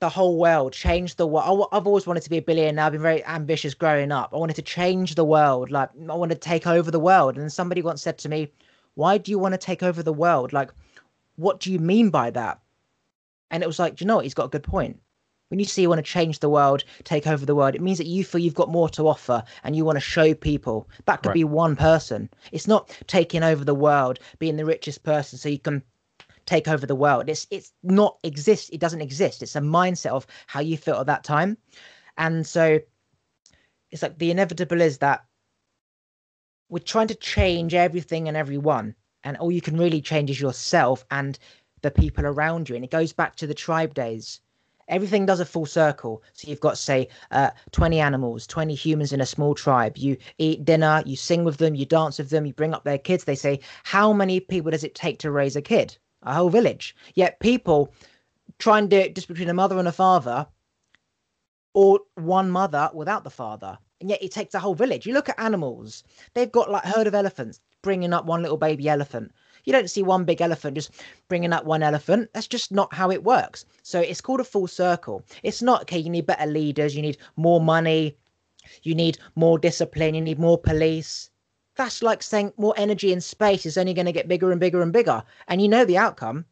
the 0.00 0.08
whole 0.08 0.38
world, 0.38 0.72
change 0.72 1.16
the 1.16 1.26
world. 1.26 1.68
I've 1.72 1.86
always 1.86 2.06
wanted 2.06 2.22
to 2.22 2.30
be 2.30 2.38
a 2.38 2.42
billionaire. 2.42 2.86
I've 2.86 2.92
been 2.92 3.02
very 3.02 3.22
ambitious 3.26 3.74
growing 3.74 4.12
up. 4.12 4.32
I 4.32 4.38
wanted 4.38 4.56
to 4.56 4.62
change 4.62 5.14
the 5.14 5.26
world. 5.26 5.70
Like 5.70 5.90
I 6.08 6.14
want 6.14 6.32
to 6.32 6.38
take 6.38 6.66
over 6.66 6.90
the 6.90 6.98
world. 6.98 7.36
And 7.36 7.52
somebody 7.52 7.82
once 7.82 8.00
said 8.00 8.16
to 8.18 8.30
me, 8.30 8.50
"Why 8.94 9.18
do 9.18 9.30
you 9.30 9.38
want 9.38 9.52
to 9.52 9.58
take 9.58 9.82
over 9.82 10.02
the 10.02 10.12
world? 10.12 10.52
Like, 10.52 10.70
what 11.36 11.60
do 11.60 11.72
you 11.72 11.78
mean 11.78 12.10
by 12.10 12.30
that?" 12.30 12.60
And 13.50 13.62
it 13.62 13.66
was 13.66 13.78
like, 13.78 14.00
you 14.00 14.06
know 14.06 14.16
what? 14.16 14.24
He's 14.24 14.34
got 14.34 14.46
a 14.46 14.48
good 14.56 14.62
point. 14.62 15.00
When 15.48 15.58
you 15.58 15.66
say 15.66 15.82
you 15.82 15.90
want 15.90 15.98
to 15.98 16.10
change 16.10 16.38
the 16.38 16.48
world, 16.48 16.82
take 17.04 17.26
over 17.26 17.44
the 17.44 17.54
world, 17.54 17.74
it 17.74 17.82
means 17.82 17.98
that 17.98 18.06
you 18.06 18.24
feel 18.24 18.40
you've 18.40 18.54
got 18.54 18.70
more 18.70 18.88
to 18.88 19.06
offer 19.06 19.44
and 19.62 19.76
you 19.76 19.84
want 19.84 19.96
to 19.96 20.00
show 20.00 20.32
people. 20.32 20.88
That 21.04 21.22
could 21.22 21.28
right. 21.28 21.34
be 21.34 21.44
one 21.44 21.76
person. 21.76 22.30
It's 22.52 22.66
not 22.66 22.88
taking 23.06 23.42
over 23.42 23.62
the 23.62 23.74
world, 23.74 24.18
being 24.38 24.56
the 24.56 24.64
richest 24.64 25.02
person 25.02 25.38
so 25.38 25.50
you 25.50 25.58
can 25.58 25.82
take 26.46 26.68
over 26.68 26.86
the 26.86 26.94
world. 26.94 27.28
It's 27.28 27.46
it's 27.50 27.72
not 27.82 28.18
exist. 28.22 28.70
It 28.72 28.80
doesn't 28.80 29.02
exist. 29.02 29.42
It's 29.42 29.54
a 29.54 29.60
mindset 29.60 30.12
of 30.12 30.26
how 30.46 30.60
you 30.60 30.78
feel 30.78 30.96
at 30.96 31.06
that 31.06 31.22
time, 31.22 31.58
and 32.16 32.46
so 32.46 32.80
it's 33.90 34.02
like 34.02 34.16
the 34.16 34.30
inevitable 34.30 34.80
is 34.80 34.98
that 34.98 35.26
we're 36.72 36.78
trying 36.78 37.08
to 37.08 37.14
change 37.14 37.74
everything 37.74 38.28
and 38.28 38.36
everyone, 38.36 38.94
and 39.24 39.36
all 39.36 39.52
you 39.52 39.60
can 39.60 39.76
really 39.76 40.00
change 40.00 40.30
is 40.30 40.40
yourself 40.40 41.04
and 41.10 41.38
the 41.82 41.90
people 41.90 42.24
around 42.24 42.68
you. 42.70 42.74
And 42.74 42.82
it 42.82 42.90
goes 42.90 43.12
back 43.12 43.36
to 43.36 43.46
the 43.46 43.52
tribe 43.52 43.92
days. 43.92 44.40
Everything 44.88 45.26
does 45.26 45.38
a 45.38 45.44
full 45.44 45.66
circle. 45.66 46.22
So 46.32 46.48
you've 46.48 46.60
got, 46.60 46.78
say, 46.78 47.08
uh, 47.30 47.50
20 47.72 48.00
animals, 48.00 48.46
20 48.46 48.74
humans 48.74 49.12
in 49.12 49.20
a 49.20 49.26
small 49.26 49.54
tribe. 49.54 49.98
You 49.98 50.16
eat 50.38 50.64
dinner, 50.64 51.02
you 51.04 51.14
sing 51.14 51.44
with 51.44 51.58
them, 51.58 51.74
you 51.74 51.84
dance 51.84 52.16
with 52.16 52.30
them, 52.30 52.46
you 52.46 52.54
bring 52.54 52.72
up 52.72 52.84
their 52.84 52.98
kids. 52.98 53.24
They 53.24 53.34
say, 53.34 53.60
How 53.84 54.14
many 54.14 54.40
people 54.40 54.70
does 54.70 54.82
it 54.82 54.94
take 54.94 55.18
to 55.18 55.30
raise 55.30 55.56
a 55.56 55.62
kid? 55.62 55.98
a 56.22 56.34
whole 56.34 56.50
village. 56.50 56.96
Yet 57.14 57.40
people 57.40 57.92
try 58.58 58.78
and 58.78 58.88
do 58.88 58.96
it 58.96 59.14
just 59.14 59.28
between 59.28 59.48
a 59.50 59.54
mother 59.54 59.78
and 59.78 59.88
a 59.88 59.92
father, 59.92 60.46
or 61.74 62.00
one 62.14 62.50
mother 62.50 62.90
without 62.94 63.24
the 63.24 63.30
father. 63.30 63.78
And 64.02 64.10
yet 64.10 64.22
it 64.22 64.32
takes 64.32 64.52
a 64.52 64.58
whole 64.58 64.74
village. 64.74 65.06
You 65.06 65.14
look 65.14 65.30
at 65.30 65.40
animals, 65.40 66.04
they've 66.34 66.52
got 66.52 66.70
like 66.70 66.84
herd 66.84 67.06
of 67.06 67.14
elephants 67.14 67.60
bringing 67.80 68.12
up 68.12 68.26
one 68.26 68.42
little 68.42 68.58
baby 68.58 68.88
elephant. 68.88 69.32
You 69.64 69.72
don't 69.72 69.88
see 69.88 70.02
one 70.02 70.24
big 70.24 70.42
elephant 70.42 70.74
just 70.74 70.90
bringing 71.28 71.54
up 71.54 71.64
one 71.64 71.82
elephant. 71.82 72.28
That's 72.34 72.48
just 72.48 72.70
not 72.70 72.92
how 72.92 73.10
it 73.10 73.24
works. 73.24 73.64
So 73.82 74.00
it's 74.00 74.20
called 74.20 74.40
a 74.40 74.44
full 74.44 74.66
circle. 74.66 75.24
It's 75.42 75.62
not, 75.62 75.82
okay, 75.82 75.98
you 75.98 76.10
need 76.10 76.26
better 76.26 76.46
leaders, 76.46 76.94
you 76.94 77.00
need 77.00 77.16
more 77.36 77.60
money, 77.60 78.18
you 78.82 78.94
need 78.94 79.16
more 79.36 79.58
discipline, 79.58 80.14
you 80.14 80.20
need 80.20 80.38
more 80.38 80.58
police 80.58 81.30
that's 81.74 82.02
like 82.02 82.22
saying 82.22 82.52
more 82.56 82.74
energy 82.76 83.12
in 83.12 83.20
space 83.20 83.64
is 83.64 83.78
only 83.78 83.94
going 83.94 84.06
to 84.06 84.12
get 84.12 84.28
bigger 84.28 84.50
and 84.50 84.60
bigger 84.60 84.82
and 84.82 84.92
bigger. 84.92 85.22
And 85.48 85.62
you 85.62 85.68
know 85.68 85.84
the 85.84 85.98
outcome 85.98 86.44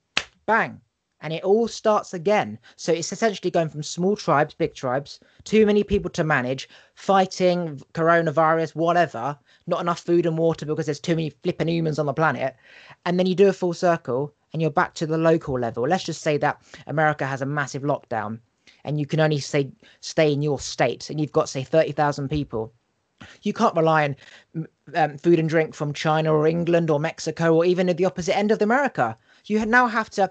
bang. 0.47 0.81
And 1.23 1.33
it 1.33 1.45
all 1.45 1.69
starts 1.69 2.15
again. 2.15 2.59
So 2.77 2.93
it's 2.93 3.13
essentially 3.13 3.51
going 3.51 3.69
from 3.69 3.83
small 3.83 4.17
tribes, 4.17 4.55
big 4.55 4.75
tribes, 4.75 5.21
too 5.45 5.67
many 5.67 5.85
people 5.85 6.11
to 6.13 6.25
manage, 6.25 6.69
fighting 6.95 7.81
coronavirus, 7.93 8.75
whatever, 8.75 9.39
not 9.67 9.81
enough 9.81 10.01
food 10.01 10.27
and 10.27 10.39
water 10.39 10.65
because 10.65 10.87
there's 10.87 11.01
too 11.01 11.17
many 11.17 11.31
flipping 11.31 11.69
humans 11.69 11.99
on 11.99 12.07
the 12.07 12.15
planet. 12.15 12.57
And 13.05 13.19
then 13.19 13.27
you 13.27 13.35
do 13.35 13.49
a 13.49 13.53
full 13.53 13.75
circle 13.75 14.33
and 14.53 14.63
you're 14.63 14.71
back 14.71 14.95
to 14.95 15.07
the 15.07 15.19
local 15.19 15.59
level. 15.59 15.87
Let's 15.87 16.05
just 16.05 16.23
say 16.23 16.37
that 16.39 16.61
America 16.87 17.27
has 17.27 17.43
a 17.43 17.47
massive 17.47 17.83
lockdown 17.83 18.41
and 18.85 18.99
you 18.99 19.07
can 19.07 19.21
only 19.21 19.41
say 19.41 19.71
stay 20.01 20.33
in 20.33 20.43
your 20.43 20.59
state 20.59 21.11
and 21.11 21.21
you've 21.21 21.33
got 21.33 21.49
say 21.49 21.63
30,000 21.63 22.29
people 22.29 22.73
you 23.43 23.53
can't 23.53 23.77
rely 23.77 24.05
on 24.05 24.67
um, 24.95 25.19
food 25.19 25.39
and 25.39 25.49
drink 25.49 25.75
from 25.75 25.93
China 25.93 26.33
or 26.33 26.47
England 26.47 26.91
or 26.91 26.99
Mexico 26.99 27.55
or 27.55 27.65
even 27.65 27.89
at 27.89 27.97
the 27.97 28.05
opposite 28.05 28.37
end 28.37 28.51
of 28.51 28.63
America. 28.63 29.17
You 29.47 29.65
now 29.67 29.87
have 29.87 30.11
to 30.11 30.31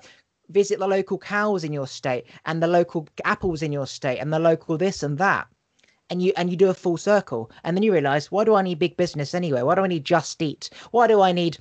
visit 0.50 0.80
the 0.80 0.88
local 0.88 1.18
cows 1.18 1.64
in 1.64 1.74
your 1.74 1.88
state 1.88 2.26
and 2.46 2.62
the 2.62 2.68
local 2.68 3.08
apples 3.26 3.62
in 3.62 3.72
your 3.72 3.88
state 3.88 4.20
and 4.20 4.34
the 4.34 4.40
local 4.40 4.78
this 4.78 5.04
and 5.04 5.18
that. 5.18 5.48
And 6.10 6.22
you 6.24 6.34
and 6.38 6.50
you 6.50 6.58
do 6.58 6.70
a 6.70 6.74
full 6.74 6.98
circle, 6.98 7.52
and 7.64 7.78
then 7.78 7.84
you 7.84 7.94
realize, 7.94 8.32
why 8.32 8.44
do 8.44 8.56
I 8.56 8.64
need 8.64 8.80
big 8.80 8.98
business 8.98 9.36
anyway? 9.36 9.62
Why 9.62 9.76
do 9.76 9.82
I 9.82 9.88
need 9.88 10.06
Just 10.06 10.42
Eat? 10.42 10.72
Why 10.90 11.06
do 11.06 11.22
I 11.22 11.32
need 11.32 11.60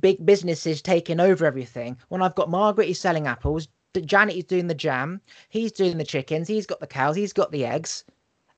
big 0.00 0.26
businesses 0.26 0.82
taking 0.82 1.20
over 1.20 1.46
everything 1.46 1.96
when 2.08 2.20
I've 2.20 2.34
got 2.34 2.50
Margaret 2.50 2.88
is 2.88 2.98
selling 2.98 3.28
apples, 3.28 3.68
Janet 3.94 4.36
is 4.36 4.44
doing 4.44 4.66
the 4.66 4.74
jam, 4.74 5.20
he's 5.48 5.70
doing 5.70 5.98
the 5.98 6.04
chickens, 6.04 6.48
he's 6.48 6.66
got 6.66 6.80
the 6.80 6.86
cows, 6.86 7.14
he's 7.14 7.32
got 7.32 7.52
the 7.52 7.64
eggs 7.64 8.04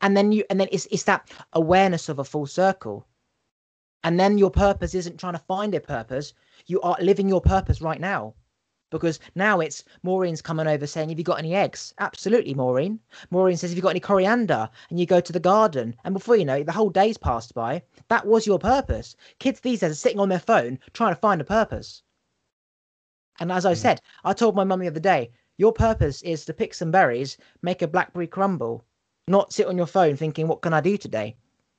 and 0.00 0.16
then 0.16 0.32
you 0.32 0.44
and 0.50 0.60
then 0.60 0.68
it's 0.70 0.86
it's 0.86 1.04
that 1.04 1.30
awareness 1.52 2.08
of 2.08 2.18
a 2.18 2.24
full 2.24 2.46
circle 2.46 3.06
and 4.04 4.18
then 4.18 4.38
your 4.38 4.50
purpose 4.50 4.94
isn't 4.94 5.18
trying 5.18 5.32
to 5.32 5.38
find 5.40 5.74
a 5.74 5.80
purpose 5.80 6.32
you 6.66 6.80
are 6.82 6.96
living 7.00 7.28
your 7.28 7.40
purpose 7.40 7.80
right 7.80 8.00
now 8.00 8.34
because 8.90 9.20
now 9.34 9.60
it's 9.60 9.84
Maureen's 10.02 10.42
coming 10.42 10.66
over 10.66 10.86
saying, 10.86 11.08
Have 11.08 11.18
you 11.18 11.24
got 11.24 11.38
any 11.38 11.54
eggs? 11.54 11.94
Absolutely, 11.98 12.54
Maureen. 12.54 13.00
Maureen 13.30 13.56
says, 13.56 13.70
Have 13.70 13.76
you 13.76 13.82
got 13.82 13.90
any 13.90 14.00
coriander? 14.00 14.68
And 14.90 14.98
you 14.98 15.06
go 15.06 15.20
to 15.20 15.32
the 15.32 15.40
garden. 15.40 15.94
And 16.04 16.14
before 16.14 16.36
you 16.36 16.44
know 16.44 16.56
it, 16.56 16.66
the 16.66 16.72
whole 16.72 16.90
day's 16.90 17.18
passed 17.18 17.54
by. 17.54 17.82
That 18.08 18.26
was 18.26 18.46
your 18.46 18.58
purpose. 18.58 19.16
Kids 19.38 19.60
these 19.60 19.80
days 19.80 19.92
are 19.92 19.94
sitting 19.94 20.20
on 20.20 20.28
their 20.28 20.38
phone 20.38 20.78
trying 20.92 21.14
to 21.14 21.20
find 21.20 21.40
a 21.40 21.44
purpose. 21.44 22.02
And 23.40 23.52
as 23.52 23.64
I 23.64 23.72
mm. 23.72 23.76
said, 23.76 24.00
I 24.24 24.32
told 24.32 24.56
my 24.56 24.64
mum 24.64 24.80
the 24.80 24.88
other 24.88 25.00
day, 25.00 25.30
Your 25.56 25.72
purpose 25.72 26.22
is 26.22 26.44
to 26.44 26.54
pick 26.54 26.74
some 26.74 26.90
berries, 26.90 27.36
make 27.62 27.82
a 27.82 27.88
blackberry 27.88 28.26
crumble, 28.26 28.84
not 29.28 29.52
sit 29.52 29.66
on 29.66 29.76
your 29.76 29.86
phone 29.86 30.16
thinking, 30.16 30.48
what 30.48 30.62
can 30.62 30.72
I 30.72 30.80
do 30.80 30.96
today? 30.96 31.36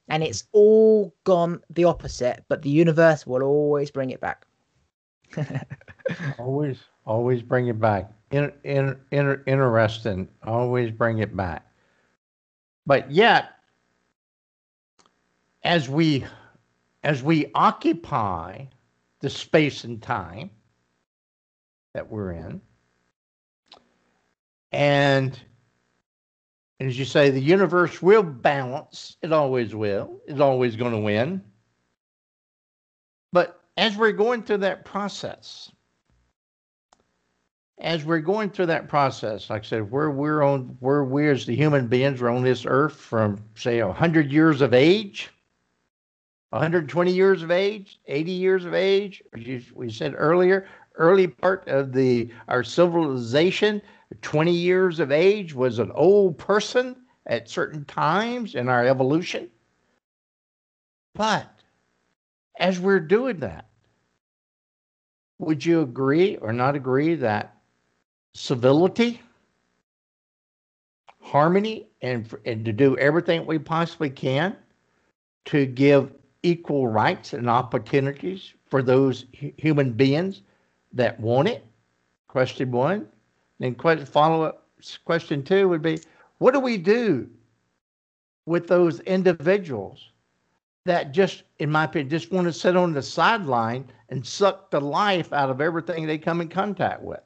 And 0.07 0.23
it's 0.23 0.47
all 0.51 1.13
gone 1.23 1.61
the 1.69 1.83
opposite, 1.83 2.43
but 2.47 2.61
the 2.61 2.69
universe 2.69 3.27
will 3.27 3.43
always 3.43 3.91
bring 3.91 4.09
it 4.09 4.21
back. 4.21 4.45
always, 6.39 6.79
always 7.05 7.41
bring 7.41 7.67
it 7.67 7.79
back. 7.79 8.11
In, 8.31 8.51
in, 8.63 8.95
in, 9.11 9.41
interesting. 9.47 10.27
Always 10.43 10.91
bring 10.91 11.19
it 11.19 11.35
back. 11.35 11.65
But 12.85 13.11
yet, 13.11 13.51
as 15.63 15.89
we 15.89 16.25
as 17.03 17.23
we 17.23 17.49
occupy 17.55 18.65
the 19.19 19.29
space 19.29 19.83
and 19.83 20.01
time 20.01 20.49
that 21.93 22.09
we're 22.09 22.31
in, 22.31 22.61
and 24.71 25.39
as 26.79 26.97
you 26.97 27.05
say, 27.05 27.29
the 27.29 27.41
universe 27.41 28.01
will 28.01 28.23
balance. 28.23 29.17
It 29.21 29.33
always 29.33 29.75
will. 29.75 30.21
It's 30.27 30.39
always 30.39 30.75
going 30.75 30.93
to 30.93 30.99
win. 30.99 31.43
But 33.33 33.61
as 33.77 33.97
we're 33.97 34.13
going 34.13 34.43
through 34.43 34.57
that 34.59 34.85
process, 34.85 35.71
as 37.79 38.03
we're 38.03 38.19
going 38.19 38.49
through 38.49 38.65
that 38.67 38.89
process, 38.89 39.49
like 39.49 39.63
I 39.63 39.65
said, 39.65 39.91
where 39.91 40.11
we're 40.11 40.43
on, 40.43 40.77
where 40.79 41.03
we 41.03 41.29
as 41.29 41.45
the 41.45 41.55
human 41.55 41.87
beings 41.87 42.21
are 42.21 42.29
on 42.29 42.43
this 42.43 42.65
earth 42.65 42.95
from, 42.95 43.41
say, 43.55 43.81
100 43.81 44.31
years 44.31 44.61
of 44.61 44.73
age, 44.73 45.29
120 46.49 47.11
years 47.11 47.41
of 47.41 47.51
age, 47.51 47.99
80 48.07 48.31
years 48.31 48.65
of 48.65 48.73
age, 48.73 49.23
we 49.73 49.89
said 49.89 50.13
earlier, 50.17 50.67
early 50.95 51.27
part 51.27 51.67
of 51.67 51.93
the 51.93 52.29
our 52.49 52.63
civilization 52.63 53.81
20 54.21 54.51
years 54.51 54.99
of 54.99 55.11
age 55.11 55.53
was 55.53 55.79
an 55.79 55.91
old 55.93 56.37
person 56.37 56.95
at 57.27 57.47
certain 57.47 57.85
times 57.85 58.55
in 58.55 58.67
our 58.67 58.85
evolution. 58.85 59.49
But 61.13 61.47
as 62.59 62.79
we're 62.79 62.99
doing 62.99 63.39
that, 63.39 63.65
would 65.37 65.63
you 65.63 65.81
agree 65.81 66.37
or 66.37 66.51
not 66.51 66.75
agree 66.75 67.15
that 67.15 67.55
civility, 68.33 69.21
harmony, 71.21 71.87
and, 72.01 72.33
and 72.45 72.65
to 72.65 72.71
do 72.71 72.97
everything 72.97 73.45
we 73.45 73.59
possibly 73.59 74.09
can 74.09 74.55
to 75.45 75.65
give 75.65 76.11
equal 76.43 76.87
rights 76.87 77.33
and 77.33 77.49
opportunities 77.49 78.53
for 78.65 78.81
those 78.81 79.25
human 79.31 79.91
beings 79.91 80.41
that 80.93 81.19
want 81.19 81.47
it? 81.47 81.65
Question 82.27 82.71
one. 82.71 83.07
Then 83.59 83.75
question, 83.75 84.05
follow 84.05 84.43
up 84.43 84.65
question 85.03 85.43
two 85.43 85.67
would 85.67 85.81
be, 85.81 85.99
what 86.37 86.53
do 86.53 86.59
we 86.59 86.77
do 86.77 87.29
with 88.45 88.67
those 88.67 89.01
individuals 89.01 90.09
that 90.85 91.11
just, 91.11 91.43
in 91.59 91.69
my 91.69 91.83
opinion, 91.83 92.09
just 92.09 92.31
want 92.31 92.47
to 92.47 92.53
sit 92.53 92.77
on 92.77 92.93
the 92.93 93.01
sideline 93.01 93.85
and 94.09 94.25
suck 94.25 94.71
the 94.71 94.79
life 94.79 95.33
out 95.33 95.49
of 95.49 95.61
everything 95.61 96.07
they 96.07 96.17
come 96.17 96.41
in 96.41 96.47
contact 96.47 97.01
with? 97.01 97.19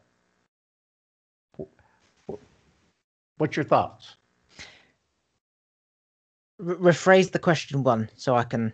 What's 3.38 3.56
your 3.56 3.66
thoughts? 3.66 4.16
rephrase 6.64 7.32
the 7.32 7.40
question 7.40 7.84
one 7.84 8.10
so 8.16 8.36
I 8.36 8.44
can. 8.44 8.74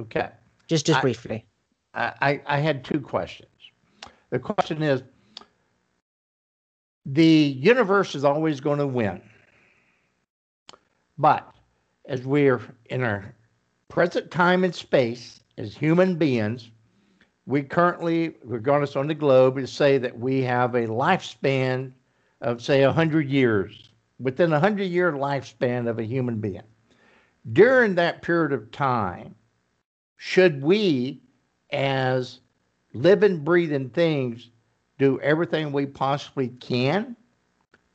Okay. 0.00 0.28
Just 0.66 0.86
just 0.86 0.98
I, 0.98 1.02
briefly. 1.02 1.46
I, 1.94 2.40
I 2.46 2.58
had 2.58 2.84
two 2.84 3.00
questions. 3.00 3.50
The 4.30 4.38
question 4.38 4.82
is 4.82 5.02
the 7.06 7.24
universe 7.24 8.14
is 8.14 8.24
always 8.24 8.60
going 8.60 8.78
to 8.78 8.86
win. 8.86 9.20
But 11.16 11.50
as 12.06 12.24
we're 12.24 12.60
in 12.86 13.02
our 13.02 13.34
present 13.88 14.30
time 14.30 14.62
and 14.62 14.74
space 14.74 15.40
as 15.56 15.74
human 15.74 16.16
beings, 16.16 16.70
we 17.46 17.62
currently, 17.62 18.36
regardless 18.44 18.94
on 18.94 19.08
the 19.08 19.14
globe, 19.14 19.58
is 19.58 19.72
say 19.72 19.98
that 19.98 20.16
we 20.16 20.42
have 20.42 20.74
a 20.74 20.86
lifespan 20.86 21.92
of 22.42 22.62
say 22.62 22.84
100 22.84 23.28
years 23.28 23.87
within 24.18 24.52
a 24.52 24.60
hundred 24.60 24.84
year 24.84 25.12
lifespan 25.12 25.88
of 25.88 25.98
a 25.98 26.04
human 26.04 26.40
being. 26.40 26.62
During 27.52 27.94
that 27.94 28.22
period 28.22 28.52
of 28.52 28.70
time, 28.70 29.34
should 30.16 30.62
we, 30.62 31.20
as 31.70 32.40
living, 32.92 33.44
breathing 33.44 33.90
things, 33.90 34.50
do 34.98 35.20
everything 35.20 35.72
we 35.72 35.86
possibly 35.86 36.48
can 36.48 37.16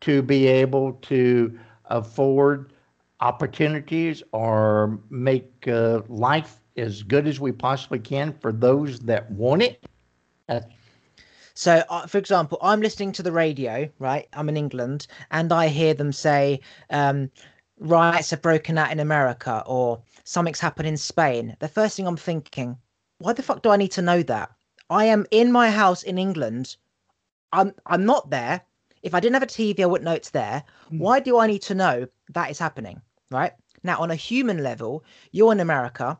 to 0.02 0.22
be 0.22 0.48
able 0.48 0.94
to 0.94 1.60
afford 1.86 2.74
opportunities 3.20 4.24
or 4.32 5.00
make 5.10 5.68
uh, 5.68 6.02
life 6.08 6.60
as 6.78 7.04
good 7.04 7.28
as 7.28 7.40
we 7.40 7.52
possibly 7.52 8.00
can 8.00 8.34
for 8.34 8.52
those 8.52 9.00
that 9.02 9.30
want 9.32 9.62
it? 9.62 9.86
That's 10.48 10.66
So, 11.56 11.84
uh, 11.90 12.08
for 12.08 12.18
example, 12.18 12.58
I'm 12.62 12.82
listening 12.82 13.12
to 13.14 13.24
the 13.24 13.32
radio, 13.32 13.90
right? 14.00 14.28
I'm 14.34 14.50
in 14.50 14.58
England, 14.58 15.08
and 15.30 15.52
I 15.54 15.68
hear 15.68 15.94
them 15.94 16.12
say 16.12 16.62
um, 16.90 17.30
riots 17.80 18.32
have 18.32 18.42
broken 18.42 18.78
out 18.78 18.92
in 18.92 19.00
America 19.00 19.64
or 19.66 20.02
something's 20.24 20.60
happened 20.60 20.88
in 20.88 20.98
Spain. 20.98 21.56
The 21.60 21.68
first 21.68 21.96
thing 21.96 22.08
I'm 22.08 22.18
thinking, 22.18 22.78
why 23.20 23.34
the 23.34 23.44
fuck 23.44 23.62
do 23.62 23.70
I 23.70 23.78
need 23.78 23.92
to 23.92 24.02
know 24.02 24.24
that? 24.24 24.52
I 24.90 25.06
am 25.06 25.26
in 25.32 25.52
my 25.52 25.70
house 25.70 26.04
in 26.04 26.18
England. 26.18 26.76
I'm 27.52 27.74
I'm 27.86 28.06
not 28.06 28.30
there. 28.30 28.62
If 29.04 29.14
I 29.14 29.20
didn't 29.20 29.36
have 29.36 29.44
a 29.44 29.48
TV, 29.48 29.82
I 29.82 29.86
wouldn't 29.86 30.06
know 30.06 30.14
it's 30.14 30.32
there. 30.32 30.64
Mm. 30.92 31.00
Why 31.00 31.20
do 31.20 31.38
I 31.38 31.48
need 31.48 31.62
to 31.64 31.76
know 31.76 32.08
that 32.30 32.50
is 32.50 32.60
happening? 32.60 33.02
Right 33.30 33.54
now, 33.84 34.00
on 34.00 34.12
a 34.12 34.16
human 34.16 34.64
level, 34.64 35.04
you're 35.32 35.52
in 35.52 35.60
America. 35.60 36.20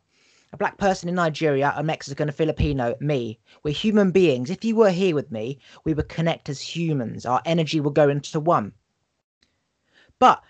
A 0.54 0.58
black 0.58 0.78
person 0.78 1.10
in 1.10 1.16
Nigeria, 1.16 1.74
a 1.76 1.82
Mexican, 1.82 2.30
a 2.30 2.32
Filipino, 2.32 2.96
me. 3.00 3.40
We're 3.64 3.74
human 3.74 4.12
beings. 4.12 4.52
If 4.52 4.64
you 4.64 4.76
were 4.76 4.92
here 4.92 5.16
with 5.16 5.32
me, 5.32 5.58
we 5.84 5.96
would 5.96 6.10
connect 6.10 6.48
as 6.48 6.62
humans. 6.62 7.26
Our 7.26 7.42
energy 7.44 7.80
will 7.80 7.90
go 7.90 8.08
into 8.08 8.40
one. 8.40 8.74
But 10.20 10.44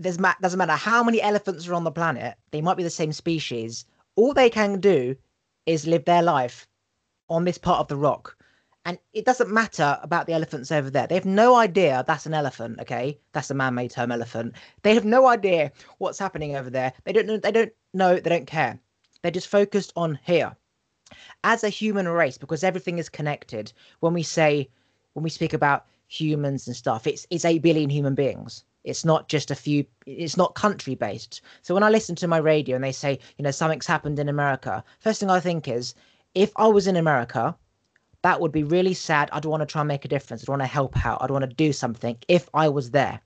there's 0.00 0.18
ma- 0.18 0.34
doesn't 0.40 0.58
matter 0.58 0.72
how 0.72 1.04
many 1.04 1.22
elephants 1.22 1.68
are 1.68 1.74
on 1.74 1.84
the 1.84 1.92
planet, 1.92 2.36
they 2.50 2.60
might 2.60 2.76
be 2.76 2.82
the 2.82 2.90
same 2.90 3.12
species. 3.12 3.84
All 4.16 4.34
they 4.34 4.50
can 4.50 4.80
do 4.80 5.14
is 5.66 5.86
live 5.86 6.04
their 6.04 6.22
life 6.22 6.66
on 7.28 7.44
this 7.44 7.58
part 7.58 7.78
of 7.78 7.86
the 7.86 7.96
rock. 7.96 8.36
And 8.86 8.98
it 9.14 9.24
doesn't 9.24 9.50
matter 9.50 9.98
about 10.02 10.26
the 10.26 10.34
elephants 10.34 10.70
over 10.70 10.90
there. 10.90 11.06
They 11.06 11.14
have 11.14 11.24
no 11.24 11.56
idea 11.56 12.04
that's 12.06 12.26
an 12.26 12.34
elephant, 12.34 12.80
okay? 12.80 13.18
That's 13.32 13.50
a 13.50 13.54
man-made 13.54 13.90
term 13.90 14.12
elephant. 14.12 14.54
They 14.82 14.94
have 14.94 15.06
no 15.06 15.26
idea 15.26 15.72
what's 15.98 16.18
happening 16.18 16.54
over 16.54 16.68
there. 16.68 16.92
They 17.04 17.12
don't 17.12 17.26
know 17.26 17.38
they 17.38 17.52
don't 17.52 17.72
know, 17.94 18.20
they 18.20 18.28
don't 18.30 18.46
care. 18.46 18.78
They're 19.22 19.30
just 19.30 19.48
focused 19.48 19.92
on 19.96 20.18
here. 20.22 20.54
As 21.44 21.64
a 21.64 21.70
human 21.70 22.06
race, 22.08 22.36
because 22.36 22.62
everything 22.62 22.98
is 22.98 23.08
connected, 23.08 23.72
when 24.00 24.12
we 24.12 24.22
say 24.22 24.68
when 25.14 25.22
we 25.22 25.30
speak 25.30 25.54
about 25.54 25.86
humans 26.08 26.66
and 26.66 26.76
stuff, 26.76 27.06
it's 27.06 27.26
it's 27.30 27.46
eight 27.46 27.62
billion 27.62 27.88
human 27.88 28.14
beings. 28.14 28.64
It's 28.84 29.04
not 29.04 29.28
just 29.28 29.50
a 29.50 29.54
few. 29.54 29.86
It's 30.04 30.36
not 30.36 30.54
country 30.54 30.94
based. 30.94 31.40
So 31.62 31.72
when 31.72 31.82
I 31.82 31.88
listen 31.88 32.16
to 32.16 32.28
my 32.28 32.36
radio 32.36 32.76
and 32.76 32.84
they 32.84 32.92
say, 32.92 33.18
you 33.38 33.44
know, 33.44 33.50
something's 33.50 33.86
happened 33.86 34.18
in 34.18 34.28
America, 34.28 34.84
first 35.00 35.20
thing 35.20 35.30
I 35.30 35.40
think 35.40 35.68
is, 35.68 35.94
if 36.34 36.52
I 36.56 36.66
was 36.66 36.86
in 36.86 36.96
America, 36.96 37.56
that 38.24 38.40
would 38.40 38.52
be 38.52 38.62
really 38.62 38.94
sad. 38.94 39.28
I'd 39.32 39.44
want 39.44 39.60
to 39.60 39.66
try 39.66 39.82
and 39.82 39.88
make 39.88 40.06
a 40.06 40.08
difference. 40.08 40.42
I'd 40.42 40.48
want 40.48 40.62
to 40.62 40.66
help 40.66 41.04
out. 41.04 41.20
I'd 41.20 41.30
want 41.30 41.42
to 41.48 41.54
do 41.54 41.74
something 41.74 42.16
if 42.26 42.48
I 42.54 42.70
was 42.70 42.90
there. 42.90 43.20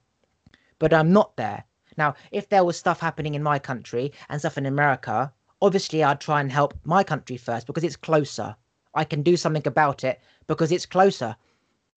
But 0.77 0.93
I'm 0.93 1.13
not 1.13 1.37
there. 1.37 1.63
Now, 1.95 2.15
if 2.31 2.49
there 2.49 2.65
was 2.65 2.75
stuff 2.75 2.99
happening 2.99 3.33
in 3.33 3.41
my 3.41 3.59
country 3.59 4.11
and 4.27 4.41
stuff 4.41 4.57
in 4.57 4.65
America, 4.65 5.31
obviously 5.61 6.03
I'd 6.03 6.19
try 6.19 6.41
and 6.41 6.51
help 6.51 6.73
my 6.83 7.01
country 7.05 7.37
first 7.37 7.65
because 7.65 7.85
it's 7.85 7.95
closer. 7.95 8.53
I 8.93 9.05
can 9.05 9.23
do 9.23 9.37
something 9.37 9.65
about 9.65 10.03
it 10.03 10.19
because 10.47 10.69
it's 10.69 10.85
closer. 10.85 11.33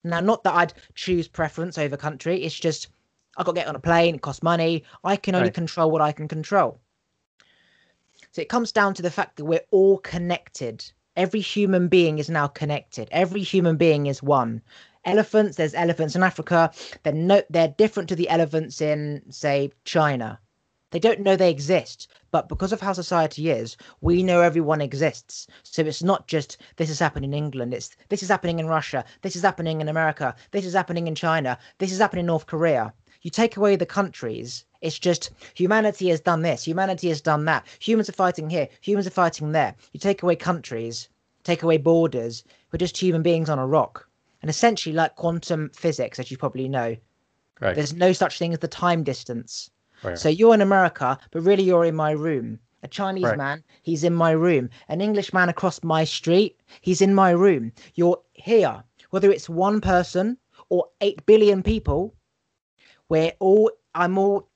Now, 0.05 0.21
not 0.21 0.45
that 0.45 0.53
I'd 0.55 0.73
choose 0.95 1.27
preference 1.27 1.77
over 1.77 1.97
country. 1.97 2.41
It's 2.41 2.57
just 2.57 2.87
I 3.35 3.43
got 3.43 3.51
to 3.51 3.59
get 3.59 3.67
on 3.67 3.75
a 3.75 3.79
plane. 3.79 4.15
It 4.15 4.21
costs 4.21 4.43
money. 4.43 4.85
I 5.03 5.17
can 5.17 5.35
only 5.35 5.47
Right. 5.47 5.53
control 5.53 5.91
what 5.91 6.01
I 6.01 6.13
can 6.13 6.29
control. 6.29 6.79
So 8.31 8.41
it 8.41 8.47
comes 8.47 8.71
down 8.71 8.93
to 8.93 9.01
the 9.01 9.11
fact 9.11 9.35
that 9.35 9.45
we're 9.45 9.67
all 9.71 9.97
connected. 9.97 10.89
Every 11.15 11.41
human 11.41 11.89
being 11.89 12.17
is 12.17 12.29
now 12.29 12.47
connected. 12.47 13.07
Every 13.11 13.43
human 13.43 13.77
being 13.77 14.07
is 14.07 14.23
one. 14.23 14.61
Elephants, 15.05 15.57
there's 15.57 15.75
elephants 15.75 16.15
in 16.15 16.23
Africa. 16.23 16.71
They're 17.03 17.13
no, 17.13 17.43
they're 17.51 17.67
different 17.67 18.09
to 18.09 18.15
the 18.15 18.29
elephants 18.29 18.81
in, 18.81 19.21
say, 19.29 19.71
China. 19.85 20.39
They 20.89 20.99
don't 20.99 21.19
know 21.21 21.35
they 21.35 21.49
exist, 21.49 22.07
but 22.31 22.47
because 22.47 22.71
of 22.71 22.81
how 22.81 22.93
society 22.93 23.49
is, 23.49 23.77
we 24.01 24.23
know 24.23 24.41
everyone 24.41 24.81
exists. 24.81 25.47
So 25.63 25.83
it's 25.83 26.03
not 26.03 26.27
just 26.27 26.57
this 26.77 26.89
is 26.89 26.99
happening 26.99 27.31
in 27.31 27.37
England. 27.37 27.73
It's 27.73 27.95
this 28.09 28.23
is 28.23 28.29
happening 28.29 28.59
in 28.59 28.67
Russia. 28.67 29.03
This 29.21 29.35
is 29.35 29.41
happening 29.41 29.81
in 29.81 29.89
America. 29.89 30.35
This 30.51 30.65
is 30.65 30.73
happening 30.73 31.07
in 31.07 31.15
China. 31.15 31.59
This 31.79 31.91
is 31.91 31.99
happening 31.99 32.21
in 32.21 32.27
North 32.27 32.45
Korea. 32.45 32.93
You 33.23 33.31
take 33.31 33.57
away 33.57 33.75
the 33.75 33.85
countries, 33.85 34.65
it's 34.81 34.99
just 34.99 35.31
humanity 35.55 36.09
has 36.09 36.19
done 36.19 36.41
this. 36.41 36.65
Humanity 36.67 37.07
has 37.07 37.21
done 37.21 37.45
that. 37.45 37.65
Humans 37.79 38.09
are 38.09 38.13
fighting 38.13 38.49
here. 38.49 38.67
Humans 38.81 39.07
are 39.07 39.11
fighting 39.11 39.53
there. 39.53 39.73
You 39.93 39.99
take 39.99 40.21
away 40.23 40.35
countries, 40.35 41.07
take 41.43 41.63
away 41.63 41.77
borders. 41.77 42.43
We're 42.71 42.79
just 42.79 42.97
human 42.97 43.23
beings 43.23 43.49
on 43.49 43.59
a 43.59 43.65
rock. 43.65 44.07
And 44.41 44.49
essentially, 44.49 44.93
like 44.93 45.15
quantum 45.15 45.71
physics, 45.73 46.19
as 46.19 46.29
you 46.29 46.37
probably 46.37 46.67
know, 46.67 46.97
right. 47.61 47.73
there's 47.73 47.93
no 47.93 48.11
such 48.11 48.37
thing 48.37 48.51
as 48.51 48.59
the 48.59 48.67
time 48.67 49.03
distance. 49.03 49.71
Oh, 50.03 50.09
right. 50.09 50.19
So 50.19 50.27
you're 50.27 50.53
in 50.53 50.59
America, 50.59 51.17
but 51.31 51.43
really 51.43 51.63
you're 51.63 51.85
in 51.85 51.95
my 51.95 52.11
room. 52.11 52.59
A 52.83 52.89
Chinese 52.89 53.23
Right. 53.23 53.37
man, 53.37 53.63
he's 53.83 54.03
in 54.03 54.13
my 54.13 54.31
room. 54.31 54.69
An 54.89 54.99
English 54.99 55.31
man 55.31 55.47
across 55.47 55.81
my 55.81 56.03
street, 56.03 56.59
he's 56.81 57.01
in 57.01 57.15
my 57.15 57.29
room. 57.31 57.71
You're 57.95 58.19
here. 58.33 58.83
Whether 59.11 59.31
it's 59.31 59.47
one 59.47 59.79
person 59.79 60.37
or 60.67 60.89
8 60.99 61.25
billion 61.25 61.63
people, 61.63 62.13
we're 63.13 63.33
all, 63.37 63.69
I'm 63.93 64.17
all, 64.17 64.49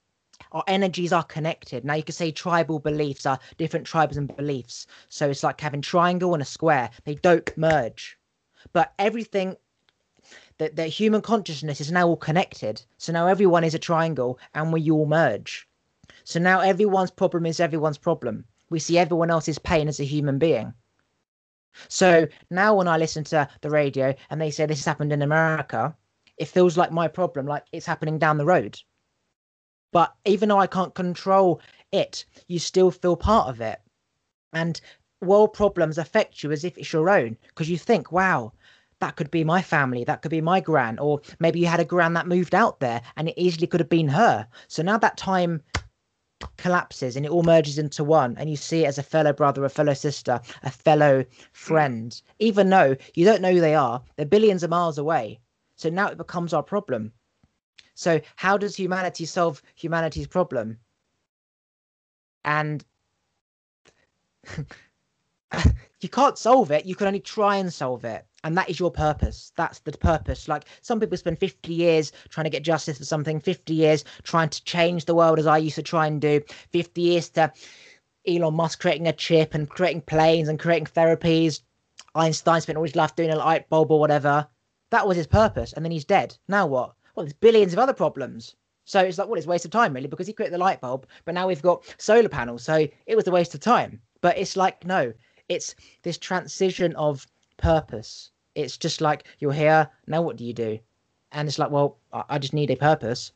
our 0.52 0.64
energies 0.66 1.14
are 1.14 1.24
connected. 1.24 1.86
Now 1.86 1.94
you 1.94 2.02
could 2.02 2.16
say 2.16 2.32
tribal 2.32 2.80
beliefs 2.80 3.28
are 3.28 3.38
different 3.60 3.86
tribes 3.86 4.18
and 4.18 4.36
beliefs. 4.36 4.88
So 5.10 5.30
it's 5.30 5.44
like 5.44 5.62
having 5.62 5.84
triangle 5.84 6.34
and 6.34 6.42
a 6.42 6.46
square. 6.46 6.90
They 7.06 7.14
don't 7.14 7.56
merge. 7.56 8.18
But 8.74 8.96
everything 8.98 9.58
that 10.58 10.76
the 10.76 10.88
human 10.88 11.22
consciousness 11.22 11.80
is 11.80 11.92
now 11.92 12.08
all 12.08 12.18
connected. 12.18 12.82
So 12.98 13.14
now 13.14 13.28
everyone 13.28 13.64
is 13.64 13.76
a 13.76 13.80
triangle 13.90 14.40
and 14.56 14.74
we 14.74 14.90
all 14.90 15.06
merge. 15.06 15.70
So 16.24 16.40
now 16.40 16.60
everyone's 16.62 17.12
problem 17.12 17.46
is 17.46 17.60
everyone's 17.60 18.00
problem. 18.00 18.44
We 18.72 18.80
see 18.80 18.98
everyone 18.98 19.30
else's 19.30 19.60
pain 19.60 19.88
as 19.88 20.00
a 20.00 20.04
human 20.04 20.40
being. 20.40 20.74
So 21.90 22.28
now 22.50 22.74
when 22.74 22.88
I 22.88 22.98
listen 22.98 23.24
to 23.26 23.48
the 23.62 23.70
radio 23.70 24.16
and 24.32 24.42
they 24.42 24.50
say 24.50 24.66
this 24.66 24.84
happened 24.84 25.14
in 25.14 25.22
America, 25.22 25.96
it 26.38 26.48
feels 26.48 26.78
like 26.78 26.92
my 26.92 27.08
problem, 27.08 27.46
like 27.46 27.66
it's 27.72 27.86
happening 27.86 28.18
down 28.18 28.38
the 28.38 28.46
road. 28.46 28.80
But 29.92 30.14
even 30.26 30.50
though 30.50 30.60
I 30.60 30.68
can't 30.68 30.94
control 30.94 31.62
it, 31.92 32.26
you 32.48 32.60
still 32.60 32.92
feel 32.92 33.16
part 33.16 33.48
of 33.48 33.62
it. 33.62 33.80
And 34.54 34.80
world 35.22 35.54
problems 35.54 35.98
affect 35.98 36.44
you 36.44 36.52
as 36.52 36.64
if 36.64 36.78
it's 36.78 36.94
your 36.94 37.10
own 37.10 37.38
because 37.48 37.70
you 37.70 37.78
think, 37.78 38.12
wow, 38.12 38.54
that 39.00 39.16
could 39.16 39.32
be 39.32 39.44
my 39.44 39.62
family, 39.62 40.04
that 40.04 40.22
could 40.22 40.32
be 40.32 40.42
my 40.42 40.60
gran, 40.60 41.00
or 41.00 41.22
maybe 41.40 41.60
you 41.60 41.68
had 41.68 41.80
a 41.80 41.86
gran 41.86 42.14
that 42.14 42.28
moved 42.28 42.56
out 42.56 42.80
there 42.80 43.02
and 43.16 43.30
it 43.30 43.38
easily 43.38 43.68
could 43.68 43.80
have 43.80 43.90
been 43.90 44.08
her. 44.08 44.48
So 44.68 44.84
now 44.84 44.98
that 44.98 45.18
time 45.18 45.62
collapses 46.58 47.16
and 47.16 47.26
it 47.26 47.32
all 47.32 47.44
merges 47.44 47.78
into 47.78 48.04
one, 48.04 48.36
and 48.38 48.50
you 48.50 48.56
see 48.56 48.84
it 48.84 48.88
as 48.88 48.98
a 48.98 49.04
fellow 49.04 49.34
brother, 49.34 49.66
a 49.66 49.70
fellow 49.70 49.94
sister, 49.94 50.40
a 50.64 50.72
fellow 50.72 51.26
friend, 51.54 52.22
even 52.40 52.70
though 52.70 52.96
you 53.16 53.26
don't 53.26 53.42
know 53.42 53.54
who 53.54 53.62
they 53.62 53.76
are, 53.76 54.04
they're 54.16 54.26
billions 54.26 54.64
of 54.64 54.70
miles 54.70 54.98
away. 54.98 55.40
So 55.78 55.90
now 55.90 56.08
it 56.10 56.18
becomes 56.18 56.54
our 56.54 56.64
problem. 56.64 57.14
So, 57.94 58.20
how 58.36 58.58
does 58.58 58.76
humanity 58.76 59.26
solve 59.26 59.62
humanity's 59.76 60.28
problem? 60.28 60.80
And 62.44 62.84
you 66.02 66.10
can't 66.10 66.38
solve 66.38 66.72
it, 66.72 66.86
you 66.86 66.96
can 66.96 67.08
only 67.08 67.20
try 67.20 67.58
and 67.58 67.74
solve 67.74 68.06
it. 68.06 68.26
And 68.44 68.58
that 68.58 68.70
is 68.70 68.80
your 68.80 68.92
purpose. 68.92 69.52
That's 69.58 69.80
the 69.80 69.92
purpose. 69.92 70.48
Like 70.48 70.66
some 70.82 71.00
people 71.00 71.18
spend 71.18 71.40
50 71.40 71.74
years 71.74 72.12
trying 72.30 72.46
to 72.46 72.50
get 72.50 72.64
justice 72.64 72.98
for 72.98 73.06
something, 73.06 73.40
50 73.40 73.74
years 73.74 74.04
trying 74.24 74.50
to 74.50 74.64
change 74.64 75.06
the 75.06 75.16
world 75.16 75.40
as 75.40 75.48
I 75.48 75.58
used 75.58 75.76
to 75.76 75.84
try 75.84 76.08
and 76.08 76.22
do, 76.22 76.42
50 76.72 77.02
years 77.02 77.30
to 77.32 77.52
Elon 78.28 78.54
Musk 78.54 78.80
creating 78.80 79.08
a 79.08 79.14
chip 79.14 79.54
and 79.54 79.70
creating 79.70 80.02
planes 80.02 80.50
and 80.50 80.60
creating 80.60 80.86
therapies. 80.88 81.62
Einstein 82.16 82.62
spent 82.62 82.78
all 82.78 82.84
his 82.84 82.96
life 82.96 83.16
doing 83.16 83.32
a 83.32 83.36
light 83.36 83.70
bulb 83.70 83.92
or 83.92 84.00
whatever. 84.00 84.48
That 84.90 85.08
was 85.08 85.18
his 85.18 85.28
purpose. 85.28 85.74
And 85.74 85.84
then 85.84 85.92
he's 85.92 86.06
dead. 86.06 86.38
Now 86.48 86.66
what? 86.68 86.94
Well, 87.16 87.26
there's 87.26 87.34
billions 87.34 87.74
of 87.74 87.80
other 87.80 87.94
problems. 87.94 88.56
So 88.86 89.02
it's 89.02 89.18
like, 89.18 89.28
well, 89.28 89.38
it's 89.38 89.48
waste 89.48 89.66
of 89.66 89.72
time, 89.72 89.94
really, 89.94 90.08
because 90.08 90.28
he 90.28 90.34
created 90.34 90.54
the 90.54 90.60
light 90.60 90.80
bulb, 90.80 91.08
but 91.26 91.34
now 91.34 91.48
we've 91.48 91.62
got 91.62 91.84
solar 91.98 92.30
panels. 92.30 92.64
So 92.64 92.88
it 93.06 93.16
was 93.16 93.28
a 93.28 93.32
waste 93.32 93.54
of 93.54 93.60
time. 93.60 94.00
But 94.22 94.38
it's 94.38 94.56
like, 94.56 94.86
no, 94.86 95.14
it's 95.50 95.76
this 96.04 96.18
transition 96.18 96.96
of 96.96 97.28
purpose. 97.58 98.32
It's 98.56 98.78
just 98.78 99.02
like, 99.02 99.26
you're 99.40 99.52
here, 99.52 99.90
now 100.08 100.22
what 100.22 100.38
do 100.38 100.46
you 100.46 100.54
do? 100.54 100.80
And 101.34 101.50
it's 101.50 101.60
like, 101.60 101.70
well, 101.70 101.98
I, 102.14 102.40
just 102.40 102.54
need 102.54 102.72
a 102.72 102.78
purpose. 102.78 103.34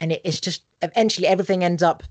And 0.00 0.12
it, 0.12 0.20
it's 0.22 0.40
just, 0.40 0.64
eventually 0.82 1.26
everything 1.26 1.64
ends 1.64 1.82
up 1.82 2.02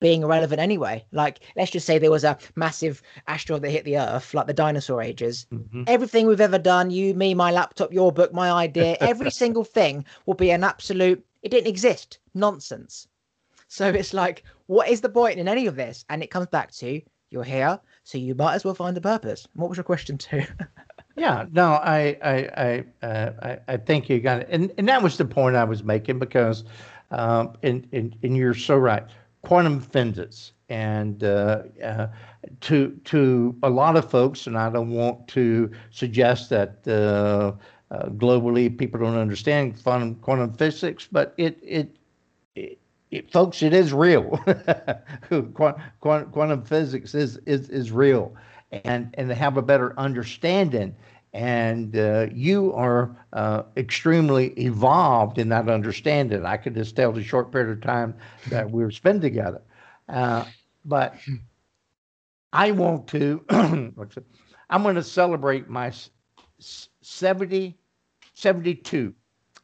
being 0.00 0.22
irrelevant 0.22 0.60
anyway. 0.60 1.04
Like, 1.12 1.40
let's 1.56 1.70
just 1.70 1.86
say 1.86 1.98
there 1.98 2.10
was 2.10 2.24
a 2.24 2.38
massive 2.56 3.02
asteroid 3.28 3.62
that 3.62 3.70
hit 3.70 3.84
the 3.84 3.98
Earth, 3.98 4.34
like 4.34 4.46
the 4.46 4.52
dinosaur 4.52 5.02
ages. 5.02 5.46
Mm-hmm. 5.52 5.84
Everything 5.86 6.26
we've 6.26 6.40
ever 6.40 6.58
done, 6.58 6.90
you, 6.90 7.14
me, 7.14 7.34
my 7.34 7.52
laptop, 7.52 7.92
your 7.92 8.10
book, 8.10 8.32
my 8.32 8.50
idea, 8.50 8.96
every 9.00 9.30
single 9.42 9.64
thing 9.64 10.04
will 10.26 10.34
be 10.34 10.50
an 10.50 10.64
absolute, 10.64 11.24
it 11.42 11.50
didn't 11.50 11.68
exist, 11.68 12.18
nonsense. 12.34 13.06
So 13.68 13.88
it's 13.88 14.12
like, 14.12 14.42
what 14.66 14.88
is 14.88 15.00
the 15.00 15.08
point 15.08 15.38
in 15.38 15.46
any 15.46 15.66
of 15.66 15.76
this? 15.76 16.04
And 16.08 16.22
it 16.22 16.30
comes 16.30 16.48
back 16.48 16.72
to 16.72 17.00
you're 17.30 17.44
here, 17.44 17.78
so 18.02 18.18
you 18.18 18.34
might 18.34 18.54
as 18.54 18.64
well 18.64 18.74
find 18.74 18.96
a 18.96 19.00
purpose. 19.00 19.46
What 19.54 19.68
was 19.68 19.78
your 19.78 19.84
question 19.84 20.18
too? 20.18 20.42
yeah, 21.16 21.46
no, 21.52 21.74
I, 21.74 22.18
I, 22.22 22.84
I, 23.02 23.06
uh, 23.06 23.32
I, 23.42 23.74
I 23.74 23.76
think 23.76 24.08
you 24.08 24.20
got 24.20 24.40
it, 24.40 24.48
and 24.50 24.72
and 24.76 24.88
that 24.88 25.00
was 25.00 25.16
the 25.16 25.24
point 25.24 25.54
I 25.54 25.62
was 25.62 25.84
making 25.84 26.18
because, 26.18 26.64
um, 27.12 27.56
and 27.62 27.86
and 27.92 28.16
and 28.24 28.36
you're 28.36 28.54
so 28.54 28.76
right 28.76 29.04
quantum 29.42 29.80
physics. 29.80 30.52
And 30.68 31.24
uh, 31.24 31.62
uh, 31.82 32.06
to 32.60 32.90
to 33.04 33.56
a 33.64 33.70
lot 33.70 33.96
of 33.96 34.08
folks, 34.08 34.46
and 34.46 34.56
I 34.56 34.70
don't 34.70 34.90
want 34.90 35.26
to 35.28 35.70
suggest 35.90 36.48
that 36.50 36.86
uh, 36.86 37.52
uh 37.92 38.08
globally 38.10 38.76
people 38.76 39.00
don't 39.00 39.16
understand 39.16 39.82
quantum 39.82 40.14
quantum 40.16 40.52
physics, 40.52 41.08
but 41.10 41.34
it 41.36 41.58
it, 41.60 41.96
it, 42.54 42.78
it 43.10 43.32
folks, 43.32 43.64
it 43.64 43.74
is 43.74 43.92
real. 43.92 44.38
quantum, 45.54 45.82
quantum 46.30 46.62
physics 46.62 47.16
is 47.16 47.38
is 47.46 47.68
is 47.68 47.90
real, 47.90 48.32
and 48.70 49.12
and 49.18 49.28
to 49.28 49.34
have 49.34 49.56
a 49.56 49.62
better 49.62 49.98
understanding 49.98 50.94
and 51.32 51.96
uh, 51.96 52.26
you 52.32 52.72
are 52.74 53.16
uh, 53.32 53.62
extremely 53.76 54.48
evolved 54.58 55.38
in 55.38 55.48
that 55.50 55.68
understanding. 55.68 56.44
I 56.44 56.56
could 56.56 56.74
just 56.74 56.96
tell 56.96 57.12
the 57.12 57.22
short 57.22 57.52
period 57.52 57.70
of 57.70 57.80
time 57.82 58.14
that 58.48 58.70
we 58.70 58.82
were 58.82 58.90
spent 58.90 59.22
together. 59.22 59.62
Uh, 60.08 60.44
but 60.84 61.14
I 62.52 62.72
want 62.72 63.06
to, 63.08 63.44
I'm 63.50 64.82
going 64.82 64.96
to 64.96 65.02
celebrate 65.02 65.68
my 65.68 65.92
70, 66.58 67.78
72. 68.34 69.14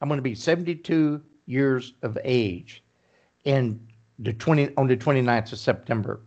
I'm 0.01 0.09
going 0.09 0.19
to 0.19 0.23
be 0.23 0.35
72 0.35 1.23
years 1.47 1.95
of 2.03 2.17
age 2.23 2.85
in 3.45 3.81
the 4.21 4.33
20 4.33 4.75
on 4.77 4.87
the 4.87 4.97
29th 4.97 5.53
of 5.53 5.59
September. 5.59 6.21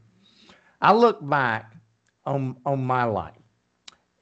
I 0.82 0.94
look 0.94 1.28
back 1.28 1.76
on 2.26 2.56
on 2.66 2.84
my 2.84 3.04
life 3.04 3.39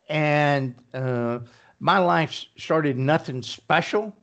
and 0.10 0.76
uh, 0.94 1.40
my 1.80 1.98
life 1.98 2.46
started 2.58 2.98
nothing 2.98 3.42
special. 3.42 4.16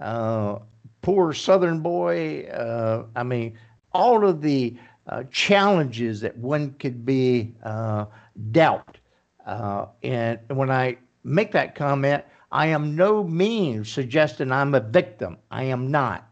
Uh, 0.00 0.58
poor 1.02 1.32
Southern 1.32 1.80
boy. 1.80 2.44
Uh, 2.46 3.06
I 3.16 3.22
mean, 3.22 3.58
all 3.92 4.26
of 4.26 4.40
the 4.40 4.76
uh, 5.08 5.24
challenges 5.30 6.20
that 6.20 6.36
one 6.36 6.72
could 6.78 7.04
be 7.04 7.54
uh, 7.64 8.06
dealt. 8.50 8.98
Uh, 9.46 9.86
and 10.02 10.38
when 10.48 10.70
I 10.70 10.96
make 11.24 11.52
that 11.52 11.74
comment, 11.74 12.24
I 12.52 12.66
am 12.66 12.94
no 12.94 13.24
means 13.24 13.90
suggesting 13.90 14.52
I'm 14.52 14.74
a 14.74 14.80
victim. 14.80 15.38
I 15.50 15.64
am 15.64 15.90
not. 15.90 16.28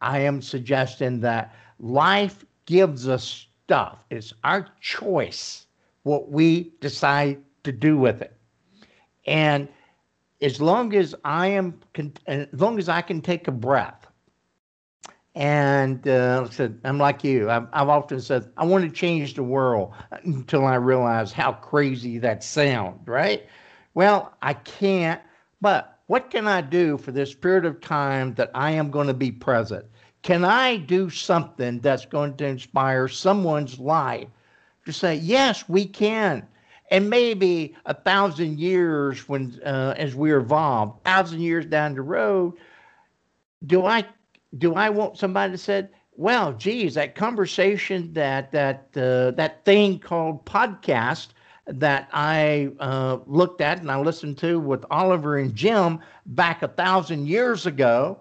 I 0.00 0.20
am 0.20 0.40
suggesting 0.40 1.20
that 1.20 1.54
life 1.78 2.44
gives 2.66 3.08
us 3.08 3.46
stuff. 3.64 3.98
It's 4.10 4.32
our 4.44 4.68
choice 4.80 5.66
what 6.04 6.30
we 6.30 6.72
decide 6.80 7.38
to 7.64 7.72
do 7.72 7.96
with 7.96 8.22
it. 8.22 8.36
And 9.26 9.68
as 10.40 10.60
long 10.60 10.94
as 10.94 11.14
I 11.24 11.48
am, 11.48 11.80
as 12.26 12.46
long 12.52 12.78
as 12.78 12.88
I 12.88 13.02
can 13.02 13.20
take 13.20 13.48
a 13.48 13.52
breath, 13.52 14.06
and 15.34 16.06
uh, 16.06 16.48
said, 16.50 16.78
I'm 16.84 16.98
like 16.98 17.24
you. 17.24 17.50
I've, 17.50 17.66
I've 17.72 17.88
often 17.88 18.20
said 18.20 18.50
I 18.56 18.66
want 18.66 18.84
to 18.84 18.90
change 18.90 19.34
the 19.34 19.42
world 19.42 19.94
until 20.24 20.66
I 20.66 20.74
realize 20.74 21.32
how 21.32 21.52
crazy 21.52 22.18
that 22.18 22.44
sounds. 22.44 23.06
Right? 23.06 23.46
Well, 23.94 24.34
I 24.42 24.54
can't. 24.54 25.20
But 25.60 26.00
what 26.06 26.30
can 26.30 26.46
I 26.46 26.60
do 26.60 26.98
for 26.98 27.12
this 27.12 27.34
period 27.34 27.64
of 27.64 27.80
time 27.80 28.34
that 28.34 28.50
I 28.54 28.72
am 28.72 28.90
going 28.90 29.06
to 29.06 29.14
be 29.14 29.30
present? 29.30 29.86
Can 30.22 30.44
I 30.44 30.76
do 30.76 31.08
something 31.08 31.80
that's 31.80 32.04
going 32.04 32.36
to 32.36 32.46
inspire 32.46 33.08
someone's 33.08 33.78
life 33.78 34.28
to 34.84 34.92
say, 34.92 35.14
yes, 35.16 35.68
we 35.68 35.86
can 35.86 36.46
and 36.92 37.08
maybe 37.08 37.74
a 37.86 37.94
thousand 37.94 38.58
years 38.60 39.26
when 39.26 39.58
uh, 39.64 39.94
as 39.96 40.14
we 40.14 40.32
evolve, 40.36 41.00
thousand 41.04 41.40
years 41.40 41.64
down 41.64 41.94
the 41.94 42.02
road, 42.02 42.52
do 43.66 43.86
I 43.86 44.04
do 44.58 44.74
I 44.74 44.90
want 44.90 45.16
somebody 45.16 45.52
to 45.52 45.58
say, 45.58 45.88
well, 46.16 46.52
geez, 46.52 46.94
that 46.94 47.14
conversation 47.14 48.12
that 48.12 48.52
that 48.52 48.88
uh, 48.94 49.30
that 49.32 49.64
thing 49.64 49.98
called 50.00 50.44
podcast 50.44 51.28
that 51.66 52.10
I 52.12 52.70
uh, 52.78 53.18
looked 53.26 53.62
at 53.62 53.80
and 53.80 53.90
I 53.90 53.98
listened 53.98 54.36
to 54.38 54.60
with 54.60 54.84
Oliver 54.90 55.38
and 55.38 55.54
Jim 55.54 55.98
back 56.26 56.62
a 56.62 56.68
thousand 56.68 57.26
years 57.26 57.64
ago, 57.64 58.20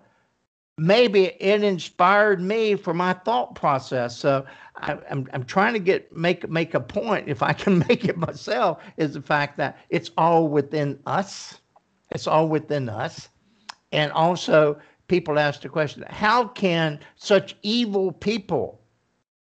maybe 0.78 1.26
it 1.40 1.64
inspired 1.64 2.42
me 2.42 2.76
for 2.76 2.94
my 2.94 3.14
thought 3.14 3.56
process. 3.56 4.18
So 4.18 4.46
I, 4.76 4.94
am 4.94 5.02
I'm, 5.10 5.30
I'm 5.34 5.44
trying 5.44 5.74
to 5.74 5.80
get 5.80 6.16
make 6.16 6.50
make 6.50 6.74
a 6.74 6.80
point, 6.80 7.28
if 7.28 7.44
I 7.44 7.54
can 7.54 7.80
make 7.88 8.06
it 8.06 8.18
myself, 8.18 8.82
is 8.98 9.14
the 9.14 9.22
fact 9.22 9.58
that 9.58 9.78
it's 9.90 10.12
all 10.18 10.48
within 10.48 11.00
us. 11.06 11.60
It's 12.12 12.28
all 12.28 12.50
within 12.50 12.90
us, 12.90 13.30
and 13.94 14.12
also 14.12 14.80
people 15.08 15.40
ask 15.40 15.62
the 15.62 15.70
question: 15.70 16.04
How 16.10 16.48
can 16.48 17.00
such 17.16 17.56
evil 17.62 18.12
people 18.12 18.82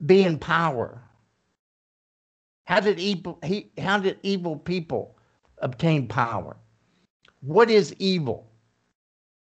be 0.06 0.22
in 0.22 0.38
power? 0.38 1.02
How 2.64 2.78
did 2.80 3.00
evil 3.00 3.38
he, 3.42 3.72
how 3.78 3.98
did 3.98 4.18
evil 4.22 4.56
people 4.56 5.16
obtain 5.58 6.06
power? 6.06 6.56
What 7.40 7.68
is 7.68 7.94
evil? 7.98 8.51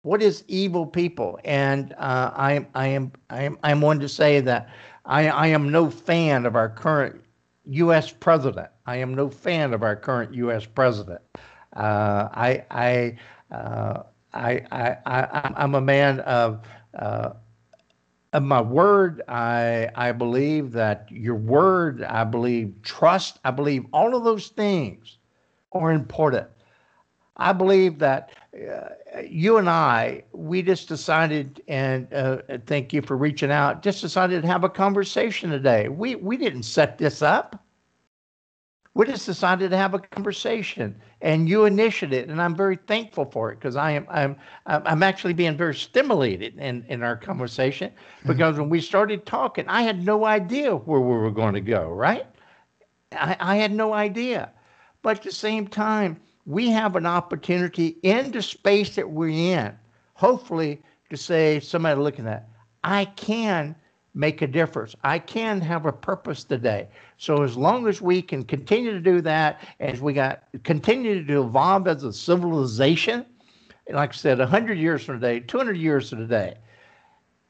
What 0.06 0.22
is 0.22 0.44
evil 0.46 0.86
people? 0.86 1.40
And 1.44 1.92
uh, 1.94 2.30
I, 2.32 2.64
I 2.76 2.86
am 2.86 3.10
I 3.28 3.42
am 3.42 3.58
I'm 3.64 3.80
one 3.80 3.98
to 3.98 4.08
say 4.08 4.38
that 4.40 4.68
I, 5.04 5.28
I 5.28 5.46
am 5.48 5.68
no 5.72 5.90
fan 5.90 6.46
of 6.46 6.54
our 6.54 6.68
current 6.68 7.20
U.S. 7.64 8.12
president. 8.12 8.68
I 8.86 8.98
am 8.98 9.14
no 9.14 9.28
fan 9.28 9.74
of 9.74 9.82
our 9.82 9.96
current 9.96 10.32
U.S. 10.34 10.64
president. 10.64 11.22
Uh, 11.74 12.28
I, 12.32 12.64
I, 12.70 13.18
uh, 13.52 14.04
I, 14.32 14.62
I, 14.70 14.96
I, 15.06 15.52
I'm 15.56 15.74
a 15.74 15.80
man 15.80 16.20
of, 16.20 16.60
uh, 16.96 17.30
of 18.32 18.42
my 18.44 18.60
word. 18.60 19.22
I, 19.26 19.88
I 19.96 20.12
believe 20.12 20.70
that 20.72 21.08
your 21.10 21.34
word, 21.34 22.04
I 22.04 22.22
believe 22.22 22.74
trust, 22.84 23.40
I 23.44 23.50
believe 23.50 23.84
all 23.92 24.14
of 24.14 24.22
those 24.22 24.48
things 24.50 25.18
are 25.72 25.90
important. 25.90 26.46
I 27.36 27.52
believe 27.52 27.98
that 27.98 28.30
uh, 28.56 29.20
you 29.20 29.58
and 29.58 29.68
I, 29.68 30.22
we 30.32 30.62
just 30.62 30.88
decided, 30.88 31.62
and 31.68 32.12
uh, 32.12 32.38
thank 32.66 32.92
you 32.92 33.02
for 33.02 33.16
reaching 33.16 33.50
out, 33.50 33.82
just 33.82 34.00
decided 34.00 34.42
to 34.42 34.48
have 34.48 34.64
a 34.64 34.68
conversation 34.68 35.50
today. 35.50 35.88
We, 35.88 36.14
we 36.14 36.36
didn't 36.36 36.62
set 36.62 36.98
this 36.98 37.22
up. 37.22 37.62
We 38.94 39.04
just 39.04 39.26
decided 39.26 39.70
to 39.72 39.76
have 39.76 39.92
a 39.92 39.98
conversation, 39.98 40.98
and 41.20 41.50
you 41.50 41.66
initiated 41.66 42.18
it, 42.18 42.28
and 42.30 42.40
I'm 42.40 42.56
very 42.56 42.78
thankful 42.86 43.26
for 43.26 43.52
it 43.52 43.56
because 43.56 43.76
I 43.76 43.90
am 43.90 44.06
I'm 44.08 44.36
I'm 44.64 45.02
actually 45.02 45.34
being 45.34 45.54
very 45.54 45.74
stimulated 45.74 46.58
in 46.58 46.82
in 46.88 47.02
our 47.02 47.14
conversation 47.14 47.90
mm-hmm. 47.90 48.28
because 48.28 48.52
mm-hmm. 48.52 48.62
when 48.62 48.70
we 48.70 48.80
started 48.80 49.26
talking, 49.26 49.68
I 49.68 49.82
had 49.82 50.02
no 50.02 50.24
idea 50.24 50.74
where 50.74 51.00
we 51.00 51.14
were 51.14 51.30
going 51.30 51.52
to 51.52 51.60
go. 51.60 51.90
Right? 51.90 52.24
I, 53.12 53.36
I 53.38 53.56
had 53.56 53.74
no 53.74 53.92
idea, 53.92 54.50
but 55.02 55.18
at 55.18 55.24
the 55.24 55.32
same 55.32 55.66
time, 55.66 56.18
we 56.46 56.70
have 56.70 56.94
an 56.96 57.06
opportunity 57.06 57.98
in 58.02 58.30
the 58.30 58.40
space 58.40 58.94
that 58.94 59.10
we're 59.10 59.28
in, 59.28 59.76
hopefully, 60.14 60.80
to 61.10 61.16
say, 61.16 61.60
somebody 61.60 62.00
looking 62.00 62.26
at, 62.26 62.48
I 62.84 63.04
can 63.04 63.74
make 64.14 64.40
a 64.40 64.46
difference. 64.46 64.94
I 65.04 65.18
can 65.18 65.60
have 65.60 65.84
a 65.86 65.92
purpose 65.92 66.44
today. 66.44 66.88
So 67.18 67.42
as 67.42 67.56
long 67.56 67.86
as 67.86 68.00
we 68.00 68.22
can 68.22 68.44
continue 68.44 68.92
to 68.92 69.00
do 69.00 69.20
that, 69.22 69.60
as 69.80 70.00
we 70.00 70.14
got 70.14 70.44
continue 70.64 71.24
to 71.24 71.42
evolve 71.42 71.86
as 71.88 72.02
a 72.04 72.12
civilization, 72.12 73.26
like 73.90 74.10
I 74.10 74.16
said, 74.16 74.38
100 74.38 74.78
years 74.78 75.04
from 75.04 75.20
today, 75.20 75.40
200 75.40 75.76
years 75.76 76.10
from 76.10 76.20
today, 76.20 76.56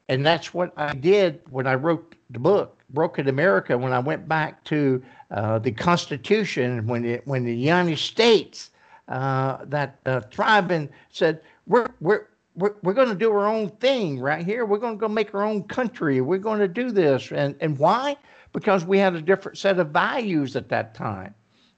and 0.09 0.25
that's 0.25 0.53
what 0.53 0.73
I 0.75 0.93
did 0.93 1.41
when 1.49 1.67
I 1.67 1.75
wrote 1.75 2.15
the 2.29 2.39
book, 2.39 2.81
Broken 2.89 3.27
America, 3.27 3.77
when 3.77 3.93
I 3.93 3.99
went 3.99 4.27
back 4.27 4.63
to 4.65 5.01
uh, 5.31 5.59
the 5.59 5.71
Constitution, 5.71 6.85
when 6.87 7.05
it, 7.05 7.27
when 7.27 7.45
the 7.45 7.55
United 7.55 7.97
States 7.97 8.71
uh, 9.07 9.65
that 9.65 9.99
uh, 10.05 10.19
tribe 10.21 10.71
and 10.71 10.89
said, 11.09 11.41
we're, 11.65 11.87
we're, 12.01 12.27
we're, 12.55 12.75
we're 12.83 12.93
going 12.93 13.09
to 13.09 13.15
do 13.15 13.31
our 13.31 13.47
own 13.47 13.69
thing 13.69 14.19
right 14.19 14.45
here. 14.45 14.65
We're 14.65 14.79
going 14.79 14.95
to 14.95 14.99
go 14.99 15.07
make 15.07 15.33
our 15.33 15.43
own 15.43 15.63
country. 15.63 16.21
We're 16.21 16.39
going 16.39 16.59
to 16.59 16.67
do 16.67 16.91
this. 16.91 17.31
And, 17.31 17.55
and 17.61 17.77
why? 17.77 18.17
Because 18.53 18.85
we 18.85 18.97
had 18.97 19.15
a 19.15 19.21
different 19.21 19.57
set 19.57 19.79
of 19.79 19.89
values 19.89 20.55
at 20.55 20.69
that 20.69 20.93
time. 20.93 21.33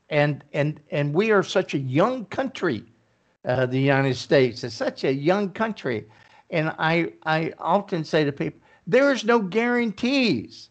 And, 0.09 0.43
and, 0.53 0.79
and 0.89 1.13
we 1.13 1.31
are 1.31 1.43
such 1.43 1.73
a 1.73 1.79
young 1.79 2.25
country, 2.25 2.83
uh, 3.45 3.65
the 3.67 3.79
United 3.79 4.15
States. 4.15 4.63
is 4.63 4.73
such 4.73 5.03
a 5.03 5.13
young 5.13 5.51
country. 5.51 6.05
And 6.49 6.73
I, 6.79 7.13
I 7.25 7.53
often 7.59 8.03
say 8.03 8.23
to 8.23 8.31
people, 8.31 8.59
there 8.87 9.11
is 9.11 9.23
no 9.23 9.39
guarantees 9.39 10.69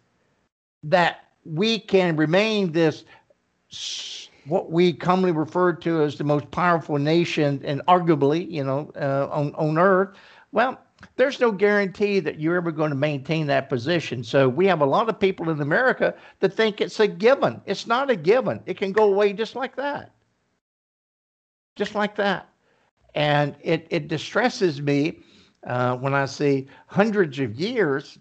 that 0.83 1.29
we 1.45 1.79
can 1.79 2.17
remain 2.17 2.73
this 2.73 3.05
what 4.49 4.70
we 4.70 4.92
commonly 4.92 5.32
refer 5.32 5.72
to 5.72 6.03
as 6.03 6.16
the 6.16 6.24
most 6.24 6.51
powerful 6.51 6.99
nation 6.99 7.61
and 7.64 7.84
arguably, 7.86 8.51
you 8.51 8.64
know, 8.64 8.90
uh, 8.96 9.28
on 9.30 9.55
on 9.55 9.78
earth. 9.78 10.16
Well, 10.53 10.78
there's 11.16 11.40
no 11.40 11.53
guarantee 11.53 12.20
that 12.20 12.40
you're 12.40 12.57
ever 12.57 12.72
going 12.72 12.90
to 12.90 12.96
maintain 12.96 13.46
that 13.46 13.68
position. 13.68 14.24
So 14.24 14.49
we 14.49 14.66
have 14.66 14.80
a 14.80 14.86
lot 14.86 15.09
of 15.09 15.20
people 15.20 15.51
in 15.51 15.61
America 15.61 16.14
that 16.40 16.55
think 16.55 16.80
it's 16.80 16.99
a 17.01 17.07
given. 17.07 17.61
It's 17.66 17.86
not 17.86 18.11
a 18.11 18.16
given. 18.16 18.61
It 18.66 18.78
can 18.78 18.92
go 18.92 19.05
away 19.05 19.32
just 19.32 19.55
like 19.55 19.76
that. 19.76 20.12
Just 21.76 21.94
like 21.94 22.16
that. 22.16 22.49
And 23.14 23.55
it, 23.62 23.86
it 23.90 24.09
distresses 24.09 24.82
me 24.82 25.20
uh, 25.66 25.96
when 25.96 26.14
I 26.14 26.26
see 26.26 26.66
hundreds 26.86 27.38
of 27.38 27.55
years 27.55 28.18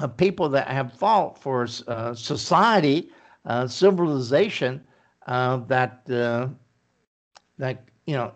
of 0.00 0.16
people 0.16 0.48
that 0.50 0.68
have 0.68 0.92
fought 0.92 1.40
for 1.40 1.66
uh, 1.86 2.14
society, 2.14 3.10
uh, 3.44 3.66
civilization, 3.66 4.82
uh, 5.28 5.58
that 5.68 6.10
uh, 6.10 6.48
that 7.58 7.84
you 8.06 8.14
know 8.14 8.32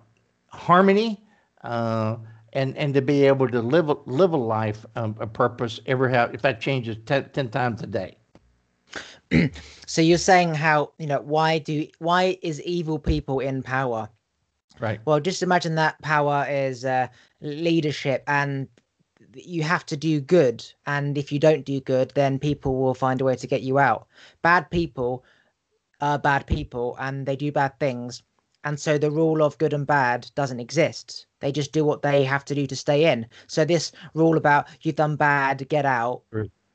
harmony 0.48 1.24
uh, 1.64 2.16
and 2.52 2.76
and 2.76 2.94
to 2.94 3.02
be 3.02 3.26
able 3.26 3.48
to 3.48 3.60
live 3.60 3.90
live 4.06 4.32
a 4.32 4.36
life 4.36 4.86
um, 4.96 5.16
a 5.20 5.26
purpose 5.26 5.80
ever 5.86 6.08
have 6.08 6.34
if 6.34 6.42
that 6.42 6.60
changes 6.60 6.96
ten, 7.06 7.28
10 7.30 7.50
times 7.50 7.82
a 7.82 7.86
day. 7.86 8.16
So 9.86 10.00
you're 10.00 10.18
saying 10.18 10.54
how 10.54 10.92
you 10.98 11.06
know 11.06 11.20
why 11.20 11.58
do 11.58 11.86
why 11.98 12.38
is 12.42 12.62
evil 12.62 12.98
people 12.98 13.40
in 13.40 13.62
power? 13.62 14.08
Right. 14.80 15.00
Well 15.04 15.20
just 15.20 15.42
imagine 15.42 15.74
that 15.76 16.00
power 16.02 16.46
is 16.48 16.84
uh, 16.84 17.08
leadership 17.40 18.24
and 18.26 18.68
you 19.34 19.62
have 19.62 19.86
to 19.86 19.96
do 19.96 20.20
good. 20.20 20.64
And 20.86 21.18
if 21.18 21.32
you 21.32 21.38
don't 21.38 21.64
do 21.64 21.80
good 21.80 22.12
then 22.14 22.38
people 22.38 22.76
will 22.76 22.94
find 22.94 23.20
a 23.20 23.24
way 23.24 23.36
to 23.36 23.46
get 23.46 23.62
you 23.62 23.78
out. 23.78 24.06
Bad 24.42 24.70
people 24.70 25.24
are 26.02 26.18
bad 26.18 26.46
people 26.46 26.96
and 26.98 27.24
they 27.24 27.36
do 27.36 27.52
bad 27.52 27.78
things. 27.78 28.22
And 28.64 28.78
so 28.78 28.98
the 28.98 29.10
rule 29.10 29.42
of 29.42 29.56
good 29.58 29.72
and 29.72 29.86
bad 29.86 30.30
doesn't 30.34 30.60
exist. 30.60 31.26
They 31.40 31.52
just 31.52 31.72
do 31.72 31.84
what 31.84 32.02
they 32.02 32.24
have 32.24 32.44
to 32.46 32.54
do 32.54 32.66
to 32.66 32.76
stay 32.76 33.10
in. 33.10 33.26
So 33.46 33.64
this 33.64 33.92
rule 34.14 34.36
about 34.36 34.66
you've 34.82 34.96
done 34.96 35.16
bad 35.16 35.68
get 35.68 35.86
out 35.86 36.22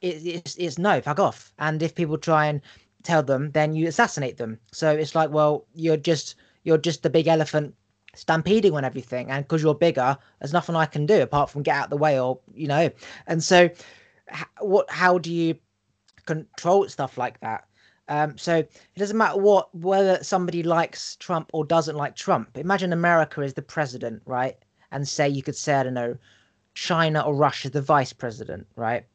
it, 0.01 0.25
it's, 0.25 0.55
it's 0.55 0.77
no 0.77 1.01
fuck 1.01 1.19
off. 1.19 1.53
And 1.59 1.83
if 1.83 1.93
people 1.93 2.17
try 2.17 2.47
and 2.47 2.61
tell 3.03 3.21
them 3.21 3.51
then 3.51 3.75
you 3.75 3.87
assassinate 3.87 4.37
them. 4.37 4.59
So 4.71 4.91
it's 4.91 5.13
like 5.13 5.29
well 5.29 5.65
you're 5.75 5.97
just 5.97 6.35
you're 6.63 6.77
just 6.77 7.03
the 7.03 7.09
big 7.09 7.27
elephant 7.27 7.75
stampeding 8.15 8.75
on 8.75 8.85
everything. 8.85 9.29
And 9.29 9.43
because 9.43 9.61
you're 9.61 9.75
bigger 9.75 10.17
there's 10.39 10.53
nothing 10.53 10.75
i 10.75 10.85
can 10.85 11.05
do 11.05 11.21
apart 11.21 11.49
from 11.49 11.63
get 11.63 11.75
out 11.75 11.89
the 11.89 11.97
way 11.97 12.17
or 12.17 12.39
you 12.53 12.67
know. 12.67 12.89
And 13.27 13.43
so 13.43 13.69
what 14.59 14.89
how 14.89 15.17
do 15.17 15.33
you 15.33 15.55
control 16.25 16.87
stuff 16.87 17.17
like 17.17 17.39
that 17.41 17.66
um, 18.09 18.37
so 18.37 18.57
it 18.57 18.71
doesn't 18.97 19.17
matter 19.17 19.37
what 19.37 19.73
whether 19.75 20.23
somebody 20.23 20.63
likes 20.63 21.15
Trump 21.17 21.49
or 21.53 21.65
doesn't 21.65 21.95
like 21.95 22.15
Trump. 22.15 22.57
Imagine 22.57 22.93
America 22.93 23.41
is 23.41 23.53
the 23.53 23.61
president, 23.61 24.21
right? 24.25 24.57
And 24.91 25.07
say 25.07 25.27
you 25.27 25.43
could 25.43 25.55
say 25.55 25.75
I 25.75 25.83
don't 25.83 25.93
know, 25.93 26.17
China 26.73 27.21
or 27.21 27.35
Russia 27.35 27.69
the 27.69 27.81
vice 27.81 28.13
president, 28.13 28.67
right? 28.75 29.05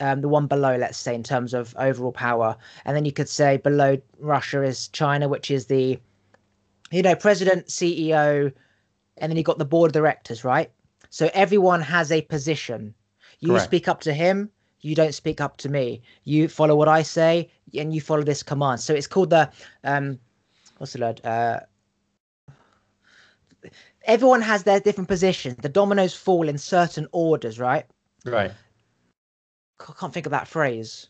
Um, 0.00 0.20
the 0.20 0.28
one 0.28 0.48
below, 0.48 0.76
let's 0.76 0.98
say, 0.98 1.14
in 1.14 1.22
terms 1.22 1.54
of 1.54 1.74
overall 1.78 2.12
power, 2.12 2.56
and 2.84 2.96
then 2.96 3.04
you 3.04 3.12
could 3.12 3.28
say 3.28 3.58
below 3.58 3.98
Russia 4.18 4.62
is 4.62 4.88
China, 4.88 5.28
which 5.28 5.50
is 5.50 5.66
the, 5.66 5.98
you 6.90 7.02
know, 7.02 7.14
president, 7.14 7.68
CEO, 7.68 8.52
and 9.18 9.30
then 9.30 9.36
you 9.36 9.44
got 9.44 9.58
the 9.58 9.64
board 9.64 9.90
of 9.90 9.92
directors, 9.92 10.42
right? 10.42 10.72
So 11.10 11.30
everyone 11.34 11.82
has 11.82 12.10
a 12.10 12.22
position. 12.22 12.94
You 13.38 13.50
Correct. 13.50 13.64
speak 13.64 13.86
up 13.86 14.00
to 14.00 14.12
him, 14.12 14.50
you 14.82 14.94
don't 14.94 15.14
speak 15.14 15.40
up 15.40 15.56
to 15.58 15.68
me. 15.68 16.02
You 16.24 16.48
follow 16.48 16.76
what 16.76 16.88
I 16.88 17.02
say, 17.02 17.50
and 17.78 17.94
you 17.94 18.00
follow 18.00 18.22
this 18.22 18.42
command. 18.42 18.80
So 18.80 18.94
it's 18.94 19.06
called 19.06 19.30
the 19.30 19.50
um, 19.84 20.18
what's 20.78 20.92
the 20.92 21.00
word? 21.00 21.24
Uh, 21.24 21.60
everyone 24.04 24.42
has 24.42 24.64
their 24.64 24.80
different 24.80 25.08
positions. 25.08 25.56
The 25.56 25.68
dominoes 25.68 26.14
fall 26.14 26.48
in 26.48 26.58
certain 26.58 27.06
orders, 27.12 27.58
right? 27.58 27.86
Right. 28.24 28.50
I 29.80 29.92
can't 29.98 30.12
think 30.12 30.26
of 30.26 30.32
that 30.32 30.48
phrase. 30.48 31.08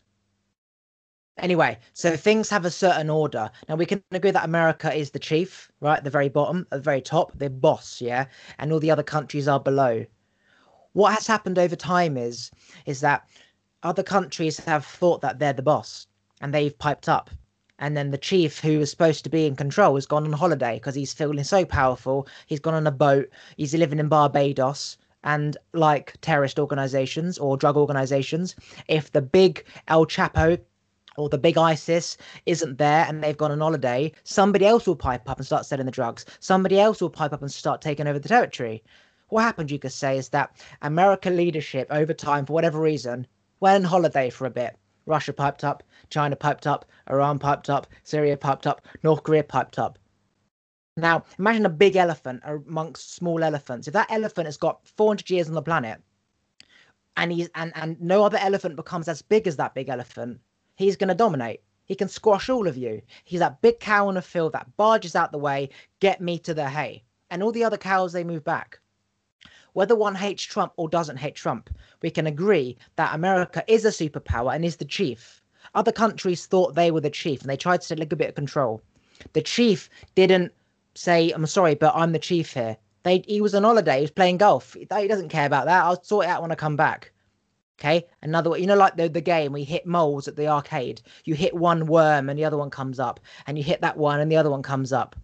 Anyway, 1.39 1.79
so 1.93 2.15
things 2.15 2.49
have 2.49 2.65
a 2.65 2.71
certain 2.71 3.09
order. 3.09 3.49
Now 3.67 3.75
we 3.75 3.87
can 3.87 4.03
agree 4.11 4.29
that 4.29 4.45
America 4.45 4.93
is 4.93 5.09
the 5.09 5.19
chief, 5.19 5.71
right? 5.79 5.97
At 5.97 6.03
the 6.03 6.11
very 6.11 6.29
bottom, 6.29 6.67
at 6.71 6.77
the 6.77 6.83
very 6.83 7.01
top, 7.01 7.37
the 7.37 7.49
boss, 7.49 7.99
yeah, 7.99 8.25
and 8.59 8.71
all 8.71 8.79
the 8.79 8.91
other 8.91 9.03
countries 9.03 9.47
are 9.47 9.59
below. 9.59 10.05
What 10.93 11.15
has 11.15 11.25
happened 11.25 11.57
over 11.57 11.75
time 11.75 12.17
is 12.17 12.51
is 12.85 13.01
that 13.01 13.27
other 13.83 14.03
countries 14.03 14.59
have 14.61 14.85
thought 14.85 15.21
that 15.21 15.39
they're 15.39 15.53
the 15.53 15.61
boss 15.61 16.07
and 16.41 16.53
they've 16.53 16.77
piped 16.79 17.07
up. 17.09 17.29
And 17.79 17.97
then 17.97 18.11
the 18.11 18.17
chief, 18.17 18.59
who 18.59 18.79
was 18.79 18.89
supposed 18.89 19.23
to 19.25 19.29
be 19.29 19.45
in 19.45 19.55
control, 19.55 19.95
has 19.95 20.05
gone 20.05 20.25
on 20.25 20.31
holiday 20.31 20.75
because 20.75 20.95
he's 20.95 21.13
feeling 21.13 21.43
so 21.43 21.65
powerful. 21.65 22.27
He's 22.47 22.61
gone 22.61 22.75
on 22.75 22.87
a 22.87 22.91
boat. 22.91 23.29
He's 23.57 23.73
living 23.73 23.99
in 23.99 24.07
Barbados. 24.07 24.97
And 25.25 25.57
like 25.73 26.15
terrorist 26.21 26.59
organizations 26.59 27.37
or 27.37 27.57
drug 27.57 27.77
organizations, 27.77 28.55
if 28.87 29.11
the 29.11 29.21
big 29.21 29.65
El 29.87 30.05
Chapo 30.05 30.59
or 31.17 31.29
the 31.29 31.37
big 31.37 31.57
ISIS 31.57 32.17
isn't 32.45 32.77
there 32.77 33.05
and 33.07 33.23
they've 33.23 33.37
gone 33.37 33.51
on 33.51 33.59
holiday, 33.59 34.11
somebody 34.23 34.65
else 34.65 34.87
will 34.87 34.95
pipe 34.95 35.29
up 35.29 35.37
and 35.37 35.45
start 35.45 35.65
selling 35.65 35.85
the 35.85 35.91
drugs. 35.91 36.25
Somebody 36.39 36.79
else 36.79 37.01
will 37.01 37.09
pipe 37.09 37.33
up 37.33 37.41
and 37.41 37.51
start 37.51 37.81
taking 37.81 38.07
over 38.07 38.19
the 38.19 38.29
territory. 38.29 38.83
What 39.29 39.43
happened, 39.43 39.71
you 39.71 39.79
could 39.79 39.93
say, 39.93 40.17
is 40.17 40.29
that 40.29 40.55
American 40.81 41.35
leadership 41.35 41.87
over 41.89 42.13
time, 42.13 42.45
for 42.45 42.53
whatever 42.53 42.79
reason, 42.79 43.25
went 43.59 43.83
on 43.83 43.89
holiday 43.89 44.29
for 44.29 44.45
a 44.45 44.51
bit. 44.51 44.77
Russia 45.05 45.33
piped 45.33 45.63
up, 45.63 45.83
China 46.09 46.35
piped 46.35 46.65
up, 46.65 46.85
Iran 47.09 47.39
piped 47.39 47.69
up, 47.69 47.87
Syria 48.03 48.37
piped 48.37 48.67
up, 48.67 48.81
North 49.03 49.23
Korea 49.23 49.43
piped 49.43 49.77
up. 49.77 49.99
Now, 50.95 51.23
imagine 51.39 51.65
a 51.65 51.69
big 51.69 51.95
elephant 51.95 52.41
amongst 52.45 53.15
small 53.15 53.43
elephants. 53.43 53.87
If 53.87 53.93
that 53.93 54.11
elephant 54.11 54.45
has 54.45 54.57
got 54.57 54.85
400 54.85 55.29
years 55.29 55.47
on 55.47 55.55
the 55.55 55.61
planet, 55.61 56.01
and 57.17 57.31
he's 57.31 57.49
and 57.55 57.71
and 57.75 57.99
no 58.01 58.23
other 58.23 58.37
elephant 58.37 58.75
becomes 58.75 59.07
as 59.07 59.21
big 59.21 59.47
as 59.47 59.55
that 59.57 59.73
big 59.73 59.89
elephant, 59.89 60.39
he's 60.75 60.95
going 60.95 61.09
to 61.09 61.15
dominate. 61.15 61.61
He 61.85 61.95
can 61.95 62.07
squash 62.07 62.49
all 62.49 62.67
of 62.67 62.77
you. 62.77 63.01
He's 63.23 63.39
that 63.39 63.61
big 63.61 63.79
cow 63.79 64.09
in 64.09 64.17
a 64.17 64.21
field 64.21 64.53
that 64.53 64.77
barges 64.77 65.15
out 65.15 65.31
the 65.31 65.37
way, 65.37 65.69
get 65.99 66.21
me 66.21 66.39
to 66.39 66.53
the 66.53 66.69
hay, 66.69 67.03
and 67.29 67.43
all 67.43 67.51
the 67.51 67.63
other 67.63 67.77
cows 67.77 68.13
they 68.13 68.23
move 68.23 68.43
back. 68.43 68.79
Whether 69.73 69.95
one 69.95 70.13
hates 70.13 70.43
Trump 70.43 70.73
or 70.77 70.87
doesn't 70.87 71.17
hate 71.17 71.33
Trump, 71.33 71.67
we 72.03 72.11
can 72.11 72.27
agree 72.27 72.77
that 72.95 73.15
America 73.15 73.63
is 73.67 73.85
a 73.85 73.89
superpower 73.89 74.53
and 74.53 74.63
is 74.63 74.75
the 74.75 74.85
chief. 74.85 75.41
Other 75.73 75.91
countries 75.91 76.45
thought 76.45 76.75
they 76.75 76.91
were 76.91 77.01
the 77.01 77.09
chief 77.09 77.41
and 77.41 77.49
they 77.49 77.57
tried 77.57 77.81
to 77.81 77.95
take 77.95 78.13
a 78.13 78.15
bit 78.15 78.29
of 78.29 78.35
control. 78.35 78.83
The 79.33 79.41
chief 79.41 79.89
didn't 80.13 80.51
say, 80.93 81.31
I'm 81.31 81.45
sorry, 81.47 81.73
but 81.73 81.95
I'm 81.95 82.11
the 82.11 82.19
chief 82.19 82.53
here. 82.53 82.77
They, 83.01 83.23
he 83.27 83.41
was 83.41 83.55
on 83.55 83.63
holiday, 83.63 83.95
he 83.95 84.01
was 84.01 84.11
playing 84.11 84.37
golf. 84.37 84.75
He 84.75 84.85
doesn't 84.85 85.29
care 85.29 85.47
about 85.47 85.65
that. 85.65 85.83
I'll 85.83 86.03
sort 86.03 86.25
it 86.25 86.29
out 86.29 86.43
when 86.43 86.51
I 86.51 86.55
come 86.55 86.75
back. 86.75 87.11
Okay, 87.79 88.05
another 88.21 88.51
one, 88.51 88.61
you 88.61 88.67
know, 88.67 88.75
like 88.75 88.95
the 88.95 89.09
the 89.09 89.19
game 89.19 89.51
we 89.51 89.63
hit 89.63 89.87
moles 89.87 90.27
at 90.27 90.35
the 90.35 90.47
arcade. 90.47 91.01
You 91.25 91.33
hit 91.33 91.55
one 91.55 91.87
worm 91.87 92.29
and 92.29 92.37
the 92.37 92.45
other 92.45 92.57
one 92.57 92.69
comes 92.69 92.99
up, 92.99 93.19
and 93.47 93.57
you 93.57 93.63
hit 93.63 93.81
that 93.81 93.97
one 93.97 94.19
and 94.19 94.31
the 94.31 94.37
other 94.37 94.51
one 94.51 94.61
comes 94.61 94.93
up. 94.93 95.15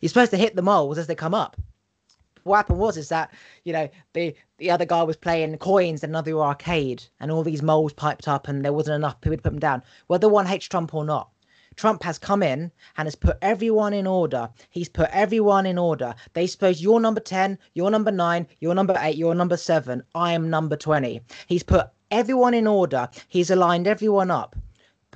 You're 0.00 0.08
supposed 0.08 0.30
to 0.30 0.36
hit 0.36 0.54
the 0.54 0.62
moles 0.62 0.96
as 0.98 1.08
they 1.08 1.16
come 1.16 1.34
up 1.34 1.56
what 2.46 2.56
happened 2.56 2.78
was 2.78 2.96
is 2.96 3.08
that 3.08 3.32
you 3.64 3.72
know 3.72 3.88
the 4.12 4.34
the 4.58 4.70
other 4.70 4.84
guy 4.84 5.02
was 5.02 5.16
playing 5.16 5.58
coins 5.58 6.02
in 6.02 6.10
another 6.10 6.38
arcade, 6.38 7.02
and 7.20 7.30
all 7.30 7.42
these 7.42 7.62
moles 7.62 7.92
piped 7.92 8.28
up, 8.28 8.48
and 8.48 8.64
there 8.64 8.72
wasn't 8.72 8.96
enough 8.96 9.20
people 9.20 9.36
to 9.36 9.42
put 9.42 9.50
them 9.50 9.58
down. 9.58 9.82
Whether 10.06 10.28
one 10.28 10.46
hates 10.46 10.66
Trump 10.66 10.94
or 10.94 11.04
not, 11.04 11.30
Trump 11.76 12.02
has 12.04 12.18
come 12.18 12.42
in 12.42 12.72
and 12.96 13.06
has 13.06 13.14
put 13.14 13.36
everyone 13.42 13.92
in 13.92 14.06
order. 14.06 14.48
He's 14.70 14.88
put 14.88 15.10
everyone 15.12 15.66
in 15.66 15.76
order. 15.76 16.14
They 16.32 16.46
suppose 16.46 16.80
you're 16.80 17.00
number 17.00 17.20
10, 17.20 17.58
you're 17.74 17.90
number 17.90 18.10
9, 18.10 18.46
you're 18.60 18.74
number 18.74 18.96
8, 18.98 19.16
you're 19.16 19.34
number 19.34 19.58
7, 19.58 20.02
I 20.14 20.32
am 20.32 20.48
number 20.48 20.76
20. 20.76 21.20
He's 21.46 21.62
put 21.62 21.90
everyone 22.10 22.54
in 22.54 22.66
order. 22.66 23.08
He's 23.28 23.50
aligned 23.50 23.86
everyone 23.86 24.30
up. 24.30 24.56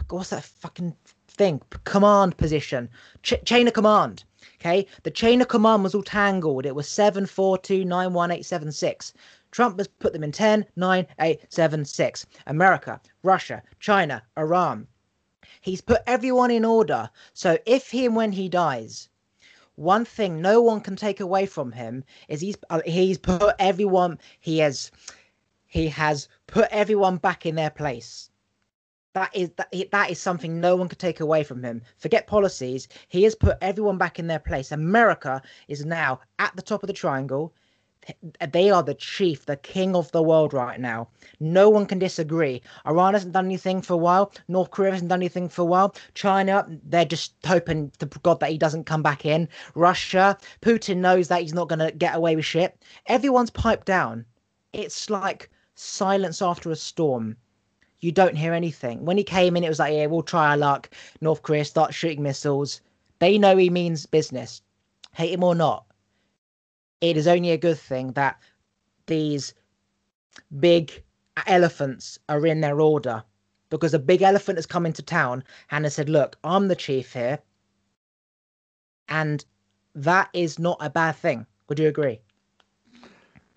What's 0.08 0.30
that 0.30 0.44
fucking 0.44 0.94
thing? 1.28 1.62
Command 1.84 2.36
position. 2.36 2.90
Ch- 3.22 3.42
chain 3.44 3.66
of 3.66 3.74
command. 3.74 4.24
Okay, 4.60 4.86
the 5.04 5.10
chain 5.10 5.40
of 5.40 5.48
command 5.48 5.82
was 5.82 5.94
all 5.94 6.02
tangled. 6.02 6.66
It 6.66 6.74
was 6.74 6.86
7, 6.86 7.24
4, 7.24 7.56
2, 7.56 7.82
9, 7.82 8.12
1, 8.12 8.30
8, 8.30 8.44
7, 8.44 8.70
6. 8.70 9.14
Trump 9.50 9.78
has 9.78 9.88
put 9.88 10.12
them 10.12 10.22
in 10.22 10.32
10, 10.32 10.66
9, 10.76 11.06
8, 11.18 11.40
7, 11.48 11.84
6. 11.86 12.26
America, 12.46 13.00
Russia, 13.22 13.62
China, 13.78 14.22
Iran. 14.36 14.86
He's 15.62 15.80
put 15.80 16.02
everyone 16.06 16.50
in 16.50 16.66
order. 16.66 17.08
So 17.32 17.56
if 17.64 17.90
he 17.90 18.04
and 18.04 18.14
when 18.14 18.32
he 18.32 18.50
dies, 18.50 19.08
one 19.76 20.04
thing 20.04 20.42
no 20.42 20.60
one 20.60 20.82
can 20.82 20.94
take 20.94 21.20
away 21.20 21.46
from 21.46 21.72
him 21.72 22.04
is 22.28 22.42
he's 22.42 22.56
uh, 22.68 22.82
he's 22.84 23.16
put 23.16 23.54
everyone 23.58 24.18
he 24.40 24.58
has 24.58 24.90
he 25.66 25.88
has 25.88 26.28
put 26.46 26.68
everyone 26.70 27.16
back 27.16 27.46
in 27.46 27.54
their 27.54 27.70
place. 27.70 28.29
That 29.12 29.34
is 29.34 29.50
that, 29.56 29.74
that 29.90 30.10
is 30.10 30.20
something 30.20 30.60
no 30.60 30.76
one 30.76 30.88
could 30.88 31.00
take 31.00 31.18
away 31.18 31.42
from 31.42 31.64
him. 31.64 31.82
Forget 31.96 32.28
policies. 32.28 32.86
He 33.08 33.24
has 33.24 33.34
put 33.34 33.58
everyone 33.60 33.98
back 33.98 34.20
in 34.20 34.28
their 34.28 34.38
place. 34.38 34.70
America 34.70 35.42
is 35.66 35.84
now 35.84 36.20
at 36.38 36.54
the 36.54 36.62
top 36.62 36.84
of 36.84 36.86
the 36.86 36.92
triangle. 36.92 37.52
they 38.52 38.70
are 38.70 38.84
the 38.84 38.94
chief, 38.94 39.46
the 39.46 39.56
king 39.56 39.96
of 39.96 40.12
the 40.12 40.22
world 40.22 40.54
right 40.54 40.78
now. 40.78 41.08
No 41.40 41.68
one 41.68 41.86
can 41.86 41.98
disagree. 41.98 42.62
Iran 42.86 43.14
hasn't 43.14 43.32
done 43.32 43.46
anything 43.46 43.82
for 43.82 43.94
a 43.94 43.96
while. 43.96 44.32
North 44.46 44.70
Korea 44.70 44.92
hasn't 44.92 45.08
done 45.08 45.18
anything 45.18 45.48
for 45.48 45.62
a 45.62 45.66
while. 45.66 45.92
China, 46.14 46.64
they're 46.84 47.04
just 47.04 47.34
hoping 47.44 47.90
to 47.98 48.06
God 48.06 48.38
that 48.38 48.50
he 48.50 48.58
doesn't 48.58 48.84
come 48.84 49.02
back 49.02 49.26
in. 49.26 49.48
Russia, 49.74 50.38
Putin 50.60 50.98
knows 50.98 51.26
that 51.26 51.42
he's 51.42 51.52
not 51.52 51.68
going 51.68 51.80
to 51.80 51.90
get 51.90 52.14
away 52.14 52.36
with 52.36 52.44
shit. 52.44 52.80
Everyone's 53.06 53.50
piped 53.50 53.86
down. 53.88 54.24
It's 54.72 55.10
like 55.10 55.50
silence 55.74 56.40
after 56.40 56.70
a 56.70 56.76
storm. 56.76 57.36
You 58.00 58.12
don't 58.12 58.36
hear 58.36 58.52
anything. 58.54 59.04
When 59.04 59.18
he 59.18 59.24
came 59.24 59.56
in, 59.56 59.64
it 59.64 59.68
was 59.68 59.78
like, 59.78 59.94
yeah, 59.94 60.06
we'll 60.06 60.22
try 60.22 60.50
our 60.50 60.56
luck. 60.56 60.90
North 61.20 61.42
Korea 61.42 61.64
start 61.64 61.94
shooting 61.94 62.22
missiles. 62.22 62.80
They 63.18 63.36
know 63.38 63.56
he 63.56 63.70
means 63.70 64.06
business. 64.06 64.62
Hate 65.12 65.32
him 65.32 65.44
or 65.44 65.54
not, 65.54 65.84
it 67.00 67.16
is 67.16 67.26
only 67.26 67.50
a 67.50 67.58
good 67.58 67.78
thing 67.78 68.12
that 68.12 68.38
these 69.06 69.54
big 70.58 71.02
elephants 71.46 72.18
are 72.28 72.46
in 72.46 72.60
their 72.60 72.80
order 72.80 73.22
because 73.70 73.94
a 73.94 73.98
big 73.98 74.22
elephant 74.22 74.58
has 74.58 74.66
come 74.66 74.86
into 74.86 75.02
town 75.02 75.42
and 75.70 75.84
has 75.84 75.94
said, 75.94 76.08
Look, 76.08 76.36
I'm 76.44 76.68
the 76.68 76.76
chief 76.76 77.12
here. 77.12 77.38
And 79.08 79.44
that 79.94 80.28
is 80.32 80.58
not 80.58 80.78
a 80.80 80.90
bad 80.90 81.16
thing. 81.16 81.46
Would 81.68 81.78
you 81.78 81.88
agree? 81.88 82.20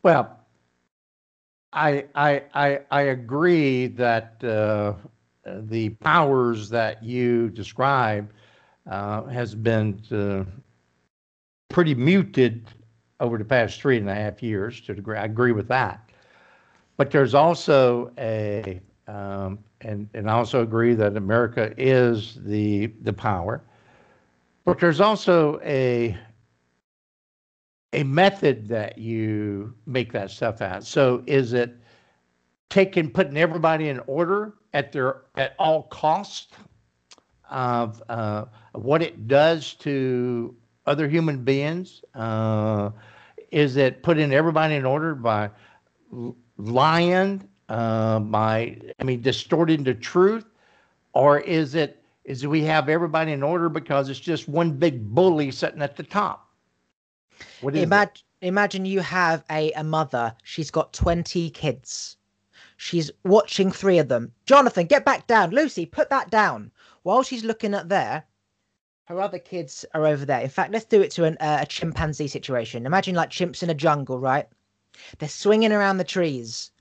Well, 0.02 0.40
I 1.74 2.06
I 2.16 2.44
I, 2.54 2.80
I 2.92 3.02
agree 3.02 3.88
that 3.88 4.44
uh, 4.44 4.94
the 5.46 5.90
powers 5.90 6.70
that 6.70 7.04
you 7.04 7.50
describe 7.50 8.32
uh, 8.90 9.24
has 9.26 9.56
been 9.56 10.02
uh, 10.12 10.44
pretty 11.70 11.96
muted 11.96 12.68
over 13.20 13.38
the 13.38 13.46
past 13.46 13.82
three 13.82 13.98
and 13.98 14.10
a 14.10 14.14
half 14.16 14.44
years. 14.44 14.82
To 14.82 14.94
degree, 14.94 15.18
I 15.18 15.26
agree 15.26 15.52
with 15.52 15.68
that. 15.70 16.10
But 16.98 17.10
there's 17.10 17.34
also 17.34 18.12
a, 18.18 18.80
um, 19.08 19.60
and 19.82 20.08
and 20.14 20.30
I 20.30 20.34
also 20.34 20.62
agree 20.62 20.94
that 20.96 21.18
America 21.18 21.74
is 21.78 22.40
the 22.44 22.88
the 23.02 23.14
power. 23.14 23.64
But 24.66 24.80
there's 24.80 25.02
also 25.02 25.60
a 25.64 26.18
a 27.94 28.04
method 28.04 28.68
that 28.68 28.98
you 28.98 29.74
make 29.86 30.12
that 30.12 30.32
stuff 30.32 30.62
at. 30.62 30.84
So 30.84 31.24
is 31.28 31.54
it 31.54 31.78
taking 32.70 33.10
putting 33.10 33.38
everybody 33.38 33.90
in 33.90 34.00
order 34.08 34.56
at 34.74 34.92
their 34.92 35.22
at 35.36 35.56
all 35.60 35.84
cost 35.84 36.54
of 37.50 38.02
uh, 38.10 38.46
what 38.74 39.02
it 39.04 39.28
does 39.28 39.76
to 39.76 40.56
other 40.86 41.08
human 41.08 41.44
beings? 41.44 42.04
Uh, 42.16 42.90
is 43.52 43.78
it 43.78 44.02
putting 44.02 44.34
everybody 44.34 44.76
in 44.76 44.86
order 44.86 45.14
by 45.14 45.52
lying, 46.58 47.48
uh, 47.70 48.20
by 48.20 48.78
I 49.00 49.04
mean 49.04 49.22
distorting 49.22 49.84
the 49.84 49.94
truth, 49.94 50.46
or 51.14 51.40
is 51.40 51.76
it 51.76 52.04
is 52.26 52.48
we 52.48 52.64
have 52.64 52.90
everybody 52.90 53.34
in 53.34 53.44
order 53.44 53.70
because 53.70 54.10
it's 54.10 54.20
just 54.20 54.48
one 54.48 54.72
big 54.72 55.08
bully 55.14 55.52
sitting 55.52 55.82
at 55.84 55.96
the 55.96 56.04
top? 56.04 56.53
What 57.62 57.76
is 57.76 57.84
imagine, 57.84 58.24
it? 58.42 58.48
imagine 58.48 58.86
you 58.86 59.00
have 59.02 59.44
a, 59.50 59.72
a 59.74 59.84
mother. 59.84 60.36
She's 60.44 60.72
got 60.72 60.94
twenty 60.94 61.50
kids. 61.50 62.18
She's 62.78 63.12
watching 63.24 63.72
three 63.72 64.00
of 64.00 64.10
them. 64.10 64.34
Jonathan, 64.46 64.88
get 64.88 65.06
back 65.06 65.28
down. 65.28 65.52
Lucy, 65.52 65.86
put 65.86 66.10
that 66.10 66.30
down. 66.30 66.72
While 67.04 67.24
she's 67.24 67.44
looking 67.44 67.74
at 67.74 67.88
there, 67.90 68.26
her 69.06 69.22
other 69.22 69.40
kids 69.40 69.86
are 69.94 70.06
over 70.08 70.26
there. 70.26 70.42
In 70.42 70.50
fact, 70.50 70.74
let's 70.74 70.86
do 70.86 71.02
it 71.02 71.12
to 71.12 71.26
an, 71.26 71.38
uh, 71.40 71.60
a 71.62 71.66
chimpanzee 71.66 72.28
situation. 72.28 72.86
Imagine 72.86 73.16
like 73.16 73.30
chimps 73.30 73.64
in 73.64 73.70
a 73.70 73.74
jungle, 73.74 74.20
right? 74.20 74.48
They're 75.18 75.30
swinging 75.30 75.72
around 75.72 75.98
the 75.98 76.04
trees. 76.04 76.72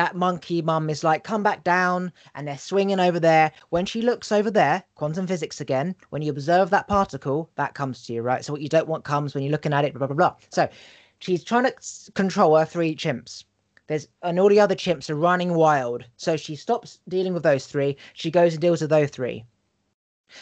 That 0.00 0.16
monkey 0.16 0.62
mum 0.62 0.88
is 0.88 1.04
like, 1.04 1.24
come 1.24 1.42
back 1.42 1.62
down, 1.62 2.10
and 2.34 2.48
they're 2.48 2.56
swinging 2.56 2.98
over 2.98 3.20
there. 3.20 3.52
When 3.68 3.84
she 3.84 4.00
looks 4.00 4.32
over 4.32 4.50
there, 4.50 4.82
quantum 4.94 5.26
physics 5.26 5.60
again, 5.60 5.94
when 6.08 6.22
you 6.22 6.30
observe 6.30 6.70
that 6.70 6.88
particle, 6.88 7.50
that 7.56 7.74
comes 7.74 8.06
to 8.06 8.14
you, 8.14 8.22
right? 8.22 8.42
So 8.42 8.50
what 8.50 8.62
you 8.62 8.70
don't 8.70 8.88
want 8.88 9.04
comes 9.04 9.34
when 9.34 9.44
you're 9.44 9.52
looking 9.52 9.74
at 9.74 9.84
it, 9.84 9.92
blah, 9.92 10.06
blah, 10.06 10.16
blah. 10.16 10.36
So 10.48 10.70
she's 11.18 11.44
trying 11.44 11.64
to 11.64 12.12
control 12.12 12.56
her 12.56 12.64
three 12.64 12.96
chimps. 12.96 13.44
There's 13.88 14.08
and 14.22 14.40
all 14.40 14.48
the 14.48 14.58
other 14.58 14.74
chimps 14.74 15.10
are 15.10 15.16
running 15.16 15.52
wild. 15.52 16.06
So 16.16 16.34
she 16.34 16.56
stops 16.56 16.98
dealing 17.06 17.34
with 17.34 17.42
those 17.42 17.66
three. 17.66 17.98
She 18.14 18.30
goes 18.30 18.54
and 18.54 18.62
deals 18.62 18.80
with 18.80 18.88
those 18.88 19.10
three. 19.10 19.44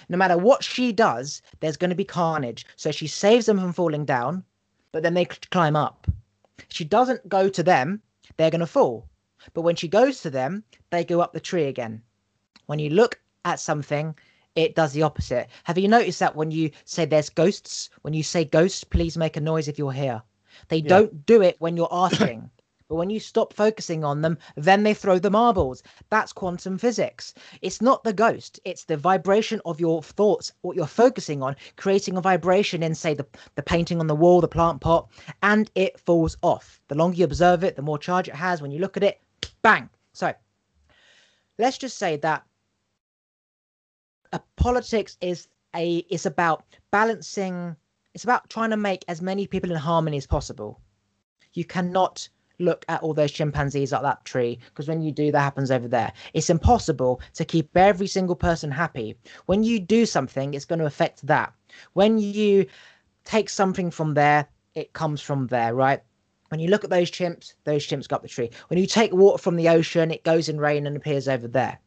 No 0.09 0.17
matter 0.17 0.39
what 0.39 0.63
she 0.63 0.93
does, 0.93 1.43
there's 1.59 1.77
going 1.77 1.91
to 1.91 1.97
be 1.97 2.05
carnage. 2.05 2.65
So 2.77 2.93
she 2.93 3.09
saves 3.09 3.47
them 3.47 3.59
from 3.59 3.73
falling 3.73 4.05
down, 4.05 4.45
but 4.93 5.03
then 5.03 5.15
they 5.15 5.25
climb 5.25 5.75
up. 5.75 6.07
She 6.69 6.85
doesn't 6.85 7.29
go 7.29 7.49
to 7.49 7.63
them, 7.65 8.01
they're 8.37 8.53
going 8.53 8.61
to 8.61 8.67
fall. 8.67 9.09
But 9.55 9.63
when 9.63 9.77
she 9.77 9.89
goes 9.89 10.21
to 10.23 10.31
them, 10.31 10.65
they 10.91 11.05
go 11.05 11.21
up 11.21 11.33
the 11.33 11.41
tree 11.41 11.65
again. 11.65 12.03
When 12.67 12.79
you 12.79 12.91
look 12.91 13.21
at 13.45 13.61
something, 13.61 14.15
it 14.55 14.75
does 14.75 14.93
the 14.93 15.03
opposite. 15.03 15.49
Have 15.65 15.79
you 15.79 15.89
noticed 15.89 16.19
that 16.19 16.35
when 16.35 16.51
you 16.51 16.71
say 16.85 17.05
there's 17.05 17.31
ghosts, 17.31 17.91
when 18.03 18.15
you 18.15 18.23
say 18.23 18.45
ghosts, 18.45 18.83
please 18.83 19.17
make 19.17 19.37
a 19.37 19.41
noise 19.41 19.69
if 19.69 19.79
you're 19.79 19.93
here? 19.93 20.23
They 20.69 20.79
yeah. 20.79 20.89
don't 20.89 21.27
do 21.27 21.41
it 21.43 21.57
when 21.61 21.77
you're 21.77 21.89
asking. 21.93 22.51
But 22.89 22.97
when 22.97 23.11
you 23.11 23.21
stop 23.21 23.53
focusing 23.53 24.03
on 24.03 24.23
them, 24.23 24.39
then 24.57 24.83
they 24.83 24.95
throw 24.95 25.19
the 25.19 25.29
marbles. 25.29 25.83
That's 26.09 26.33
quantum 26.33 26.79
physics. 26.79 27.35
It's 27.61 27.83
not 27.83 28.03
the 28.03 28.15
ghost, 28.15 28.61
it's 28.65 28.85
the 28.85 28.97
vibration 28.97 29.61
of 29.67 29.79
your 29.79 30.03
thoughts, 30.03 30.53
what 30.63 30.75
you're 30.75 30.87
focusing 30.87 31.43
on, 31.43 31.55
creating 31.77 32.17
a 32.17 32.23
vibration 32.23 32.83
in, 32.83 32.95
say, 32.95 33.13
the, 33.13 33.27
the 33.57 33.63
painting 33.63 34.01
on 34.01 34.07
the 34.07 34.17
wall, 34.17 34.41
the 34.41 34.49
plant 34.49 34.81
pot, 34.81 35.11
and 35.43 35.71
it 35.75 36.01
falls 36.01 36.39
off. 36.41 36.81
The 36.89 36.95
longer 36.95 37.19
you 37.19 37.25
observe 37.27 37.63
it, 37.63 37.77
the 37.77 37.83
more 37.83 37.99
charge 37.99 38.27
it 38.27 38.35
has. 38.35 38.63
When 38.63 38.71
you 38.71 38.79
look 38.79 38.97
at 38.97 39.03
it, 39.03 39.21
bang. 39.69 39.91
So 40.13 40.33
let's 41.59 41.79
just 41.79 41.99
say 41.99 42.17
that 42.17 42.45
politics 44.57 45.17
is 45.21 45.49
a 45.77 45.99
is 46.11 46.27
about 46.27 46.65
balancing 46.91 47.77
it's 48.15 48.25
about 48.25 48.49
trying 48.49 48.71
to 48.71 48.77
make 48.77 49.05
as 49.09 49.21
many 49.21 49.47
people 49.47 49.71
in 49.71 49.77
harmony 49.77 50.17
as 50.17 50.27
possible. 50.27 50.81
You 51.53 51.65
cannot 51.65 52.29
look 52.59 52.85
at 52.89 53.03
all 53.03 53.15
those 53.15 53.31
chimpanzees 53.31 53.93
up 53.93 54.03
that 54.03 54.25
tree 54.25 54.59
because 54.69 54.89
when 54.89 55.03
you 55.03 55.13
do 55.13 55.31
that 55.31 55.41
happens 55.41 55.71
over 55.71 55.87
there. 55.87 56.13
It's 56.35 56.51
impossible 56.51 57.21
to 57.35 57.45
keep 57.45 57.77
every 57.77 58.07
single 58.07 58.37
person 58.37 58.71
happy. 58.71 59.17
When 59.47 59.63
you 59.63 59.79
do 59.79 60.07
something 60.07 60.55
it's 60.55 60.65
going 60.65 60.81
to 60.81 60.87
affect 60.87 61.27
that. 61.27 61.53
When 61.93 62.19
you 62.19 62.67
take 63.25 63.51
something 63.51 63.91
from 63.91 64.15
there 64.15 64.49
it 64.75 64.95
comes 64.95 65.21
from 65.21 65.47
there 65.49 65.75
right 65.75 66.03
when 66.49 66.61
you 66.61 66.69
look 66.69 66.85
at 66.85 66.91
those 66.91 67.11
chimps 67.11 67.55
those 67.65 67.87
chimps 67.87 68.09
go 68.09 68.17
up 68.17 68.23
the 68.23 68.29
tree 68.29 68.51
when 68.69 68.79
you 68.79 68.87
take 68.87 69.13
water 69.13 69.39
from 69.39 69.57
the 69.57 69.69
ocean 69.69 70.11
it 70.11 70.25
goes 70.25 70.49
in 70.49 70.59
rain 70.59 70.87
and 70.87 70.97
appears 70.97 71.29
over 71.29 71.49
there 71.49 71.79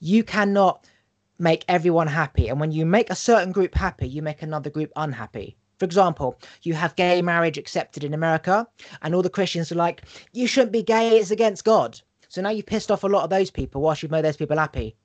you 0.00 0.22
cannot 0.24 0.86
make 1.38 1.64
everyone 1.68 2.06
happy 2.06 2.48
and 2.48 2.60
when 2.60 2.72
you 2.72 2.86
make 2.86 3.10
a 3.10 3.16
certain 3.16 3.52
group 3.52 3.74
happy 3.74 4.08
you 4.08 4.22
make 4.22 4.42
another 4.42 4.70
group 4.70 4.92
unhappy 4.96 5.56
for 5.78 5.86
example, 5.86 6.38
you 6.62 6.74
have 6.74 6.94
gay 6.94 7.20
marriage 7.20 7.58
accepted 7.58 8.04
in 8.04 8.14
America, 8.14 8.66
and 9.02 9.14
all 9.14 9.22
the 9.22 9.28
Christians 9.28 9.72
are 9.72 9.74
like, 9.74 10.02
you 10.32 10.46
shouldn't 10.46 10.72
be 10.72 10.82
gay, 10.84 11.18
it's 11.18 11.32
against 11.32 11.64
God. 11.64 12.00
So 12.28 12.40
now 12.40 12.50
you've 12.50 12.66
pissed 12.66 12.90
off 12.90 13.04
a 13.04 13.08
lot 13.08 13.24
of 13.24 13.30
those 13.30 13.50
people 13.50 13.82
whilst 13.82 14.02
you've 14.02 14.12
made 14.12 14.24
those 14.24 14.36
people 14.36 14.56
happy. 14.56 14.96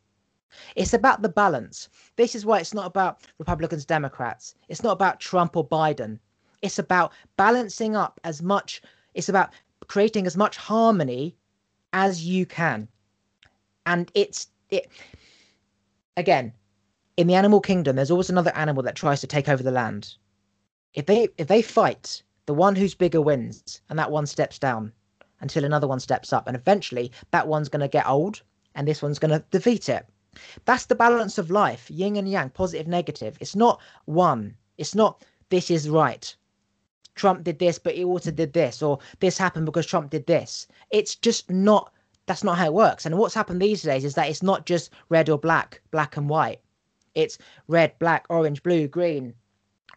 It's 0.76 0.94
about 0.94 1.22
the 1.22 1.30
balance. 1.30 1.90
This 2.16 2.36
is 2.36 2.46
why 2.46 2.60
it's 2.60 2.74
not 2.74 2.86
about 2.86 3.22
Republicans, 3.40 3.86
Democrats. 3.86 4.56
It's 4.68 4.84
not 4.84 4.94
about 4.94 5.20
Trump 5.20 5.58
or 5.58 5.68
Biden. 5.68 6.20
It's 6.62 6.80
about 6.80 7.14
balancing 7.38 7.96
up 7.96 8.20
as 8.24 8.42
much, 8.42 8.82
it's 9.14 9.30
about 9.30 9.52
creating 9.88 10.26
as 10.26 10.38
much 10.38 10.58
harmony 10.58 11.36
as 11.94 12.26
you 12.26 12.46
can. 12.46 12.88
And 13.86 14.12
it's, 14.14 14.48
it, 14.70 14.90
again, 16.18 16.54
in 17.18 17.28
the 17.28 17.36
animal 17.36 17.62
kingdom, 17.62 17.96
there's 17.96 18.12
always 18.12 18.30
another 18.30 18.56
animal 18.56 18.84
that 18.84 18.96
tries 18.96 19.22
to 19.22 19.28
take 19.28 19.50
over 19.50 19.64
the 19.64 19.72
land 19.72 20.16
if 20.94 21.06
they 21.06 21.30
if 21.38 21.48
they 21.48 21.62
fight, 21.62 22.24
the 22.46 22.54
one 22.54 22.76
who's 22.76 22.96
bigger 22.96 23.22
wins, 23.22 23.82
and 23.90 24.00
that 24.00 24.12
one 24.12 24.26
steps 24.26 24.58
down 24.58 24.92
until 25.40 25.64
another 25.64 25.88
one 25.88 26.00
steps 26.00 26.34
up, 26.34 26.48
and 26.48 26.56
eventually 26.56 27.12
that 27.32 27.48
one's 27.48 27.70
going 27.70 27.82
to 27.82 27.88
get 27.88 28.08
old, 28.08 28.42
and 28.76 28.88
this 28.88 29.02
one's 29.02 29.20
going 29.20 29.32
to 29.32 29.46
defeat 29.52 29.88
it. 29.88 30.06
That's 30.66 30.86
the 30.88 30.96
balance 30.96 31.38
of 31.38 31.52
life, 31.52 31.90
yin 31.92 32.16
and 32.16 32.30
yang, 32.30 32.50
positive, 32.50 32.88
negative. 32.88 33.38
It's 33.40 33.56
not 33.56 33.80
one. 34.06 34.56
It's 34.78 34.96
not 34.96 35.24
this 35.50 35.70
is 35.70 35.90
right. 35.90 36.36
Trump 37.20 37.44
did 37.44 37.60
this, 37.60 37.78
but 37.78 37.96
he 37.96 38.04
also 38.04 38.32
did 38.32 38.54
this, 38.54 38.82
or 38.82 39.00
this 39.20 39.38
happened 39.38 39.66
because 39.66 39.86
Trump 39.86 40.10
did 40.10 40.26
this. 40.26 40.68
It's 40.90 41.16
just 41.16 41.52
not. 41.52 41.92
That's 42.26 42.44
not 42.44 42.58
how 42.58 42.68
it 42.68 42.74
works. 42.74 43.06
And 43.06 43.18
what's 43.18 43.34
happened 43.34 43.62
these 43.62 43.82
days 43.82 44.06
is 44.06 44.16
that 44.16 44.30
it's 44.30 44.44
not 44.44 44.66
just 44.66 44.92
red 45.10 45.30
or 45.30 45.38
black, 45.38 45.82
black 45.92 46.16
and 46.16 46.30
white. 46.30 46.62
It's 47.16 47.38
red, 47.68 47.98
black, 48.00 48.26
orange, 48.30 48.64
blue, 48.64 48.88
green, 48.88 49.34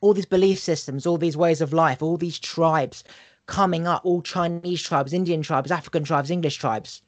all 0.00 0.14
these 0.14 0.26
belief 0.26 0.58
systems, 0.58 1.06
all 1.06 1.18
these 1.18 1.36
ways 1.36 1.60
of 1.60 1.72
life, 1.72 2.02
all 2.02 2.16
these 2.16 2.38
tribes 2.38 3.04
coming 3.46 3.86
up, 3.86 4.04
all 4.04 4.22
Chinese 4.22 4.82
tribes, 4.82 5.12
Indian 5.12 5.42
tribes, 5.42 5.70
African 5.70 6.04
tribes, 6.04 6.30
English 6.30 6.56
tribes. 6.56 7.02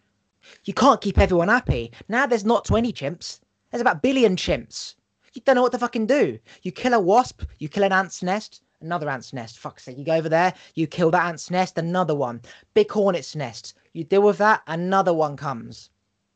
You 0.65 0.75
can't 0.75 1.01
keep 1.01 1.19
everyone 1.19 1.49
happy. 1.49 1.91
Now 2.09 2.27
there's 2.27 2.45
not 2.45 2.65
20 2.65 2.93
chimps, 2.93 3.41
there's 3.71 3.81
about 3.81 4.03
billion 4.03 4.37
chimps. 4.37 4.95
You 5.33 5.43
don't 5.45 5.57
know 5.57 5.63
what 5.63 5.73
to 5.73 5.79
fucking 5.79 6.07
do. 6.07 6.39
You 6.63 6.71
kill 6.71 6.95
a 6.95 7.01
wasp, 7.01 7.43
you 7.59 7.69
kill 7.69 7.83
an 7.83 7.93
ant's 7.93 8.23
nest, 8.23 8.63
another 8.85 9.09
ant's 9.09 9.33
nest. 9.33 9.59
Fuck's 9.59 9.85
sake, 9.85 9.99
you 9.99 10.05
go 10.05 10.15
over 10.15 10.29
there, 10.29 10.55
you 10.75 10.87
kill 10.87 11.11
that 11.11 11.27
ant's 11.27 11.51
nest, 11.51 11.79
another 11.79 12.15
one. 12.15 12.41
Big 12.75 12.91
hornet's 12.91 13.35
nest. 13.35 13.75
You 13.93 14.05
deal 14.05 14.23
with 14.23 14.39
that, 14.39 14.63
another 14.67 15.13
one 15.13 15.37
comes. 15.37 15.91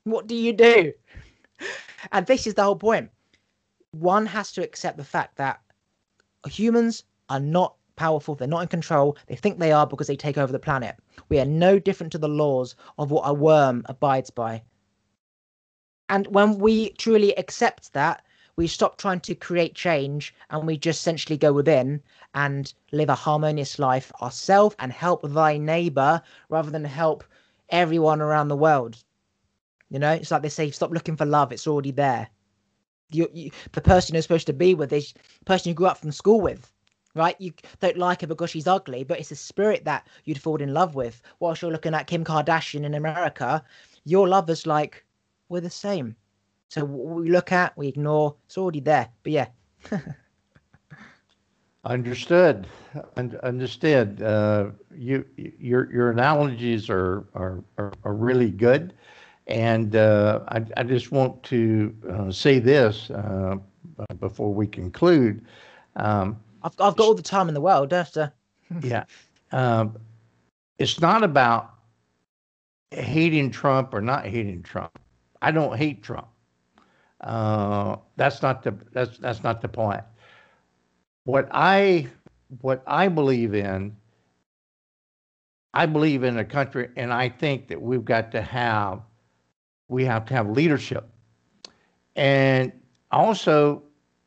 What 0.04 0.26
do 0.26 0.34
you 0.34 0.52
do? 0.52 0.92
And 2.12 2.24
this 2.26 2.46
is 2.46 2.54
the 2.54 2.62
whole 2.62 2.76
point. 2.76 3.10
One 3.90 4.24
has 4.26 4.52
to 4.52 4.62
accept 4.62 4.96
the 4.96 5.04
fact 5.04 5.36
that 5.36 5.60
humans 6.46 7.02
are 7.28 7.40
not 7.40 7.74
powerful, 7.96 8.36
they're 8.36 8.46
not 8.46 8.62
in 8.62 8.68
control, 8.68 9.16
they 9.26 9.34
think 9.34 9.58
they 9.58 9.72
are 9.72 9.86
because 9.86 10.06
they 10.06 10.16
take 10.16 10.38
over 10.38 10.52
the 10.52 10.58
planet. 10.58 10.96
We 11.28 11.40
are 11.40 11.44
no 11.44 11.80
different 11.80 12.12
to 12.12 12.18
the 12.18 12.28
laws 12.28 12.76
of 12.98 13.10
what 13.10 13.28
a 13.28 13.34
worm 13.34 13.82
abides 13.86 14.30
by. 14.30 14.62
And 16.08 16.26
when 16.28 16.58
we 16.58 16.90
truly 16.90 17.36
accept 17.36 17.92
that, 17.92 18.24
we 18.58 18.66
stop 18.66 18.98
trying 18.98 19.20
to 19.20 19.36
create 19.36 19.72
change 19.76 20.34
and 20.50 20.66
we 20.66 20.76
just 20.76 20.98
essentially 20.98 21.36
go 21.36 21.52
within 21.52 22.02
and 22.34 22.74
live 22.90 23.08
a 23.08 23.14
harmonious 23.14 23.78
life 23.78 24.10
ourselves 24.20 24.74
and 24.80 24.92
help 24.92 25.22
thy 25.22 25.56
neighbor 25.56 26.20
rather 26.48 26.68
than 26.68 26.84
help 26.84 27.22
everyone 27.68 28.20
around 28.20 28.48
the 28.48 28.56
world. 28.56 28.96
You 29.90 30.00
know, 30.00 30.10
it's 30.10 30.32
like 30.32 30.42
they 30.42 30.48
say, 30.48 30.72
stop 30.72 30.90
looking 30.90 31.16
for 31.16 31.24
love, 31.24 31.52
it's 31.52 31.68
already 31.68 31.92
there. 31.92 32.28
You, 33.10 33.30
you, 33.32 33.52
the 33.70 33.80
person 33.80 34.16
you're 34.16 34.22
supposed 34.22 34.48
to 34.48 34.52
be 34.52 34.74
with 34.74 34.92
is 34.92 35.12
the 35.12 35.44
person 35.44 35.68
you 35.68 35.74
grew 35.74 35.86
up 35.86 35.98
from 35.98 36.10
school 36.10 36.40
with, 36.40 36.72
right? 37.14 37.40
You 37.40 37.52
don't 37.78 37.96
like 37.96 38.22
her 38.22 38.26
because 38.26 38.50
she's 38.50 38.66
ugly, 38.66 39.04
but 39.04 39.20
it's 39.20 39.28
the 39.28 39.36
spirit 39.36 39.84
that 39.84 40.04
you'd 40.24 40.42
fall 40.42 40.60
in 40.60 40.74
love 40.74 40.96
with. 40.96 41.22
Whilst 41.38 41.62
you're 41.62 41.70
looking 41.70 41.94
at 41.94 42.08
Kim 42.08 42.24
Kardashian 42.24 42.82
in 42.82 42.94
America, 42.94 43.62
your 44.04 44.26
lover's 44.26 44.66
like, 44.66 45.04
we're 45.48 45.60
the 45.60 45.70
same. 45.70 46.16
So 46.68 46.84
we 46.84 47.30
look 47.30 47.50
at, 47.52 47.76
we 47.76 47.88
ignore, 47.88 48.36
it's 48.46 48.58
already 48.58 48.80
there. 48.80 49.08
But 49.22 49.32
yeah. 49.32 49.46
Understood. 51.84 52.66
Un- 53.16 53.38
understood. 53.42 54.20
Uh, 54.20 54.70
you, 54.94 55.24
your, 55.36 55.90
your 55.90 56.10
analogies 56.10 56.90
are, 56.90 57.24
are, 57.34 57.62
are, 57.78 57.92
are 58.04 58.14
really 58.14 58.50
good. 58.50 58.92
And 59.46 59.96
uh, 59.96 60.40
I, 60.48 60.62
I 60.76 60.82
just 60.82 61.10
want 61.10 61.42
to 61.44 61.96
uh, 62.10 62.30
say 62.30 62.58
this 62.58 63.10
uh, 63.10 63.56
before 64.20 64.52
we 64.52 64.66
conclude. 64.66 65.46
Um, 65.96 66.38
I've, 66.62 66.72
I've 66.78 66.96
got 66.96 67.00
all 67.00 67.14
the 67.14 67.22
time 67.22 67.48
in 67.48 67.54
the 67.54 67.60
world, 67.60 67.88
don't 67.88 68.32
yeah. 68.82 69.04
Um, 69.52 69.96
it's 70.78 71.00
not 71.00 71.22
about 71.22 71.72
hating 72.90 73.50
Trump 73.50 73.94
or 73.94 74.02
not 74.02 74.26
hating 74.26 74.62
Trump. 74.62 74.98
I 75.40 75.50
don't 75.50 75.76
hate 75.76 76.02
Trump. 76.02 76.28
Uh, 77.20 77.96
that's 78.16 78.42
not 78.42 78.62
the 78.62 78.74
that's 78.92 79.18
that's 79.18 79.42
not 79.42 79.60
the 79.60 79.68
point. 79.68 80.02
What 81.24 81.48
I 81.50 82.08
what 82.60 82.82
I 82.86 83.08
believe 83.08 83.54
in, 83.54 83.96
I 85.74 85.86
believe 85.86 86.22
in 86.22 86.38
a 86.38 86.44
country, 86.44 86.88
and 86.96 87.12
I 87.12 87.28
think 87.28 87.68
that 87.68 87.80
we've 87.80 88.04
got 88.04 88.30
to 88.32 88.42
have 88.42 89.00
we 89.88 90.04
have 90.04 90.26
to 90.26 90.34
have 90.34 90.48
leadership, 90.50 91.08
and 92.14 92.72
also 93.10 93.82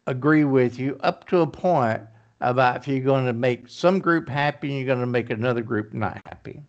agree 0.07 0.43
with 0.43 0.79
you 0.79 0.97
up 1.01 1.27
to 1.29 1.39
a 1.39 1.47
point 1.47 2.01
about 2.41 2.77
if 2.77 2.87
you're 2.87 2.99
going 2.99 3.25
to 3.25 3.33
make 3.33 3.69
some 3.69 3.99
group 3.99 4.27
happy 4.27 4.69
and 4.69 4.77
you're 4.77 4.87
going 4.87 4.99
to 4.99 5.05
make 5.05 5.29
another 5.29 5.61
group 5.61 5.93
not 5.93 6.21
happy. 6.25 6.61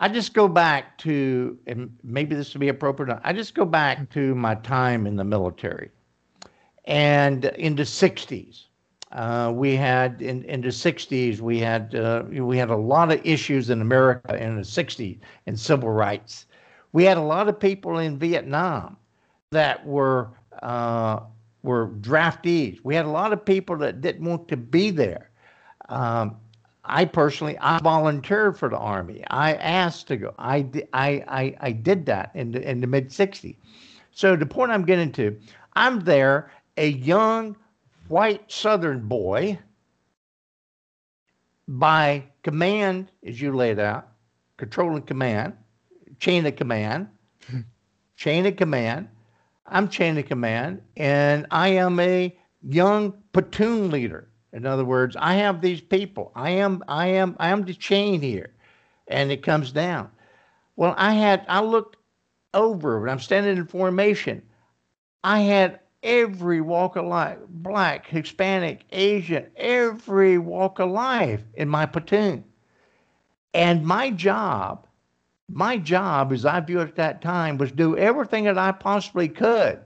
I 0.00 0.08
just 0.08 0.32
go 0.32 0.46
back 0.46 0.96
to, 0.98 1.58
and 1.66 1.96
maybe 2.04 2.36
this 2.36 2.54
would 2.54 2.60
be 2.60 2.68
appropriate. 2.68 3.18
I 3.24 3.32
just 3.32 3.54
go 3.54 3.64
back 3.64 4.10
to 4.10 4.34
my 4.34 4.54
time 4.54 5.06
in 5.06 5.16
the 5.16 5.24
military, 5.24 5.90
and 6.84 7.44
in 7.44 7.74
the 7.74 7.82
'60s, 7.82 8.66
uh, 9.10 9.52
we 9.52 9.74
had 9.74 10.22
in, 10.22 10.44
in 10.44 10.60
the 10.60 10.68
'60s 10.68 11.40
we 11.40 11.58
had 11.58 11.96
uh, 11.96 12.22
we 12.30 12.56
had 12.56 12.70
a 12.70 12.76
lot 12.76 13.10
of 13.10 13.20
issues 13.24 13.70
in 13.70 13.80
America 13.80 14.40
in 14.40 14.54
the 14.54 14.62
'60s 14.62 15.18
in 15.46 15.56
civil 15.56 15.90
rights. 15.90 16.46
We 16.92 17.02
had 17.04 17.16
a 17.16 17.22
lot 17.22 17.48
of 17.48 17.58
people 17.58 17.98
in 17.98 18.18
Vietnam 18.18 18.96
that 19.50 19.84
were 19.84 20.28
uh, 20.62 21.20
were 21.64 21.88
draftees. 22.00 22.78
We 22.84 22.94
had 22.94 23.04
a 23.04 23.10
lot 23.10 23.32
of 23.32 23.44
people 23.44 23.76
that 23.78 24.00
didn't 24.00 24.24
want 24.24 24.46
to 24.48 24.56
be 24.56 24.92
there. 24.92 25.30
Um, 25.88 26.36
I 26.88 27.04
personally, 27.04 27.58
I 27.60 27.78
volunteered 27.80 28.58
for 28.58 28.68
the 28.68 28.78
army. 28.78 29.22
I 29.28 29.54
asked 29.54 30.08
to 30.08 30.16
go. 30.16 30.34
I, 30.38 30.66
I, 30.92 31.24
I, 31.28 31.56
I 31.60 31.72
did 31.72 32.06
that 32.06 32.30
in 32.34 32.52
the, 32.52 32.68
in 32.68 32.80
the 32.80 32.86
mid 32.86 33.10
60s. 33.10 33.56
So 34.10 34.34
the 34.34 34.46
point 34.46 34.72
I'm 34.72 34.84
getting 34.84 35.12
to, 35.12 35.38
I'm 35.74 36.00
there, 36.00 36.50
a 36.76 36.88
young 36.88 37.56
white 38.08 38.50
Southern 38.50 39.06
boy, 39.06 39.58
by 41.68 42.24
command, 42.42 43.10
as 43.24 43.40
you 43.40 43.54
laid 43.54 43.78
out, 43.78 44.08
control 44.56 44.96
and 44.96 45.06
command, 45.06 45.52
chain 46.18 46.46
of 46.46 46.56
command, 46.56 47.08
chain 48.16 48.46
of 48.46 48.56
command. 48.56 49.08
I'm 49.66 49.88
chain 49.88 50.16
of 50.16 50.24
command, 50.24 50.80
and 50.96 51.46
I 51.50 51.68
am 51.68 52.00
a 52.00 52.34
young 52.62 53.12
platoon 53.34 53.90
leader. 53.90 54.27
In 54.52 54.66
other 54.66 54.84
words, 54.84 55.16
I 55.18 55.34
have 55.34 55.60
these 55.60 55.80
people. 55.80 56.32
I 56.34 56.50
am, 56.50 56.82
I 56.88 57.08
am, 57.08 57.36
I 57.38 57.50
am 57.50 57.64
the 57.64 57.74
chain 57.74 58.20
here, 58.20 58.50
and 59.06 59.30
it 59.30 59.42
comes 59.42 59.72
down. 59.72 60.10
Well, 60.76 60.94
I 60.96 61.14
had, 61.14 61.44
I 61.48 61.60
looked 61.60 61.96
over 62.54 63.00
when 63.00 63.10
I'm 63.10 63.20
standing 63.20 63.56
in 63.56 63.66
formation. 63.66 64.42
I 65.22 65.40
had 65.40 65.80
every 66.02 66.60
walk 66.60 66.96
of 66.96 67.04
life, 67.06 67.38
black, 67.48 68.06
Hispanic, 68.06 68.84
Asian, 68.92 69.46
every 69.56 70.38
walk 70.38 70.78
of 70.78 70.90
life 70.90 71.42
in 71.54 71.68
my 71.68 71.84
platoon. 71.84 72.44
And 73.52 73.84
my 73.84 74.10
job, 74.10 74.86
my 75.48 75.76
job, 75.76 76.32
as 76.32 76.46
I 76.46 76.60
viewed 76.60 76.82
it 76.82 76.88
at 76.90 76.96
that 76.96 77.22
time, 77.22 77.58
was 77.58 77.72
do 77.72 77.96
everything 77.96 78.44
that 78.44 78.58
I 78.58 78.72
possibly 78.72 79.28
could 79.28 79.80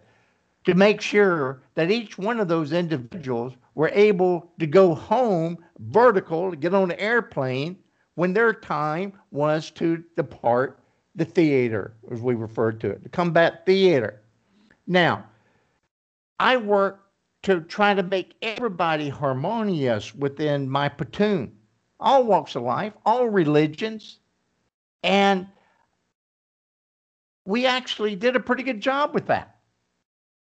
to 0.64 0.74
make 0.74 1.00
sure 1.00 1.62
that 1.74 1.90
each 1.90 2.18
one 2.18 2.38
of 2.38 2.48
those 2.48 2.72
individuals 2.72 3.54
were 3.74 3.90
able 3.94 4.52
to 4.58 4.66
go 4.66 4.94
home 4.94 5.58
vertical, 5.78 6.50
to 6.50 6.56
get 6.56 6.74
on 6.74 6.90
an 6.90 6.98
airplane 6.98 7.76
when 8.14 8.32
their 8.32 8.52
time 8.52 9.12
was 9.30 9.70
to 9.70 10.04
depart 10.16 10.78
the 11.14 11.24
theater, 11.24 11.94
as 12.10 12.20
we 12.20 12.34
referred 12.34 12.80
to 12.80 12.90
it, 12.90 13.02
the 13.02 13.08
combat 13.08 13.66
theater. 13.66 14.20
Now, 14.86 15.24
I 16.38 16.56
work 16.56 17.00
to 17.42 17.60
try 17.62 17.94
to 17.94 18.02
make 18.02 18.34
everybody 18.40 19.08
harmonious 19.08 20.14
within 20.14 20.68
my 20.68 20.88
platoon, 20.88 21.52
all 21.98 22.24
walks 22.24 22.54
of 22.54 22.62
life, 22.62 22.92
all 23.04 23.28
religions. 23.28 24.18
And 25.02 25.46
we 27.44 27.66
actually 27.66 28.14
did 28.14 28.36
a 28.36 28.40
pretty 28.40 28.62
good 28.62 28.80
job 28.80 29.12
with 29.14 29.26
that. 29.26 29.51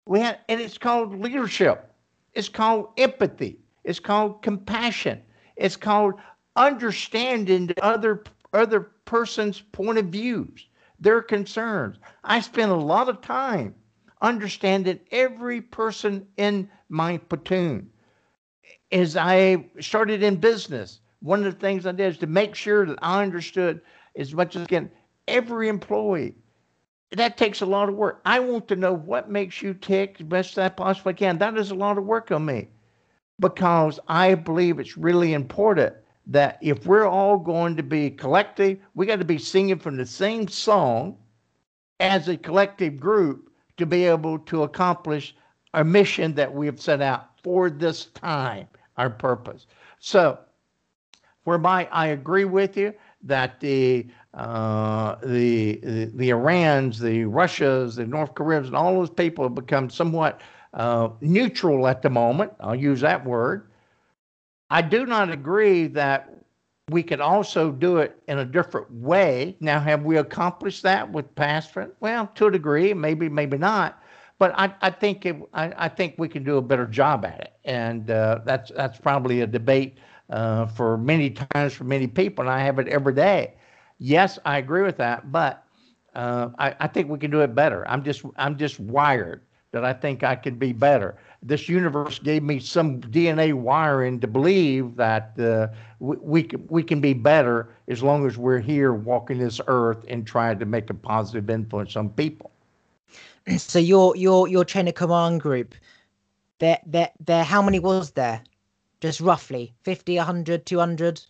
We 0.07 0.21
had, 0.21 0.41
and 0.49 0.61
it's 0.61 0.79
called 0.79 1.19
leadership. 1.19 1.93
It's 2.35 2.49
called 2.49 2.89
empathy. 2.99 3.59
It's 3.85 4.01
called 4.01 4.43
compassion. 4.43 5.23
It's 5.57 5.77
called 5.77 6.15
understanding 6.57 7.67
the 7.67 7.85
other 7.85 8.25
other 8.53 8.81
person's 9.07 9.61
point 9.61 9.99
of 9.99 10.07
views, 10.07 10.67
their 11.01 11.23
concerns. 11.23 11.97
I 12.23 12.41
spent 12.41 12.71
a 12.71 12.77
lot 12.77 13.09
of 13.09 13.23
time 13.23 13.75
understanding 14.21 15.01
every 15.11 15.61
person 15.61 16.27
in 16.37 16.71
my 16.89 17.17
platoon. 17.19 17.91
As 18.91 19.17
I 19.17 19.67
started 19.81 20.23
in 20.23 20.37
business, 20.37 21.01
one 21.21 21.45
of 21.45 21.55
the 21.55 21.61
things 21.61 21.87
I 21.87 21.93
did 21.93 22.13
is 22.13 22.19
to 22.19 22.27
make 22.27 22.55
sure 22.55 22.85
that 22.85 22.99
I 23.01 23.23
understood 23.23 23.81
as 24.17 24.35
much 24.35 24.55
as 24.55 24.63
I 24.63 24.67
can 24.67 24.91
every 25.27 25.69
employee, 25.69 26.35
that 27.13 27.37
takes 27.37 27.61
a 27.61 27.67
lot 27.67 27.89
of 27.89 27.95
work. 27.95 28.21
I 28.25 28.41
want 28.41 28.69
to 28.69 28.77
know 28.77 28.93
what 28.93 29.31
makes 29.31 29.61
you 29.63 29.75
tick 29.75 30.17
as 30.21 30.27
best 30.27 30.59
I 30.59 30.69
possibly 30.69 31.15
can. 31.15 31.39
That 31.39 31.57
is 31.59 31.71
a 31.71 31.75
lot 31.75 31.99
of 31.99 32.05
work 32.05 32.31
on 32.31 32.45
me 32.45 32.69
because 33.39 34.01
I 34.09 34.35
believe 34.35 34.79
it's 34.79 34.97
really 34.97 35.35
important 35.35 35.95
that 36.27 36.59
if 36.63 36.87
we're 36.87 37.07
all 37.07 37.37
going 37.39 37.77
to 37.77 37.83
be 37.83 38.11
collective, 38.11 38.79
we 38.95 39.07
got 39.07 39.19
to 39.19 39.25
be 39.25 39.39
singing 39.39 39.79
from 39.79 39.97
the 39.97 40.07
same 40.07 40.49
song 40.49 41.17
as 42.01 42.29
a 42.29 42.37
collective 42.37 42.99
group 42.99 43.51
to 43.77 43.87
be 43.87 44.05
able 44.05 44.39
to 44.39 44.63
accomplish 44.63 45.35
our 45.75 45.85
mission 45.85 46.35
that 46.35 46.53
we 46.53 46.67
have 46.67 46.81
set 46.81 47.03
out 47.03 47.31
for 47.43 47.71
this 47.71 48.07
time, 48.07 48.69
our 48.97 49.11
purpose. 49.11 49.67
So, 49.99 50.39
whereby 51.45 51.89
I 51.91 52.09
agree 52.09 52.45
with 52.45 52.77
you 52.77 52.95
that 53.23 53.61
the 53.61 54.07
uh, 54.35 55.17
the, 55.23 55.77
the, 55.83 56.05
the 56.15 56.31
Irans, 56.31 56.99
the 56.99 57.25
Russias, 57.25 57.97
the 57.97 58.07
North 58.07 58.35
Koreans, 58.35 58.67
and 58.69 58.77
all 58.77 58.95
those 58.95 59.11
people 59.11 59.45
have 59.45 59.55
become 59.55 59.91
somewhat 59.91 60.41
uh, 60.75 61.11
neutral 61.21 61.87
at 61.87 62.03
the 62.03 62.11
moment. 62.11 62.53
I'll 62.61 62.75
use 62.75 63.01
that 63.03 63.25
word. 63.25 63.71
I 64.71 64.81
do 64.83 65.05
not 65.07 65.31
agree 65.31 65.87
that 65.89 66.31
we 66.91 67.03
could 67.03 67.21
also 67.21 67.71
do 67.71 67.99
it 67.99 68.21
in 68.27 68.39
a 68.39 68.45
different 68.45 68.91
way. 68.91 69.57
Now, 69.61 69.81
have 69.81 70.03
we 70.03 70.17
accomplished 70.17 70.83
that 70.83 71.11
with 71.13 71.35
past? 71.35 71.73
Well, 72.01 72.27
to 72.35 72.47
a 72.47 72.51
degree, 72.51 72.95
maybe, 72.95 73.29
maybe 73.29 73.59
not. 73.59 74.03
But 74.39 74.53
I, 74.59 74.75
I 74.81 74.91
think 74.91 75.25
it, 75.27 75.37
I, 75.53 75.73
I 75.77 75.89
think 75.89 76.15
we 76.19 76.29
can 76.29 76.43
do 76.43 76.57
a 76.57 76.63
better 76.63 76.87
job 76.87 77.25
at 77.25 77.41
it. 77.41 77.53
and 77.65 78.11
uh, 78.11 78.41
that's 78.45 78.71
that's 78.73 78.99
probably 78.99 79.41
a 79.43 79.47
debate 79.47 79.99
uh, 80.31 80.67
for 80.67 80.97
many 80.97 81.31
times 81.31 81.73
for 81.75 81.85
many 81.85 82.07
people, 82.07 82.43
and 82.43 82.51
I 82.51 82.61
have 82.61 82.79
it 82.79 82.89
every 82.89 83.15
day. 83.15 83.55
Yes, 84.05 84.37
I 84.45 84.59
agree 84.59 84.83
with 84.83 84.97
that, 84.97 85.31
but 85.31 85.65
uh, 86.17 86.49
I, 86.59 86.75
I 86.81 86.87
think 86.89 87.09
we 87.09 87.21
can 87.21 87.31
do 87.31 87.41
it 87.43 87.55
better. 87.55 87.87
I'm 87.89 88.03
just 88.03 88.25
I'm 88.37 88.59
just 88.59 88.81
wired 88.81 89.43
that 89.71 89.85
I 89.85 89.93
think 89.93 90.25
I 90.25 90.35
could 90.35 90.59
be 90.59 90.73
better. 90.73 91.15
This 91.41 91.69
universe 91.69 92.19
gave 92.19 92.43
me 92.43 92.59
some 92.59 93.01
DNA 93.01 93.55
wiring 93.55 94.19
to 94.19 94.27
believe 94.27 94.97
that 94.97 95.39
uh, 95.39 95.69
we, 96.01 96.17
we, 96.17 96.43
can, 96.43 96.67
we 96.69 96.83
can 96.83 97.01
be 97.01 97.15
better 97.15 97.77
as 97.87 98.03
long 98.03 98.27
as 98.27 98.37
we're 98.37 98.59
here 98.59 98.93
walking 98.93 99.39
this 99.39 99.61
earth 99.69 100.05
and 100.09 100.27
trying 100.27 100.59
to 100.59 100.67
make 100.67 100.91
a 100.91 100.95
positive 100.95 101.49
influence 101.49 101.95
on 101.95 102.09
people. 102.11 102.51
So 103.57 103.79
your 103.79 104.17
your 104.17 104.49
your 104.49 104.65
chain 104.65 104.89
of 104.89 104.95
command 104.95 105.41
group, 105.41 105.77
there 106.59 106.81
there 106.87 107.13
there 107.21 107.45
how 107.45 107.63
many 107.63 107.79
was 107.79 108.11
there? 108.11 108.43
Just 109.01 109.21
roughly 109.21 109.75
50, 109.85 110.17
100, 110.17 110.67
200? 110.67 111.23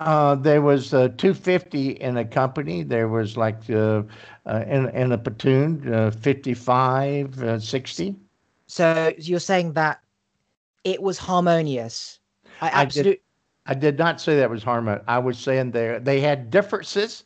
Uh, 0.00 0.36
there 0.36 0.62
was 0.62 0.94
uh, 0.94 1.08
250 1.16 1.90
in 1.90 2.16
a 2.18 2.24
company. 2.24 2.82
There 2.84 3.08
was 3.08 3.36
like 3.36 3.68
uh, 3.68 4.02
uh 4.46 4.64
in, 4.66 4.88
in 4.90 5.12
a 5.12 5.18
platoon, 5.18 5.92
uh, 5.92 6.12
55, 6.12 7.42
uh, 7.42 7.58
60. 7.58 8.14
So 8.68 9.12
you're 9.18 9.40
saying 9.40 9.72
that 9.72 10.00
it 10.84 11.02
was 11.02 11.18
harmonious. 11.18 12.20
I 12.60 12.70
absolutely. 12.72 13.22
I 13.66 13.74
did 13.74 13.98
not 13.98 14.20
say 14.20 14.36
that 14.36 14.48
was 14.48 14.62
harmonious. 14.62 15.04
I 15.08 15.18
was 15.18 15.38
saying 15.38 15.72
they 15.72 15.98
they 16.00 16.20
had 16.20 16.50
differences. 16.50 17.24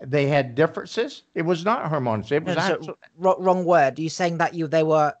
They 0.00 0.26
had 0.26 0.54
differences. 0.54 1.24
It 1.34 1.42
was 1.42 1.64
not 1.64 1.86
harmonious. 1.86 2.32
It 2.32 2.44
was 2.44 2.56
no, 2.56 2.78
so, 2.80 2.96
wrong 3.18 3.64
word. 3.64 3.98
Are 3.98 4.02
you 4.02 4.08
saying 4.08 4.38
that 4.38 4.54
you 4.54 4.66
they 4.66 4.82
were 4.82 5.12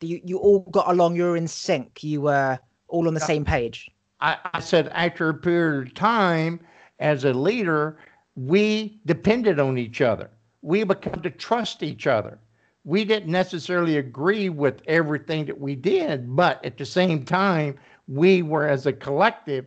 you 0.00 0.20
you 0.24 0.38
all 0.38 0.60
got 0.70 0.88
along? 0.88 1.16
You 1.16 1.24
were 1.24 1.36
in 1.36 1.48
sync. 1.48 2.04
You 2.04 2.22
were 2.22 2.58
all 2.88 3.08
on 3.08 3.14
the 3.14 3.20
same 3.20 3.44
page. 3.44 3.90
I, 4.22 4.38
I 4.54 4.60
said 4.60 4.88
after 4.88 5.28
a 5.28 5.34
period 5.34 5.88
of 5.88 5.94
time 5.94 6.60
as 7.00 7.24
a 7.24 7.32
leader, 7.32 7.98
we 8.36 9.00
depended 9.04 9.58
on 9.58 9.76
each 9.76 10.00
other. 10.00 10.30
We 10.62 10.84
become 10.84 11.20
to 11.22 11.30
trust 11.30 11.82
each 11.82 12.06
other. 12.06 12.38
We 12.84 13.04
didn't 13.04 13.30
necessarily 13.30 13.98
agree 13.98 14.48
with 14.48 14.80
everything 14.86 15.44
that 15.46 15.60
we 15.60 15.74
did, 15.74 16.34
but 16.34 16.64
at 16.64 16.78
the 16.78 16.86
same 16.86 17.24
time, 17.24 17.78
we 18.06 18.42
were 18.42 18.66
as 18.66 18.86
a 18.86 18.92
collective 18.92 19.66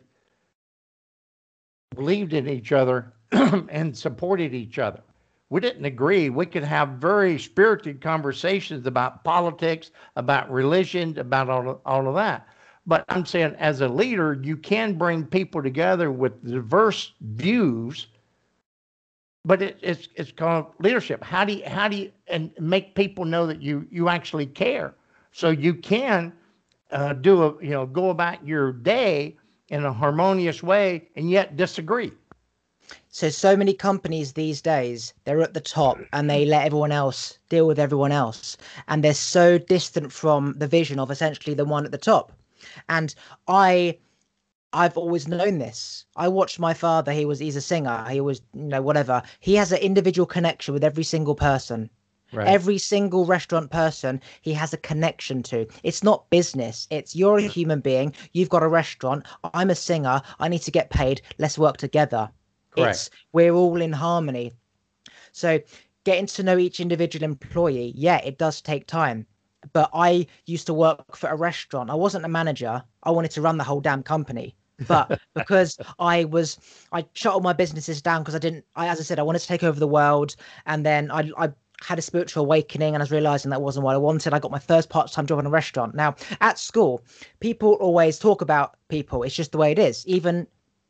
believed 1.93 2.33
in 2.33 2.47
each 2.47 2.71
other 2.71 3.13
and 3.31 3.95
supported 3.95 4.53
each 4.53 4.79
other. 4.79 5.01
We 5.49 5.61
didn't 5.61 5.85
agree. 5.85 6.29
We 6.29 6.45
could 6.45 6.63
have 6.63 6.89
very 6.89 7.37
spirited 7.39 8.01
conversations 8.01 8.87
about 8.87 9.23
politics, 9.23 9.91
about 10.15 10.51
religion, 10.51 11.17
about 11.19 11.49
all, 11.49 11.81
all 11.85 12.07
of 12.07 12.15
that. 12.15 12.47
But 12.87 13.05
I'm 13.09 13.25
saying, 13.25 13.55
as 13.57 13.81
a 13.81 13.87
leader, 13.87 14.39
you 14.41 14.57
can 14.57 14.93
bring 14.93 15.25
people 15.25 15.63
together 15.63 16.11
with 16.11 16.43
diverse 16.45 17.13
views. 17.21 18.07
But 19.43 19.61
it, 19.61 19.79
it's 19.81 20.07
it's 20.15 20.31
called 20.31 20.67
leadership. 20.79 21.23
How 21.23 21.45
do 21.45 21.53
you 21.53 21.63
how 21.65 21.87
do 21.87 21.97
you 21.97 22.11
and 22.27 22.51
make 22.59 22.95
people 22.95 23.25
know 23.25 23.47
that 23.47 23.61
you 23.61 23.87
you 23.91 24.09
actually 24.09 24.45
care? 24.47 24.93
So 25.31 25.49
you 25.49 25.73
can 25.73 26.33
uh, 26.91 27.13
do 27.13 27.43
a 27.43 27.63
you 27.63 27.71
know 27.71 27.85
go 27.85 28.09
about 28.09 28.45
your 28.45 28.71
day 28.73 29.37
in 29.69 29.83
a 29.83 29.93
harmonious 29.93 30.61
way 30.61 31.09
and 31.15 31.29
yet 31.29 31.57
disagree. 31.57 32.11
So 33.09 33.29
so 33.29 33.57
many 33.57 33.73
companies 33.73 34.33
these 34.33 34.61
days 34.61 35.13
they're 35.23 35.41
at 35.41 35.53
the 35.55 35.61
top 35.61 35.97
and 36.13 36.29
they 36.29 36.45
let 36.45 36.65
everyone 36.65 36.91
else 36.91 37.39
deal 37.49 37.65
with 37.65 37.79
everyone 37.79 38.11
else 38.11 38.57
and 38.87 39.03
they're 39.03 39.13
so 39.13 39.57
distant 39.57 40.11
from 40.11 40.53
the 40.57 40.67
vision 40.67 40.99
of 40.99 41.09
essentially 41.09 41.55
the 41.55 41.65
one 41.65 41.85
at 41.85 41.91
the 41.91 41.97
top. 41.97 42.31
And 42.89 43.13
I 43.47 43.97
I've 44.75 44.97
always 44.97 45.25
known 45.25 45.57
this. 45.57 46.05
I 46.17 46.27
watched 46.27 46.59
my 46.59 46.73
father. 46.73 47.13
He 47.13 47.23
was 47.23 47.39
he's 47.39 47.55
a 47.55 47.61
singer. 47.61 48.05
He 48.09 48.19
was 48.19 48.41
you 48.53 48.63
know 48.63 48.81
whatever. 48.81 49.23
He 49.39 49.55
has 49.55 49.71
an 49.71 49.77
individual 49.79 50.25
connection 50.25 50.73
with 50.73 50.83
every 50.83 51.03
single 51.03 51.35
person. 51.35 51.89
Right. 52.33 52.47
Every 52.47 52.77
single 52.77 53.25
restaurant 53.25 53.71
person 53.71 54.19
he 54.41 54.51
has 54.53 54.73
a 54.73 54.77
connection 54.77 55.43
to. 55.43 55.65
It's 55.83 56.03
not 56.03 56.29
business. 56.29 56.87
It's 56.89 57.15
you're 57.15 57.37
a 57.37 57.43
human 57.43 57.79
being. 57.79 58.13
You've 58.33 58.49
got 58.49 58.63
a 58.63 58.67
restaurant. 58.67 59.25
I'm 59.53 59.69
a 59.69 59.75
singer. 59.75 60.21
I 60.39 60.49
need 60.49 60.63
to 60.63 60.71
get 60.71 60.89
paid. 60.89 61.21
Let's 61.37 61.57
work 61.57 61.77
together. 61.77 62.29
Correct. 62.71 62.95
It's 62.95 63.09
we're 63.31 63.53
all 63.53 63.81
in 63.81 63.93
harmony. 63.93 64.51
So 65.31 65.61
getting 66.03 66.25
to 66.25 66.43
know 66.43 66.57
each 66.57 66.81
individual 66.81 67.23
employee, 67.23 67.93
yeah, 67.95 68.17
it 68.17 68.37
does 68.37 68.59
take 68.59 68.87
time 68.87 69.25
but 69.73 69.89
I 69.93 70.27
used 70.45 70.67
to 70.67 70.73
work 70.73 71.15
for 71.15 71.29
a 71.29 71.35
restaurant. 71.35 71.89
I 71.89 71.95
wasn't 71.95 72.25
a 72.25 72.29
manager. 72.29 72.83
I 73.03 73.11
wanted 73.11 73.31
to 73.31 73.41
run 73.41 73.57
the 73.57 73.63
whole 73.63 73.81
damn 73.81 74.03
company. 74.03 74.55
But 74.87 75.19
because 75.33 75.77
I 75.99 76.25
was, 76.25 76.59
I 76.91 77.05
shut 77.13 77.33
all 77.33 77.41
my 77.41 77.53
businesses 77.53 78.01
down 78.01 78.21
because 78.21 78.35
I 78.35 78.39
didn't, 78.39 78.65
I, 78.75 78.87
as 78.87 78.99
I 78.99 79.03
said, 79.03 79.19
I 79.19 79.23
wanted 79.23 79.39
to 79.39 79.47
take 79.47 79.63
over 79.63 79.79
the 79.79 79.87
world. 79.87 80.35
And 80.65 80.85
then 80.85 81.11
I, 81.11 81.31
I 81.37 81.51
had 81.81 81.99
a 81.99 82.01
spiritual 82.01 82.43
awakening 82.43 82.93
and 82.93 83.01
I 83.01 83.03
was 83.03 83.11
realizing 83.11 83.51
that 83.51 83.61
wasn't 83.61 83.85
what 83.85 83.95
I 83.95 83.99
wanted. 83.99 84.33
I 84.33 84.39
got 84.39 84.51
my 84.51 84.59
first 84.59 84.89
part 84.89 85.11
time 85.11 85.25
job 85.25 85.39
in 85.39 85.45
a 85.45 85.49
restaurant. 85.49 85.95
Now, 85.95 86.15
at 86.41 86.59
school, 86.59 87.03
people 87.39 87.73
always 87.73 88.19
talk 88.19 88.41
about 88.41 88.75
people. 88.89 89.23
It's 89.23 89.35
just 89.35 89.51
the 89.51 89.57
way 89.57 89.71
it 89.71 89.79
is. 89.79 90.05
Even 90.07 90.47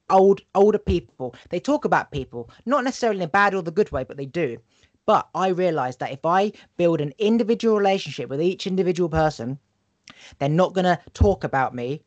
old 0.10 0.42
older 0.54 0.78
people 0.78 1.34
they 1.50 1.60
talk 1.60 1.84
about 1.84 2.12
people 2.12 2.50
not 2.66 2.84
necessarily 2.84 3.18
in 3.18 3.24
a 3.24 3.28
bad 3.28 3.56
or 3.56 3.64
the 3.64 3.72
good 3.72 3.92
way 3.92 4.04
but 4.04 4.18
they 4.18 4.26
do 4.26 4.58
but 5.06 5.30
I 5.36 5.50
realized 5.50 6.00
that 6.00 6.12
if 6.12 6.26
I 6.26 6.52
build 6.78 7.02
an 7.02 7.14
individual 7.18 7.78
relationship 7.78 8.30
with 8.30 8.42
each 8.42 8.66
individual 8.68 9.10
person, 9.10 9.60
they're 10.40 10.50
not 10.50 10.74
going 10.74 10.86
to 10.86 11.00
talk 11.14 11.44
about 11.44 11.76
me 11.76 12.02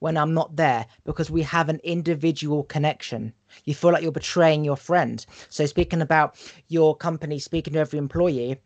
when 0.00 0.16
I'm 0.16 0.34
not 0.34 0.56
there 0.56 0.86
because 1.04 1.30
we 1.30 1.42
have 1.42 1.68
an 1.68 1.80
individual 1.82 2.64
connection. 2.64 3.32
You 3.64 3.74
feel 3.74 3.92
like 3.92 4.02
you're 4.02 4.12
betraying 4.12 4.64
your 4.64 4.76
friend. 4.76 5.24
So, 5.48 5.64
speaking 5.64 6.02
about 6.02 6.36
your 6.68 6.94
company, 6.94 7.38
speaking 7.38 7.72
to 7.72 7.78
every 7.78 7.98
employee, 7.98 8.60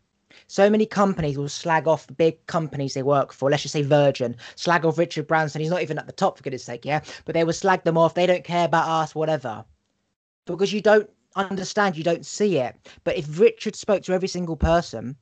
so 0.47 0.69
many 0.69 0.85
companies 0.85 1.37
will 1.37 1.49
slag 1.49 1.87
off 1.87 2.07
the 2.07 2.13
big 2.13 2.45
companies 2.47 2.93
they 2.93 3.03
work 3.03 3.31
for. 3.33 3.49
Let's 3.49 3.63
just 3.63 3.73
say 3.73 3.81
Virgin, 3.81 4.35
slag 4.55 4.85
off 4.85 4.97
Richard 4.97 5.27
Branson. 5.27 5.61
He's 5.61 5.69
not 5.69 5.81
even 5.81 5.97
at 5.97 6.07
the 6.07 6.13
top 6.13 6.37
for 6.37 6.43
goodness 6.43 6.63
sake, 6.63 6.85
yeah. 6.85 7.01
But 7.25 7.33
they 7.33 7.43
will 7.43 7.53
slag 7.53 7.83
them 7.83 7.97
off. 7.97 8.13
They 8.13 8.27
don't 8.27 8.43
care 8.43 8.65
about 8.65 8.87
us, 8.87 9.15
whatever, 9.15 9.65
because 10.45 10.73
you 10.73 10.81
don't 10.81 11.09
understand 11.35 11.97
you 11.97 12.03
don't 12.03 12.25
see 12.25 12.57
it. 12.57 12.75
But 13.03 13.17
if 13.17 13.39
Richard 13.39 13.75
spoke 13.75 14.03
to 14.03 14.13
every 14.13 14.27
single 14.27 14.55
person, 14.55 15.15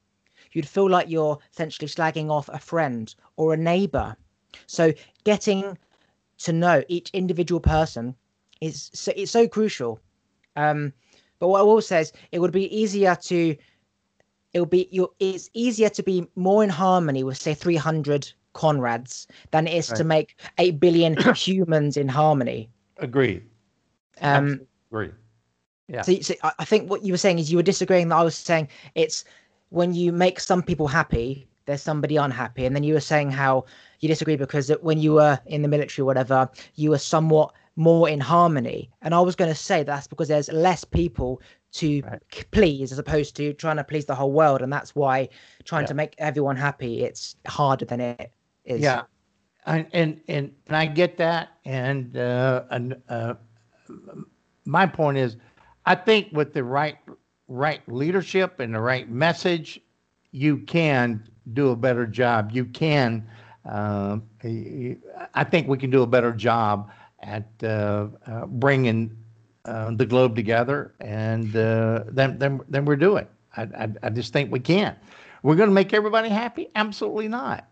you'd 0.52 0.68
feel 0.68 0.90
like 0.90 1.10
you're 1.10 1.38
essentially 1.52 1.88
slagging 1.88 2.30
off 2.30 2.50
a 2.50 2.60
friend 2.60 3.14
or 3.38 3.54
a 3.54 3.58
neighbor. 3.58 4.16
So 4.68 4.94
getting 5.24 5.78
to 6.40 6.54
know 6.54 6.84
each 6.88 7.10
individual 7.12 7.60
person 7.60 8.16
is 8.62 8.90
so 8.94 9.12
it's 9.16 9.32
so 9.32 9.48
crucial. 9.48 10.00
Um, 10.56 10.94
but 11.40 11.48
what 11.48 11.60
I 11.60 11.64
will 11.64 11.82
say 11.82 12.02
is 12.02 12.12
it 12.32 12.40
would 12.40 12.52
be 12.52 12.76
easier 12.76 13.16
to 13.16 13.56
it 14.54 14.60
would 14.60 14.70
be 14.70 14.88
you 14.92 15.14
it's 15.20 15.50
easier 15.54 15.90
to 15.90 16.04
be 16.04 16.28
more 16.36 16.64
in 16.64 16.70
harmony 16.70 17.24
with 17.24 17.38
say 17.38 17.54
300 17.54 18.32
Conrads 18.54 19.28
than 19.52 19.68
it 19.68 19.74
is 19.74 19.90
right. 19.92 19.98
to 19.98 20.04
make 20.04 20.40
8 20.58 20.80
billion 20.80 21.16
humans 21.36 21.98
in 21.98 22.08
harmony. 22.08 22.70
Agreed. 22.98 23.44
Um, 24.22 24.62
Agreed. 24.92 25.14
Yeah. 25.90 26.04
So, 26.04 26.20
so 26.22 26.36
I 26.44 26.66
think 26.66 26.90
what 26.90 27.04
you 27.04 27.12
were 27.14 27.18
saying 27.18 27.40
is 27.40 27.52
you 27.52 27.58
were 27.58 27.64
disagreeing 27.64 28.10
that 28.10 28.16
I 28.16 28.24
was 28.24 28.36
saying 28.36 28.70
it's 28.96 29.26
when 29.70 29.94
you 29.94 30.12
make 30.12 30.40
some 30.40 30.62
people 30.62 30.88
happy, 30.88 31.48
there's 31.66 31.82
somebody 31.82 32.16
unhappy, 32.16 32.66
and 32.66 32.76
then 32.76 32.84
you 32.84 32.94
were 32.94 33.00
saying 33.00 33.32
how 33.32 33.66
you 34.00 34.08
disagree 34.08 34.36
because 34.36 34.70
when 34.82 35.00
you 35.00 35.14
were 35.14 35.40
in 35.48 35.62
the 35.62 35.68
military 35.68 36.04
or 36.04 36.06
whatever, 36.06 36.50
you 36.76 36.92
were 36.92 36.98
somewhat 36.98 37.54
more 37.76 38.08
in 38.10 38.20
harmony. 38.20 38.90
And 39.02 39.16
I 39.16 39.20
was 39.20 39.36
going 39.36 39.50
to 39.50 39.56
say 39.56 39.84
that's 39.84 40.08
because 40.08 40.28
there's 40.28 40.52
less 40.52 40.84
people 40.84 41.42
to 41.72 42.02
right. 42.02 42.46
please 42.52 42.92
as 42.92 43.00
opposed 43.00 43.36
to 43.38 43.54
trying 43.54 43.78
to 43.78 43.84
please 43.84 44.06
the 44.06 44.16
whole 44.16 44.32
world, 44.32 44.62
and 44.62 44.72
that's 44.72 44.96
why 44.96 45.30
trying 45.64 45.84
yeah. 45.84 45.88
to 45.88 45.94
make 45.94 46.16
everyone 46.18 46.56
happy 46.56 47.04
it's 47.04 47.36
harder 47.48 47.86
than 47.86 48.00
it 48.02 48.32
is. 48.66 48.82
Yeah, 48.82 49.04
and 49.66 49.88
and 49.94 50.22
and, 50.28 50.52
I 50.70 50.88
get 50.88 51.18
that, 51.18 51.50
and 51.66 52.16
uh, 52.18 52.64
and 52.72 52.96
uh, 53.08 53.36
my 54.66 54.86
point 54.86 55.18
is 55.18 55.38
I 55.90 55.96
think 55.96 56.28
with 56.32 56.54
the 56.54 56.64
right 56.64 56.98
right 57.48 57.82
leadership 57.92 58.60
and 58.60 58.76
the 58.76 58.80
right 58.80 59.10
message, 59.10 59.82
you 60.32 60.58
can 60.60 61.28
do 61.54 61.70
a 61.70 61.76
better 61.76 62.06
job. 62.06 62.52
You 62.54 62.66
can. 62.66 63.28
Uh, 63.68 64.20
I 65.34 65.44
think 65.44 65.68
we 65.68 65.80
can 65.80 65.90
do 65.90 66.04
a 66.04 66.08
better 66.08 66.32
job 66.32 66.92
at 67.22 67.50
uh, 67.64 68.08
uh, 68.28 68.46
bringing 68.46 69.18
uh, 69.66 69.90
the 69.96 70.06
globe 70.06 70.36
together, 70.36 70.94
and 71.02 71.56
uh, 71.56 72.04
then 72.08 72.38
then 72.38 72.62
then 72.70 72.86
we're 72.86 72.96
doing. 72.96 73.26
I, 73.58 73.64
I 73.64 73.90
I 74.04 74.10
just 74.12 74.32
think 74.32 74.52
we 74.52 74.60
can. 74.60 74.96
We're 75.42 75.56
going 75.56 75.70
to 75.70 75.74
make 75.74 75.92
everybody 75.92 76.30
happy? 76.30 76.70
Absolutely 76.76 77.30
not. 77.30 77.68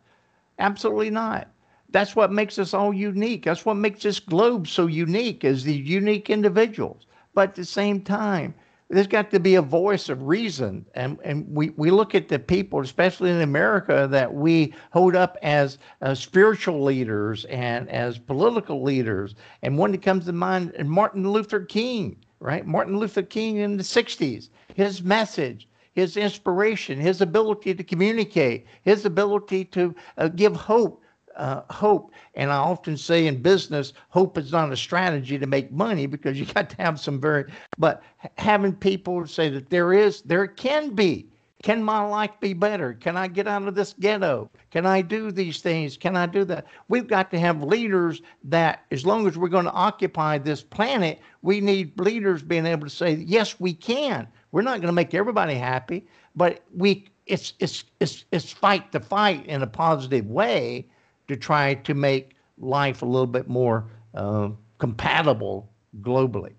Absolutely 0.57 1.11
not. 1.11 1.49
That's 1.91 2.15
what 2.15 2.31
makes 2.31 2.57
us 2.57 2.73
all 2.73 2.91
unique. 2.93 3.45
That's 3.45 3.63
what 3.63 3.75
makes 3.75 4.01
this 4.01 4.19
globe 4.19 4.67
so 4.67 4.87
unique, 4.87 5.43
is 5.43 5.63
the 5.63 5.73
unique 5.75 6.31
individuals. 6.31 7.05
But 7.37 7.49
at 7.49 7.55
the 7.55 7.65
same 7.65 8.01
time, 8.01 8.55
there's 8.89 9.05
got 9.05 9.29
to 9.29 9.39
be 9.39 9.53
a 9.53 9.61
voice 9.61 10.09
of 10.09 10.23
reason. 10.23 10.87
And, 10.95 11.19
and 11.23 11.45
we, 11.47 11.69
we 11.77 11.91
look 11.91 12.15
at 12.15 12.29
the 12.29 12.39
people, 12.39 12.81
especially 12.81 13.29
in 13.29 13.41
America, 13.41 14.07
that 14.09 14.33
we 14.33 14.73
hold 14.91 15.15
up 15.15 15.37
as 15.43 15.77
uh, 16.01 16.15
spiritual 16.15 16.83
leaders 16.83 17.45
and 17.45 17.87
as 17.91 18.17
political 18.17 18.81
leaders. 18.81 19.35
And 19.61 19.77
one 19.77 19.91
that 19.91 20.01
comes 20.01 20.25
to 20.25 20.33
mind 20.33 20.71
is 20.79 20.87
Martin 20.87 21.31
Luther 21.31 21.59
King, 21.59 22.17
right? 22.39 22.65
Martin 22.65 22.97
Luther 22.97 23.21
King 23.21 23.57
in 23.57 23.77
the 23.77 23.83
60s, 23.83 24.49
his 24.73 25.03
message, 25.03 25.69
his 25.93 26.17
inspiration, 26.17 26.99
his 26.99 27.21
ability 27.21 27.75
to 27.75 27.83
communicate, 27.83 28.65
his 28.81 29.05
ability 29.05 29.63
to 29.65 29.93
uh, 30.17 30.27
give 30.29 30.55
hope 30.55 31.03
uh, 31.37 31.61
hope. 31.69 32.11
And 32.35 32.51
I 32.51 32.57
often 32.57 32.97
say 32.97 33.27
in 33.27 33.41
business, 33.41 33.93
hope 34.09 34.37
is 34.37 34.51
not 34.51 34.71
a 34.71 34.77
strategy 34.77 35.37
to 35.39 35.47
make 35.47 35.71
money 35.71 36.05
because 36.05 36.39
you 36.39 36.45
got 36.53 36.69
to 36.71 36.81
have 36.81 36.99
some 36.99 37.21
very, 37.21 37.45
but 37.77 38.03
having 38.37 38.73
people 38.73 39.25
say 39.27 39.49
that 39.49 39.69
there 39.69 39.93
is, 39.93 40.21
there 40.23 40.47
can 40.47 40.89
be. 40.89 41.27
Can 41.63 41.83
my 41.83 42.05
life 42.05 42.31
be 42.39 42.53
better? 42.53 42.93
Can 42.93 43.17
I 43.17 43.27
get 43.27 43.47
out 43.47 43.67
of 43.67 43.73
this 43.73 43.95
ghetto? 43.99 44.49
Can 44.69 44.85
I 44.85 45.01
do 45.01 45.31
these 45.31 45.59
things? 45.59 45.97
Can 45.97 46.15
I 46.15 46.27
do 46.27 46.43
that? 46.45 46.67
We've 46.87 47.07
got 47.07 47.31
to 47.31 47.39
have 47.39 47.63
leaders 47.63 48.21
that, 48.43 48.85
as 48.91 49.07
long 49.07 49.27
as 49.27 49.39
we're 49.39 49.47
going 49.47 49.65
to 49.65 49.71
occupy 49.71 50.37
this 50.37 50.61
planet, 50.61 51.19
we 51.41 51.59
need 51.59 51.99
leaders 51.99 52.43
being 52.43 52.67
able 52.67 52.85
to 52.85 52.93
say, 52.93 53.15
yes, 53.15 53.59
we 53.59 53.73
can. 53.73 54.27
We're 54.51 54.61
not 54.61 54.77
going 54.77 54.87
to 54.87 54.93
make 54.93 55.15
everybody 55.15 55.55
happy, 55.55 56.05
but 56.35 56.63
we 56.75 57.07
it's 57.25 57.53
it's 57.59 57.83
it's 57.99 58.25
it's 58.31 58.51
fight 58.51 58.91
the 58.91 58.99
fight 58.99 59.45
in 59.47 59.61
a 59.61 59.67
positive 59.67 60.27
way 60.27 60.85
to 61.27 61.35
try 61.35 61.75
to 61.75 61.93
make 61.93 62.35
life 62.57 63.01
a 63.01 63.05
little 63.05 63.27
bit 63.27 63.47
more 63.47 63.85
uh, 64.13 64.49
compatible 64.79 65.69
globally. 66.01 66.53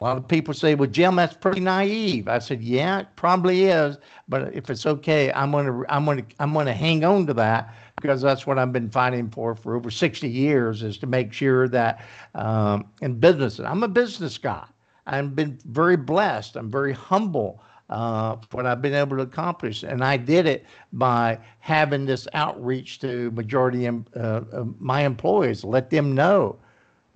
A 0.00 0.04
lot 0.04 0.16
of 0.16 0.26
people 0.26 0.54
say, 0.54 0.74
"Well, 0.74 0.88
Jim, 0.88 1.16
that's 1.16 1.36
pretty 1.36 1.60
naive." 1.60 2.26
I 2.28 2.38
said, 2.38 2.62
"Yeah, 2.62 3.00
it 3.00 3.08
probably 3.16 3.64
is, 3.64 3.98
but 4.28 4.54
if 4.54 4.70
it's 4.70 4.86
okay, 4.86 5.30
I'm 5.32 5.50
gonna, 5.52 5.82
I'm 5.90 6.06
gonna, 6.06 6.24
I'm 6.38 6.54
gonna 6.54 6.72
hang 6.72 7.04
on 7.04 7.26
to 7.26 7.34
that 7.34 7.74
because 8.00 8.22
that's 8.22 8.46
what 8.46 8.58
I've 8.58 8.72
been 8.72 8.88
fighting 8.88 9.28
for 9.28 9.54
for 9.54 9.76
over 9.76 9.90
60 9.90 10.26
years, 10.28 10.82
is 10.82 10.96
to 10.98 11.06
make 11.06 11.34
sure 11.34 11.68
that 11.68 12.02
um, 12.34 12.86
in 13.02 13.20
business, 13.20 13.60
I'm 13.60 13.82
a 13.82 13.88
business 13.88 14.38
guy. 14.38 14.64
I've 15.06 15.36
been 15.36 15.58
very 15.66 15.96
blessed. 15.96 16.56
I'm 16.56 16.70
very 16.70 16.92
humble 16.92 17.62
uh, 17.90 18.36
what 18.52 18.66
I've 18.66 18.80
been 18.80 18.94
able 18.94 19.16
to 19.16 19.22
accomplish. 19.24 19.82
And 19.82 20.02
I 20.02 20.16
did 20.16 20.46
it 20.46 20.64
by 20.92 21.38
having 21.58 22.06
this 22.06 22.26
outreach 22.34 23.00
to 23.00 23.30
majority 23.32 23.86
of 23.86 24.06
uh, 24.16 24.64
my 24.78 25.02
employees, 25.02 25.64
let 25.64 25.90
them 25.90 26.14
know 26.14 26.56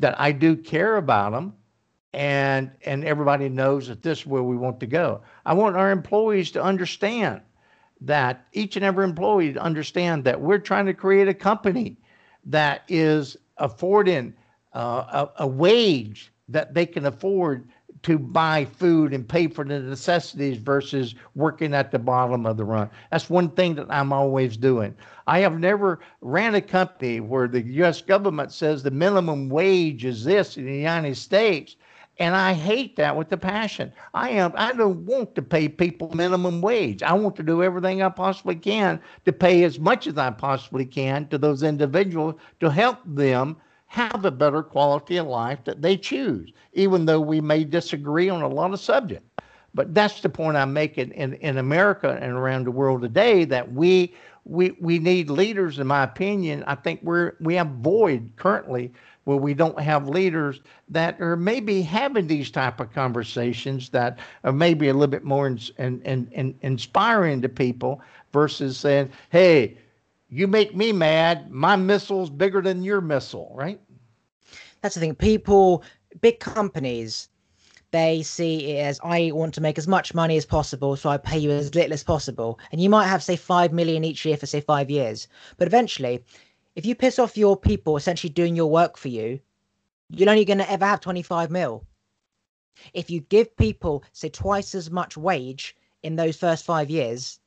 that 0.01 0.21
I 0.21 0.33
do 0.33 0.57
care 0.57 0.97
about 0.97 1.33
them. 1.33 1.55
And, 2.13 2.71
and 2.85 3.05
everybody 3.05 3.49
knows 3.49 3.89
that 3.89 4.03
this 4.03 4.21
is 4.21 4.27
where 4.27 4.43
we 4.43 4.57
want 4.57 4.79
to 4.81 4.87
go. 4.87 5.21
I 5.47 5.55
want 5.55 5.77
our 5.77 5.91
employees 5.91 6.53
to 6.53 6.63
understand 6.63 7.41
that 8.01 8.47
each 8.53 8.77
and 8.77 8.85
every 8.85 9.05
employee 9.05 9.53
to 9.53 9.61
understand 9.61 10.23
that 10.25 10.41
we're 10.41 10.59
trying 10.59 10.87
to 10.87 10.95
create 10.95 11.27
a 11.27 11.35
company 11.35 11.97
that 12.45 12.83
is 12.89 13.37
affording 13.57 14.35
uh, 14.75 15.27
a, 15.39 15.43
a 15.45 15.47
wage 15.47 16.33
that 16.49 16.75
they 16.75 16.87
can 16.87 17.07
afford 17.07 17.69
to 18.05 18.19
buy 18.19 18.67
food 18.67 19.13
and 19.13 19.27
pay 19.27 19.49
for 19.49 19.65
the 19.65 19.81
necessities 19.81 20.59
versus 20.59 21.15
working 21.35 21.75
at 21.75 21.91
the 21.91 21.99
bottom 21.99 22.47
of 22.47 22.57
the 22.57 22.65
run. 22.65 22.89
That's 23.11 23.31
one 23.31 23.51
thing 23.51 23.75
that 23.77 23.87
I'm 23.89 24.13
always 24.13 24.57
doing. 24.57 24.95
I 25.27 25.41
have 25.41 25.59
never 25.59 26.01
ran 26.21 26.55
a 26.55 26.61
company 26.61 27.21
where 27.21 27.49
the 27.49 27.63
US 27.63 28.03
government 28.03 28.53
says 28.53 28.83
the 28.83 28.91
minimum 28.91 29.49
wage 29.49 30.05
is 30.05 30.25
this 30.25 30.57
in 30.57 30.67
the 30.67 30.77
United 30.77 31.17
States. 31.17 31.77
And 32.19 32.37
I 32.37 32.53
hate 32.53 32.95
that 32.97 33.17
with 33.17 33.33
a 33.33 33.37
passion. 33.37 33.93
I 34.13 34.31
am 34.31 34.53
I 34.55 34.73
don't 34.73 35.05
want 35.05 35.35
to 35.35 35.43
pay 35.43 35.69
people 35.69 36.15
minimum 36.15 36.61
wage. 36.61 37.03
I 37.03 37.13
want 37.15 37.35
to 37.37 37.43
do 37.43 37.63
everything 37.63 38.03
I 38.03 38.09
possibly 38.09 38.55
can 38.55 39.01
to 39.25 39.33
pay 39.33 39.65
as 39.65 39.81
much 39.81 40.07
as 40.07 40.17
I 40.17 40.31
possibly 40.31 40.85
can 40.85 41.27
to 41.29 41.39
those 41.39 41.65
individuals 41.65 42.35
to 42.61 42.71
help 42.71 42.99
them 43.05 43.57
have 43.95 44.25
a 44.25 44.31
better 44.33 44.61
quality 44.61 45.19
of 45.19 45.29
life 45.29 45.61
that 45.63 45.81
they 45.81 45.97
choose, 45.97 46.53
even 46.73 47.07
though 47.07 47.21
we 47.21 47.41
may 47.41 47.63
disagree 47.63 48.29
on 48.29 48.43
a 48.43 48.49
lot 48.49 48.73
of 48.73 48.81
subjects. 48.81 49.29
But 49.73 49.95
that's 49.95 50.21
the 50.21 50.29
point 50.29 50.57
I'm 50.57 50.73
making 50.73 51.13
in, 51.13 51.35
in 51.35 51.59
America 51.59 52.19
and 52.21 52.33
around 52.33 52.67
the 52.67 52.73
world 52.73 53.03
today 53.03 53.45
that 53.45 53.73
we 53.73 54.13
we 54.45 54.73
we 54.81 54.99
need 54.99 55.31
leaders, 55.31 55.79
in 55.79 55.87
my 55.87 56.03
opinion. 56.03 56.65
I 56.67 56.75
think 56.75 57.03
we're 57.05 57.37
we 57.39 57.55
have 57.55 57.69
void 57.69 58.33
currently 58.35 58.93
where 59.25 59.37
we 59.37 59.55
don't 59.55 59.79
have 59.79 60.09
leaders 60.09 60.61
that 60.89 61.21
are 61.21 61.37
maybe 61.37 61.81
having 61.81 62.27
these 62.27 62.51
type 62.51 62.81
of 62.81 62.93
conversations 62.93 63.91
that 63.91 64.19
are 64.43 64.53
maybe 64.53 64.89
a 64.89 64.93
little 64.93 65.07
bit 65.07 65.25
more 65.25 65.47
in, 65.47 65.59
in, 65.79 66.03
in, 66.03 66.29
in 66.33 66.55
inspiring 66.63 67.41
to 67.43 67.49
people 67.49 68.03
versus 68.33 68.77
saying, 68.77 69.09
hey, 69.31 69.79
you 70.35 70.49
make 70.49 70.75
me 70.75 70.91
mad. 70.91 71.53
My 71.53 71.77
missile's 71.77 72.29
bigger 72.29 72.61
than 72.61 72.83
your 72.83 73.01
missile, 73.01 73.53
right? 73.55 73.81
That's 74.81 74.97
the 74.97 75.01
thing. 75.01 75.15
People, 75.15 75.85
big 76.21 76.41
companies, 76.41 77.29
they 77.93 78.21
see 78.23 78.73
it 78.73 78.85
as 78.85 78.99
I 79.05 79.31
want 79.31 79.55
to 79.55 79.61
make 79.61 79.79
as 79.79 79.87
much 79.87 80.13
money 80.13 80.37
as 80.37 80.45
possible, 80.45 80.97
so 80.97 81.09
I 81.09 81.19
pay 81.19 81.39
you 81.39 81.53
as 81.53 81.73
little 81.77 81.93
as 81.93 82.03
possible. 82.03 82.59
And 82.73 82.81
you 82.81 82.91
might 82.91 83.07
have, 83.07 83.23
say, 83.23 83.37
five 83.37 83.73
million 83.73 84.03
each 84.03 84.25
year 84.25 84.37
for, 84.37 84.47
say, 84.47 84.61
five 84.61 84.91
years. 84.91 85.29
But 85.57 85.69
eventually, 85.69 86.25
if 86.75 86.85
you 86.85 86.97
piss 86.97 87.21
off 87.21 87.37
your 87.37 87.57
people 87.57 87.97
essentially 87.97 88.33
doing 88.33 88.57
your 88.57 88.69
work 88.69 88.97
for 88.97 89.09
you, 89.09 89.39
you're 90.11 90.29
only 90.29 90.45
going 90.45 90.59
to 90.59 90.71
ever 90.71 90.85
have 90.85 91.01
25 91.01 91.53
mil. 91.53 91.87
If 92.93 93.09
you 93.09 93.21
give 93.21 93.57
people, 93.57 94.03
say, 94.13 94.31
twice 94.31 94.75
as 94.75 94.91
much 94.91 95.17
wage 95.17 95.77
in 96.03 96.17
those 96.17 96.37
first 96.37 96.65
five 96.65 96.91
years, 96.91 97.39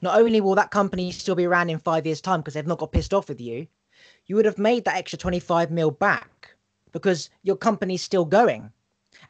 not 0.00 0.18
only 0.18 0.40
will 0.40 0.54
that 0.54 0.70
company 0.70 1.10
still 1.10 1.34
be 1.34 1.44
around 1.44 1.70
in 1.70 1.78
five 1.78 2.06
years' 2.06 2.20
time 2.20 2.40
because 2.40 2.54
they've 2.54 2.66
not 2.66 2.78
got 2.78 2.92
pissed 2.92 3.14
off 3.14 3.28
with 3.28 3.40
you, 3.40 3.66
you 4.26 4.36
would 4.36 4.44
have 4.44 4.58
made 4.58 4.84
that 4.84 4.96
extra 4.96 5.18
25 5.18 5.70
mil 5.70 5.90
back 5.90 6.54
because 6.92 7.30
your 7.42 7.56
company's 7.56 8.02
still 8.02 8.24
going. 8.24 8.70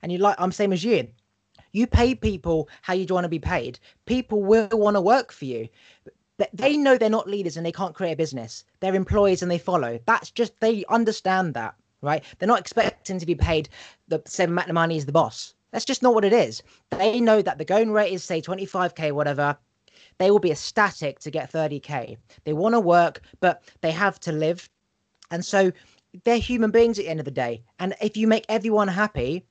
And 0.03 0.13
you 0.13 0.19
like, 0.19 0.37
I'm 0.39 0.53
same 0.53 0.73
as 0.73 0.85
you. 0.85 1.09
You 1.73 1.87
pay 1.87 2.15
people 2.15 2.69
how 2.83 2.95
you 2.95 3.07
want 3.13 3.25
to 3.25 3.29
be 3.29 3.39
paid. 3.39 3.79
People 4.07 4.43
will 4.43 4.69
want 4.73 4.97
to 4.97 5.01
work 5.01 5.33
for 5.33 5.45
you. 5.45 5.69
They 6.53 6.77
know 6.77 6.97
they're 6.97 7.11
not 7.11 7.29
leaders 7.29 7.57
and 7.57 7.65
they 7.65 7.73
can't 7.73 7.95
create 7.95 8.13
a 8.13 8.17
business. 8.17 8.65
They're 8.81 8.95
employees 8.95 9.43
and 9.43 9.51
they 9.51 9.59
follow. 9.59 9.99
That's 10.07 10.31
just, 10.31 10.59
they 10.61 10.85
understand 10.89 11.55
that, 11.55 11.75
right? 12.03 12.23
They're 12.39 12.47
not 12.47 12.61
expecting 12.61 13.19
to 13.19 13.27
be 13.27 13.35
paid 13.35 13.69
the 14.09 14.23
same 14.27 14.51
amount 14.51 14.69
of 14.69 14.75
money 14.75 14.97
as 14.97 15.07
the 15.07 15.13
boss. 15.13 15.55
That's 15.73 15.85
just 15.85 16.03
not 16.03 16.15
what 16.15 16.25
it 16.25 16.33
is. 16.33 16.63
They 16.91 17.21
know 17.21 17.43
that 17.43 17.59
the 17.59 17.65
going 17.65 17.91
rate 17.91 18.13
is, 18.13 18.23
say, 18.23 18.41
25K, 18.41 19.13
whatever 19.13 19.57
they 20.19 20.31
will 20.31 20.39
be 20.39 20.51
ecstatic 20.51 21.19
to 21.21 21.31
get 21.31 21.53
30k. 21.53 22.17
They 22.45 22.53
want 22.53 22.75
to 22.75 22.81
work, 22.81 23.21
but 23.41 23.63
they 23.81 23.91
have 23.91 24.19
to 24.21 24.33
live. 24.33 24.69
And 25.31 25.45
so 25.45 25.73
they're 26.25 26.39
human 26.39 26.71
beings 26.71 26.99
at 26.99 27.05
the 27.05 27.11
end 27.11 27.21
of 27.21 27.25
the 27.25 27.31
day. 27.31 27.63
And 27.79 27.95
if 28.01 28.17
you 28.17 28.27
make 28.27 28.47
everyone 28.49 28.89
happy, 28.89 29.45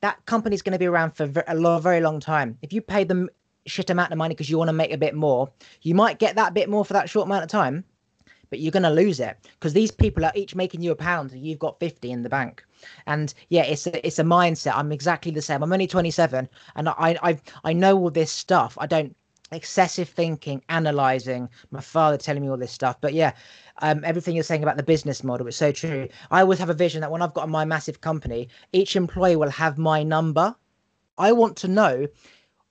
that 0.00 0.24
company's 0.26 0.62
going 0.62 0.72
to 0.72 0.78
be 0.78 0.86
around 0.86 1.12
for 1.12 1.24
a 1.46 1.80
very 1.80 2.00
long 2.00 2.20
time. 2.20 2.58
If 2.62 2.72
you 2.72 2.80
pay 2.80 3.04
them 3.04 3.28
shit 3.66 3.90
amount 3.90 4.12
of 4.12 4.18
money 4.18 4.34
because 4.34 4.50
you 4.50 4.58
want 4.58 4.68
to 4.68 4.72
make 4.72 4.92
a 4.92 4.98
bit 4.98 5.14
more, 5.14 5.50
you 5.82 5.94
might 5.94 6.18
get 6.18 6.36
that 6.36 6.54
bit 6.54 6.68
more 6.68 6.84
for 6.84 6.92
that 6.92 7.10
short 7.10 7.26
amount 7.26 7.44
of 7.44 7.50
time, 7.50 7.84
but 8.50 8.60
you're 8.60 8.72
going 8.72 8.82
to 8.82 8.90
lose 8.90 9.20
it 9.20 9.36
because 9.54 9.72
these 9.72 9.90
people 9.90 10.24
are 10.24 10.32
each 10.34 10.54
making 10.54 10.82
you 10.82 10.92
a 10.92 10.96
pound 10.96 11.32
and 11.32 11.44
you've 11.44 11.58
got 11.58 11.80
50 11.80 12.10
in 12.10 12.22
the 12.22 12.28
bank. 12.28 12.64
And 13.06 13.32
yeah, 13.48 13.62
it's 13.62 13.86
a, 13.86 14.06
it's 14.06 14.18
a 14.18 14.24
mindset. 14.24 14.76
I'm 14.76 14.92
exactly 14.92 15.32
the 15.32 15.42
same. 15.42 15.62
I'm 15.62 15.72
only 15.72 15.86
27 15.86 16.48
and 16.76 16.88
I, 16.88 17.18
I, 17.22 17.40
I 17.64 17.72
know 17.72 17.98
all 17.98 18.10
this 18.10 18.30
stuff. 18.30 18.76
I 18.80 18.86
don't 18.86 19.16
excessive 19.52 20.08
thinking, 20.08 20.62
analyzing. 20.68 21.48
My 21.70 21.80
father 21.80 22.16
telling 22.16 22.42
me 22.42 22.50
all 22.50 22.56
this 22.56 22.72
stuff. 22.72 23.00
But 23.00 23.14
yeah, 23.14 23.32
um, 23.82 24.04
everything 24.04 24.34
you're 24.34 24.44
saying 24.44 24.62
about 24.62 24.76
the 24.76 24.82
business 24.82 25.22
model 25.22 25.46
is 25.46 25.56
so 25.56 25.72
true. 25.72 26.08
I 26.30 26.40
always 26.40 26.58
have 26.58 26.70
a 26.70 26.74
vision 26.74 27.00
that 27.02 27.10
when 27.10 27.22
I've 27.22 27.34
got 27.34 27.48
my 27.48 27.64
massive 27.64 28.00
company, 28.00 28.48
each 28.72 28.96
employee 28.96 29.36
will 29.36 29.50
have 29.50 29.78
my 29.78 30.02
number. 30.02 30.54
I 31.18 31.32
want 31.32 31.56
to 31.58 31.68
know 31.68 32.06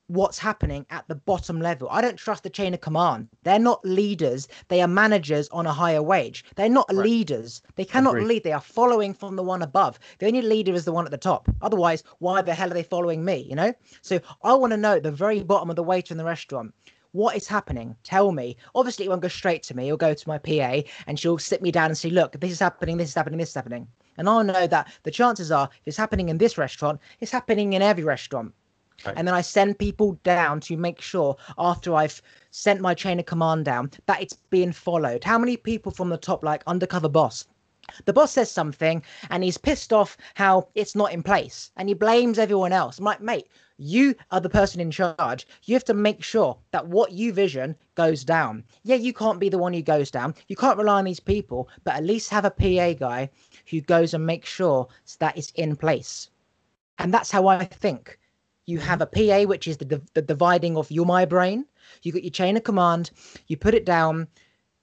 what's 0.07 0.37
happening 0.37 0.85
at 0.89 1.07
the 1.07 1.15
bottom 1.15 1.59
level. 1.59 1.87
I 1.89 2.01
don't 2.01 2.17
trust 2.17 2.43
the 2.43 2.49
chain 2.49 2.73
of 2.73 2.81
command. 2.81 3.27
They're 3.43 3.59
not 3.59 3.83
leaders. 3.83 4.47
They 4.67 4.81
are 4.81 4.87
managers 4.87 5.49
on 5.49 5.65
a 5.65 5.73
higher 5.73 6.03
wage. 6.03 6.45
They're 6.55 6.69
not 6.69 6.87
right. 6.89 7.05
leaders. 7.05 7.61
They 7.75 7.85
cannot 7.85 8.15
Agreed. 8.15 8.27
lead. 8.27 8.43
They 8.43 8.51
are 8.51 8.61
following 8.61 9.13
from 9.13 9.35
the 9.35 9.43
one 9.43 9.61
above. 9.61 9.99
The 10.19 10.27
only 10.27 10.41
leader 10.41 10.73
is 10.73 10.85
the 10.85 10.91
one 10.91 11.05
at 11.05 11.11
the 11.11 11.17
top. 11.17 11.49
Otherwise, 11.61 12.03
why 12.19 12.41
the 12.41 12.53
hell 12.53 12.71
are 12.71 12.75
they 12.75 12.83
following 12.83 13.25
me? 13.25 13.47
You 13.49 13.55
know? 13.55 13.73
So 14.01 14.19
I 14.43 14.53
want 14.53 14.71
to 14.71 14.77
know 14.77 14.99
the 14.99 15.11
very 15.11 15.41
bottom 15.43 15.69
of 15.69 15.75
the 15.75 15.83
waiter 15.83 16.13
in 16.13 16.17
the 16.17 16.25
restaurant. 16.25 16.73
What 17.13 17.35
is 17.37 17.47
happening? 17.47 17.95
Tell 18.03 18.31
me. 18.33 18.57
Obviously, 18.75 19.05
it 19.05 19.09
won't 19.09 19.21
go 19.21 19.29
straight 19.29 19.63
to 19.63 19.75
me. 19.75 19.85
It'll 19.85 19.97
go 19.97 20.13
to 20.13 20.27
my 20.27 20.37
PA 20.37 20.81
and 21.07 21.17
she'll 21.17 21.37
sit 21.37 21.61
me 21.61 21.71
down 21.71 21.85
and 21.85 21.97
say, 21.97 22.09
look, 22.09 22.33
this 22.39 22.51
is 22.51 22.59
happening, 22.59 22.97
this 22.97 23.09
is 23.09 23.15
happening, 23.15 23.39
this 23.39 23.49
is 23.49 23.55
happening. 23.55 23.87
And 24.17 24.27
I'll 24.29 24.43
know 24.43 24.67
that 24.67 24.91
the 25.03 25.11
chances 25.11 25.51
are 25.51 25.69
if 25.71 25.87
it's 25.87 25.97
happening 25.97 26.29
in 26.29 26.37
this 26.37 26.57
restaurant, 26.57 26.99
it's 27.21 27.31
happening 27.31 27.73
in 27.73 27.81
every 27.81 28.03
restaurant. 28.03 28.53
Right. 29.05 29.13
And 29.17 29.27
then 29.27 29.35
I 29.35 29.41
send 29.41 29.77
people 29.77 30.13
down 30.23 30.59
to 30.61 30.77
make 30.77 31.01
sure 31.01 31.35
after 31.57 31.93
I've 31.95 32.21
sent 32.51 32.81
my 32.81 32.93
chain 32.93 33.19
of 33.19 33.25
command 33.25 33.65
down 33.65 33.91
that 34.05 34.21
it's 34.21 34.33
being 34.49 34.71
followed. 34.71 35.23
How 35.23 35.37
many 35.37 35.57
people 35.57 35.91
from 35.91 36.09
the 36.09 36.17
top, 36.17 36.43
like 36.43 36.63
undercover 36.65 37.09
boss, 37.09 37.45
the 38.05 38.13
boss 38.13 38.31
says 38.31 38.49
something 38.49 39.03
and 39.29 39.43
he's 39.43 39.57
pissed 39.57 39.93
off 39.93 40.17
how 40.33 40.69
it's 40.73 40.95
not 40.95 41.13
in 41.13 41.21
place 41.21 41.71
and 41.77 41.87
he 41.87 41.93
blames 41.93 42.39
everyone 42.39 42.73
else. 42.73 42.97
I'm 42.97 43.05
like, 43.05 43.21
mate, 43.21 43.47
you 43.77 44.15
are 44.31 44.39
the 44.39 44.49
person 44.49 44.79
in 44.79 44.89
charge. 44.89 45.45
You 45.65 45.75
have 45.75 45.85
to 45.85 45.93
make 45.93 46.23
sure 46.23 46.57
that 46.71 46.87
what 46.87 47.11
you 47.11 47.31
vision 47.33 47.75
goes 47.93 48.23
down. 48.23 48.63
Yeah, 48.83 48.95
you 48.95 49.13
can't 49.13 49.39
be 49.39 49.49
the 49.49 49.57
one 49.57 49.73
who 49.73 49.81
goes 49.81 50.09
down. 50.09 50.33
You 50.47 50.55
can't 50.55 50.77
rely 50.77 50.97
on 50.97 51.05
these 51.05 51.19
people, 51.19 51.69
but 51.83 51.95
at 51.95 52.05
least 52.05 52.29
have 52.29 52.45
a 52.45 52.49
PA 52.49 52.93
guy 52.93 53.29
who 53.69 53.81
goes 53.81 54.13
and 54.13 54.25
makes 54.25 54.49
sure 54.49 54.87
that 55.19 55.37
it's 55.37 55.51
in 55.51 55.75
place. 55.75 56.29
And 56.97 57.13
that's 57.13 57.31
how 57.31 57.47
I 57.47 57.65
think. 57.65 58.17
You 58.65 58.79
have 58.79 59.01
a 59.01 59.05
PA, 59.05 59.43
which 59.43 59.67
is 59.67 59.77
the, 59.77 60.01
the 60.13 60.21
dividing 60.21 60.77
of 60.77 60.89
your 60.91 61.05
my 61.05 61.25
brain. 61.25 61.65
You 62.03 62.11
got 62.11 62.23
your 62.23 62.31
chain 62.31 62.57
of 62.57 62.63
command. 62.63 63.11
You 63.47 63.57
put 63.57 63.75
it 63.75 63.85
down. 63.85 64.27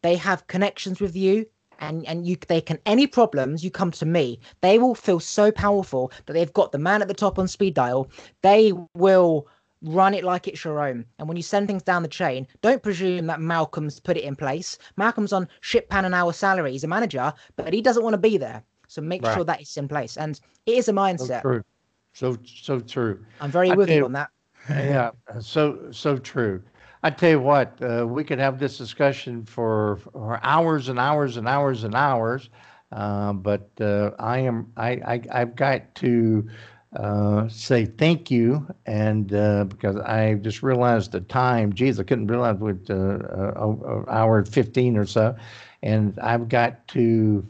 They 0.02 0.16
have 0.16 0.46
connections 0.46 1.00
with 1.00 1.16
you 1.16 1.46
and 1.82 2.06
and 2.06 2.26
you 2.26 2.36
they 2.48 2.60
can 2.60 2.78
any 2.86 3.06
problems 3.06 3.62
you 3.62 3.70
come 3.70 3.90
to 3.90 4.06
me 4.06 4.38
they 4.60 4.78
will 4.78 4.94
feel 4.94 5.20
so 5.20 5.50
powerful 5.50 6.10
that 6.26 6.32
they've 6.32 6.52
got 6.52 6.72
the 6.72 6.78
man 6.78 7.02
at 7.02 7.08
the 7.08 7.14
top 7.14 7.38
on 7.38 7.48
speed 7.48 7.74
dial 7.74 8.08
they 8.42 8.72
will 8.94 9.46
run 9.82 10.14
it 10.14 10.22
like 10.22 10.46
it's 10.46 10.64
your 10.64 10.80
own 10.80 11.04
and 11.18 11.26
when 11.26 11.36
you 11.36 11.42
send 11.42 11.66
things 11.66 11.82
down 11.82 12.02
the 12.02 12.08
chain 12.08 12.46
don't 12.62 12.82
presume 12.82 13.26
that 13.26 13.40
malcolm's 13.40 13.98
put 13.98 14.16
it 14.16 14.22
in 14.24 14.36
place 14.36 14.78
malcolm's 14.96 15.32
on 15.32 15.48
ship 15.60 15.88
pan 15.88 16.04
an 16.04 16.14
hour 16.14 16.32
salary 16.32 16.72
he's 16.72 16.84
a 16.84 16.88
manager 16.88 17.32
but 17.56 17.72
he 17.72 17.82
doesn't 17.82 18.04
want 18.04 18.14
to 18.14 18.18
be 18.18 18.36
there 18.38 18.62
so 18.86 19.02
make 19.02 19.22
right. 19.22 19.34
sure 19.34 19.44
that 19.44 19.60
it's 19.60 19.76
in 19.76 19.88
place 19.88 20.16
and 20.16 20.40
it 20.66 20.76
is 20.76 20.88
a 20.88 20.92
mindset 20.92 21.64
so 22.12 22.36
so 22.44 22.80
true 22.80 23.24
i'm 23.40 23.50
very 23.50 23.70
I 23.70 23.74
with 23.74 23.90
you 23.90 24.04
on 24.04 24.12
that 24.12 24.30
yeah 24.70 25.10
so 25.40 25.90
so 25.90 26.16
true 26.16 26.62
I 27.04 27.10
tell 27.10 27.30
you 27.30 27.40
what, 27.40 27.82
uh, 27.82 28.06
we 28.06 28.22
could 28.22 28.38
have 28.38 28.58
this 28.58 28.78
discussion 28.78 29.44
for, 29.44 29.96
for 29.96 30.38
hours 30.42 30.88
and 30.88 30.98
hours 30.98 31.36
and 31.36 31.48
hours 31.48 31.82
and 31.82 31.94
hours. 31.94 32.48
Uh, 32.92 33.32
but 33.32 33.70
uh, 33.80 34.10
I 34.18 34.38
am 34.38 34.70
I, 34.76 35.20
I 35.32 35.38
have 35.38 35.56
got 35.56 35.94
to 35.96 36.48
uh, 36.94 37.48
say 37.48 37.86
thank 37.86 38.30
you 38.30 38.66
and 38.86 39.32
uh, 39.34 39.64
because 39.64 39.96
I 39.96 40.34
just 40.34 40.62
realized 40.62 41.12
the 41.12 41.20
time. 41.20 41.72
Geez, 41.72 41.98
I 41.98 42.04
couldn't 42.04 42.26
realize 42.28 42.58
with 42.58 42.88
uh, 42.90 43.18
an 43.56 44.04
hour 44.08 44.44
fifteen 44.44 44.96
or 44.96 45.06
so, 45.06 45.34
and 45.82 46.18
I've 46.20 46.48
got 46.48 46.86
to 46.88 47.44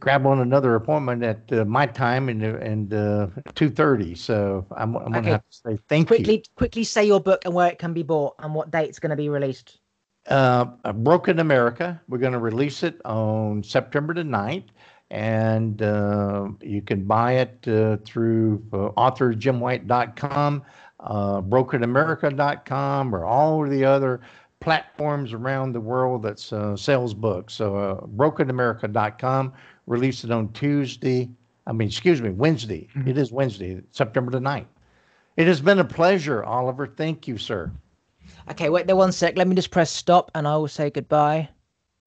grab 0.00 0.26
on 0.26 0.40
another 0.40 0.74
appointment 0.74 1.22
at 1.22 1.52
uh, 1.52 1.64
my 1.64 1.86
time 1.86 2.28
and 2.28 2.42
and 2.42 2.92
uh, 2.92 3.28
two 3.54 3.70
thirty. 3.70 4.14
So 4.14 4.66
I'm, 4.72 4.96
I'm 4.96 5.12
gonna 5.12 5.28
have 5.28 5.48
to 5.48 5.56
say 5.56 5.78
thank 5.88 6.08
quickly, 6.08 6.38
you. 6.38 6.42
Quickly, 6.56 6.84
say 6.84 7.04
your 7.04 7.20
book 7.20 7.44
and 7.44 7.54
where 7.54 7.68
it 7.68 7.78
can 7.78 7.92
be 7.92 8.02
bought 8.02 8.34
and 8.40 8.54
what 8.54 8.70
date 8.70 8.88
it's 8.88 8.98
going 8.98 9.10
to 9.10 9.16
be 9.16 9.28
released. 9.28 9.78
Uh, 10.26 10.64
Broken 10.94 11.38
America. 11.38 12.00
We're 12.08 12.18
going 12.18 12.34
to 12.34 12.38
release 12.38 12.82
it 12.82 13.00
on 13.04 13.62
September 13.62 14.14
the 14.14 14.22
9th. 14.22 14.66
And 15.10 15.82
uh, 15.82 16.48
you 16.60 16.82
can 16.82 17.04
buy 17.04 17.32
it 17.32 17.66
uh, 17.66 17.96
through 18.04 18.62
uh, 18.72 18.90
authorjimwhite.com, 18.96 20.62
uh, 21.00 21.40
brokenamerica.com, 21.40 23.14
or 23.14 23.24
all 23.24 23.64
of 23.64 23.70
the 23.70 23.84
other 23.84 24.20
platforms 24.60 25.32
around 25.32 25.72
the 25.72 25.80
world 25.80 26.22
that 26.22 26.52
uh, 26.52 26.76
sells 26.76 27.12
books. 27.12 27.54
So, 27.54 27.76
uh, 27.76 28.06
brokenamerica.com 28.06 29.52
release 29.90 30.22
it 30.22 30.30
on 30.30 30.52
Tuesday. 30.52 31.28
I 31.66 31.72
mean, 31.72 31.88
excuse 31.88 32.22
me, 32.22 32.30
Wednesday. 32.30 32.88
Mm-hmm. 32.94 33.08
It 33.08 33.18
is 33.18 33.32
Wednesday, 33.32 33.82
September 33.90 34.30
the 34.30 34.38
9th. 34.38 34.66
It 35.36 35.46
has 35.48 35.60
been 35.60 35.80
a 35.80 35.84
pleasure, 35.84 36.44
Oliver. 36.44 36.86
Thank 36.86 37.26
you, 37.26 37.36
sir. 37.36 37.70
Okay, 38.50 38.68
wait 38.68 38.86
there 38.86 38.96
one 38.96 39.12
sec. 39.12 39.36
Let 39.36 39.48
me 39.48 39.56
just 39.56 39.70
press 39.70 39.90
stop 39.90 40.30
and 40.34 40.46
I 40.46 40.56
will 40.56 40.68
say 40.68 40.90
goodbye. 40.90 41.48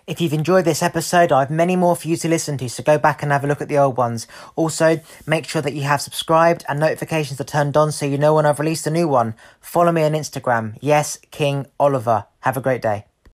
If 0.06 0.20
you've 0.20 0.34
enjoyed 0.34 0.66
this 0.66 0.84
episode, 0.84 1.32
I 1.32 1.42
have 1.42 1.50
many 1.50 1.78
more 1.78 1.96
for 1.96 2.10
you 2.10 2.18
to 2.18 2.28
listen 2.28 2.58
to, 2.58 2.70
so 2.70 2.84
go 2.84 2.98
back 2.98 3.24
and 3.24 3.32
have 3.32 3.46
a 3.46 3.48
look 3.48 3.62
at 3.62 3.70
the 3.70 3.78
old 3.78 3.96
ones. 3.96 4.28
Also, 4.58 5.00
make 5.26 5.48
sure 5.48 5.62
that 5.62 5.74
you 5.74 5.84
have 5.84 6.02
subscribed 6.02 6.66
and 6.68 6.80
notifications 6.80 7.40
are 7.40 7.46
turned 7.46 7.78
on 7.78 7.92
so 7.92 8.06
you 8.06 8.18
know 8.18 8.36
when 8.36 8.46
I've 8.46 8.60
released 8.60 8.88
a 8.88 8.92
new 8.92 9.08
one. 9.08 9.36
Follow 9.62 9.94
me 9.94 10.04
on 10.04 10.12
Instagram. 10.12 10.78
Yes, 10.82 11.20
King 11.32 11.68
Oliver. 11.80 12.26
Have 12.42 12.58
a 12.58 12.62
great 12.62 12.82
day. 12.82 13.06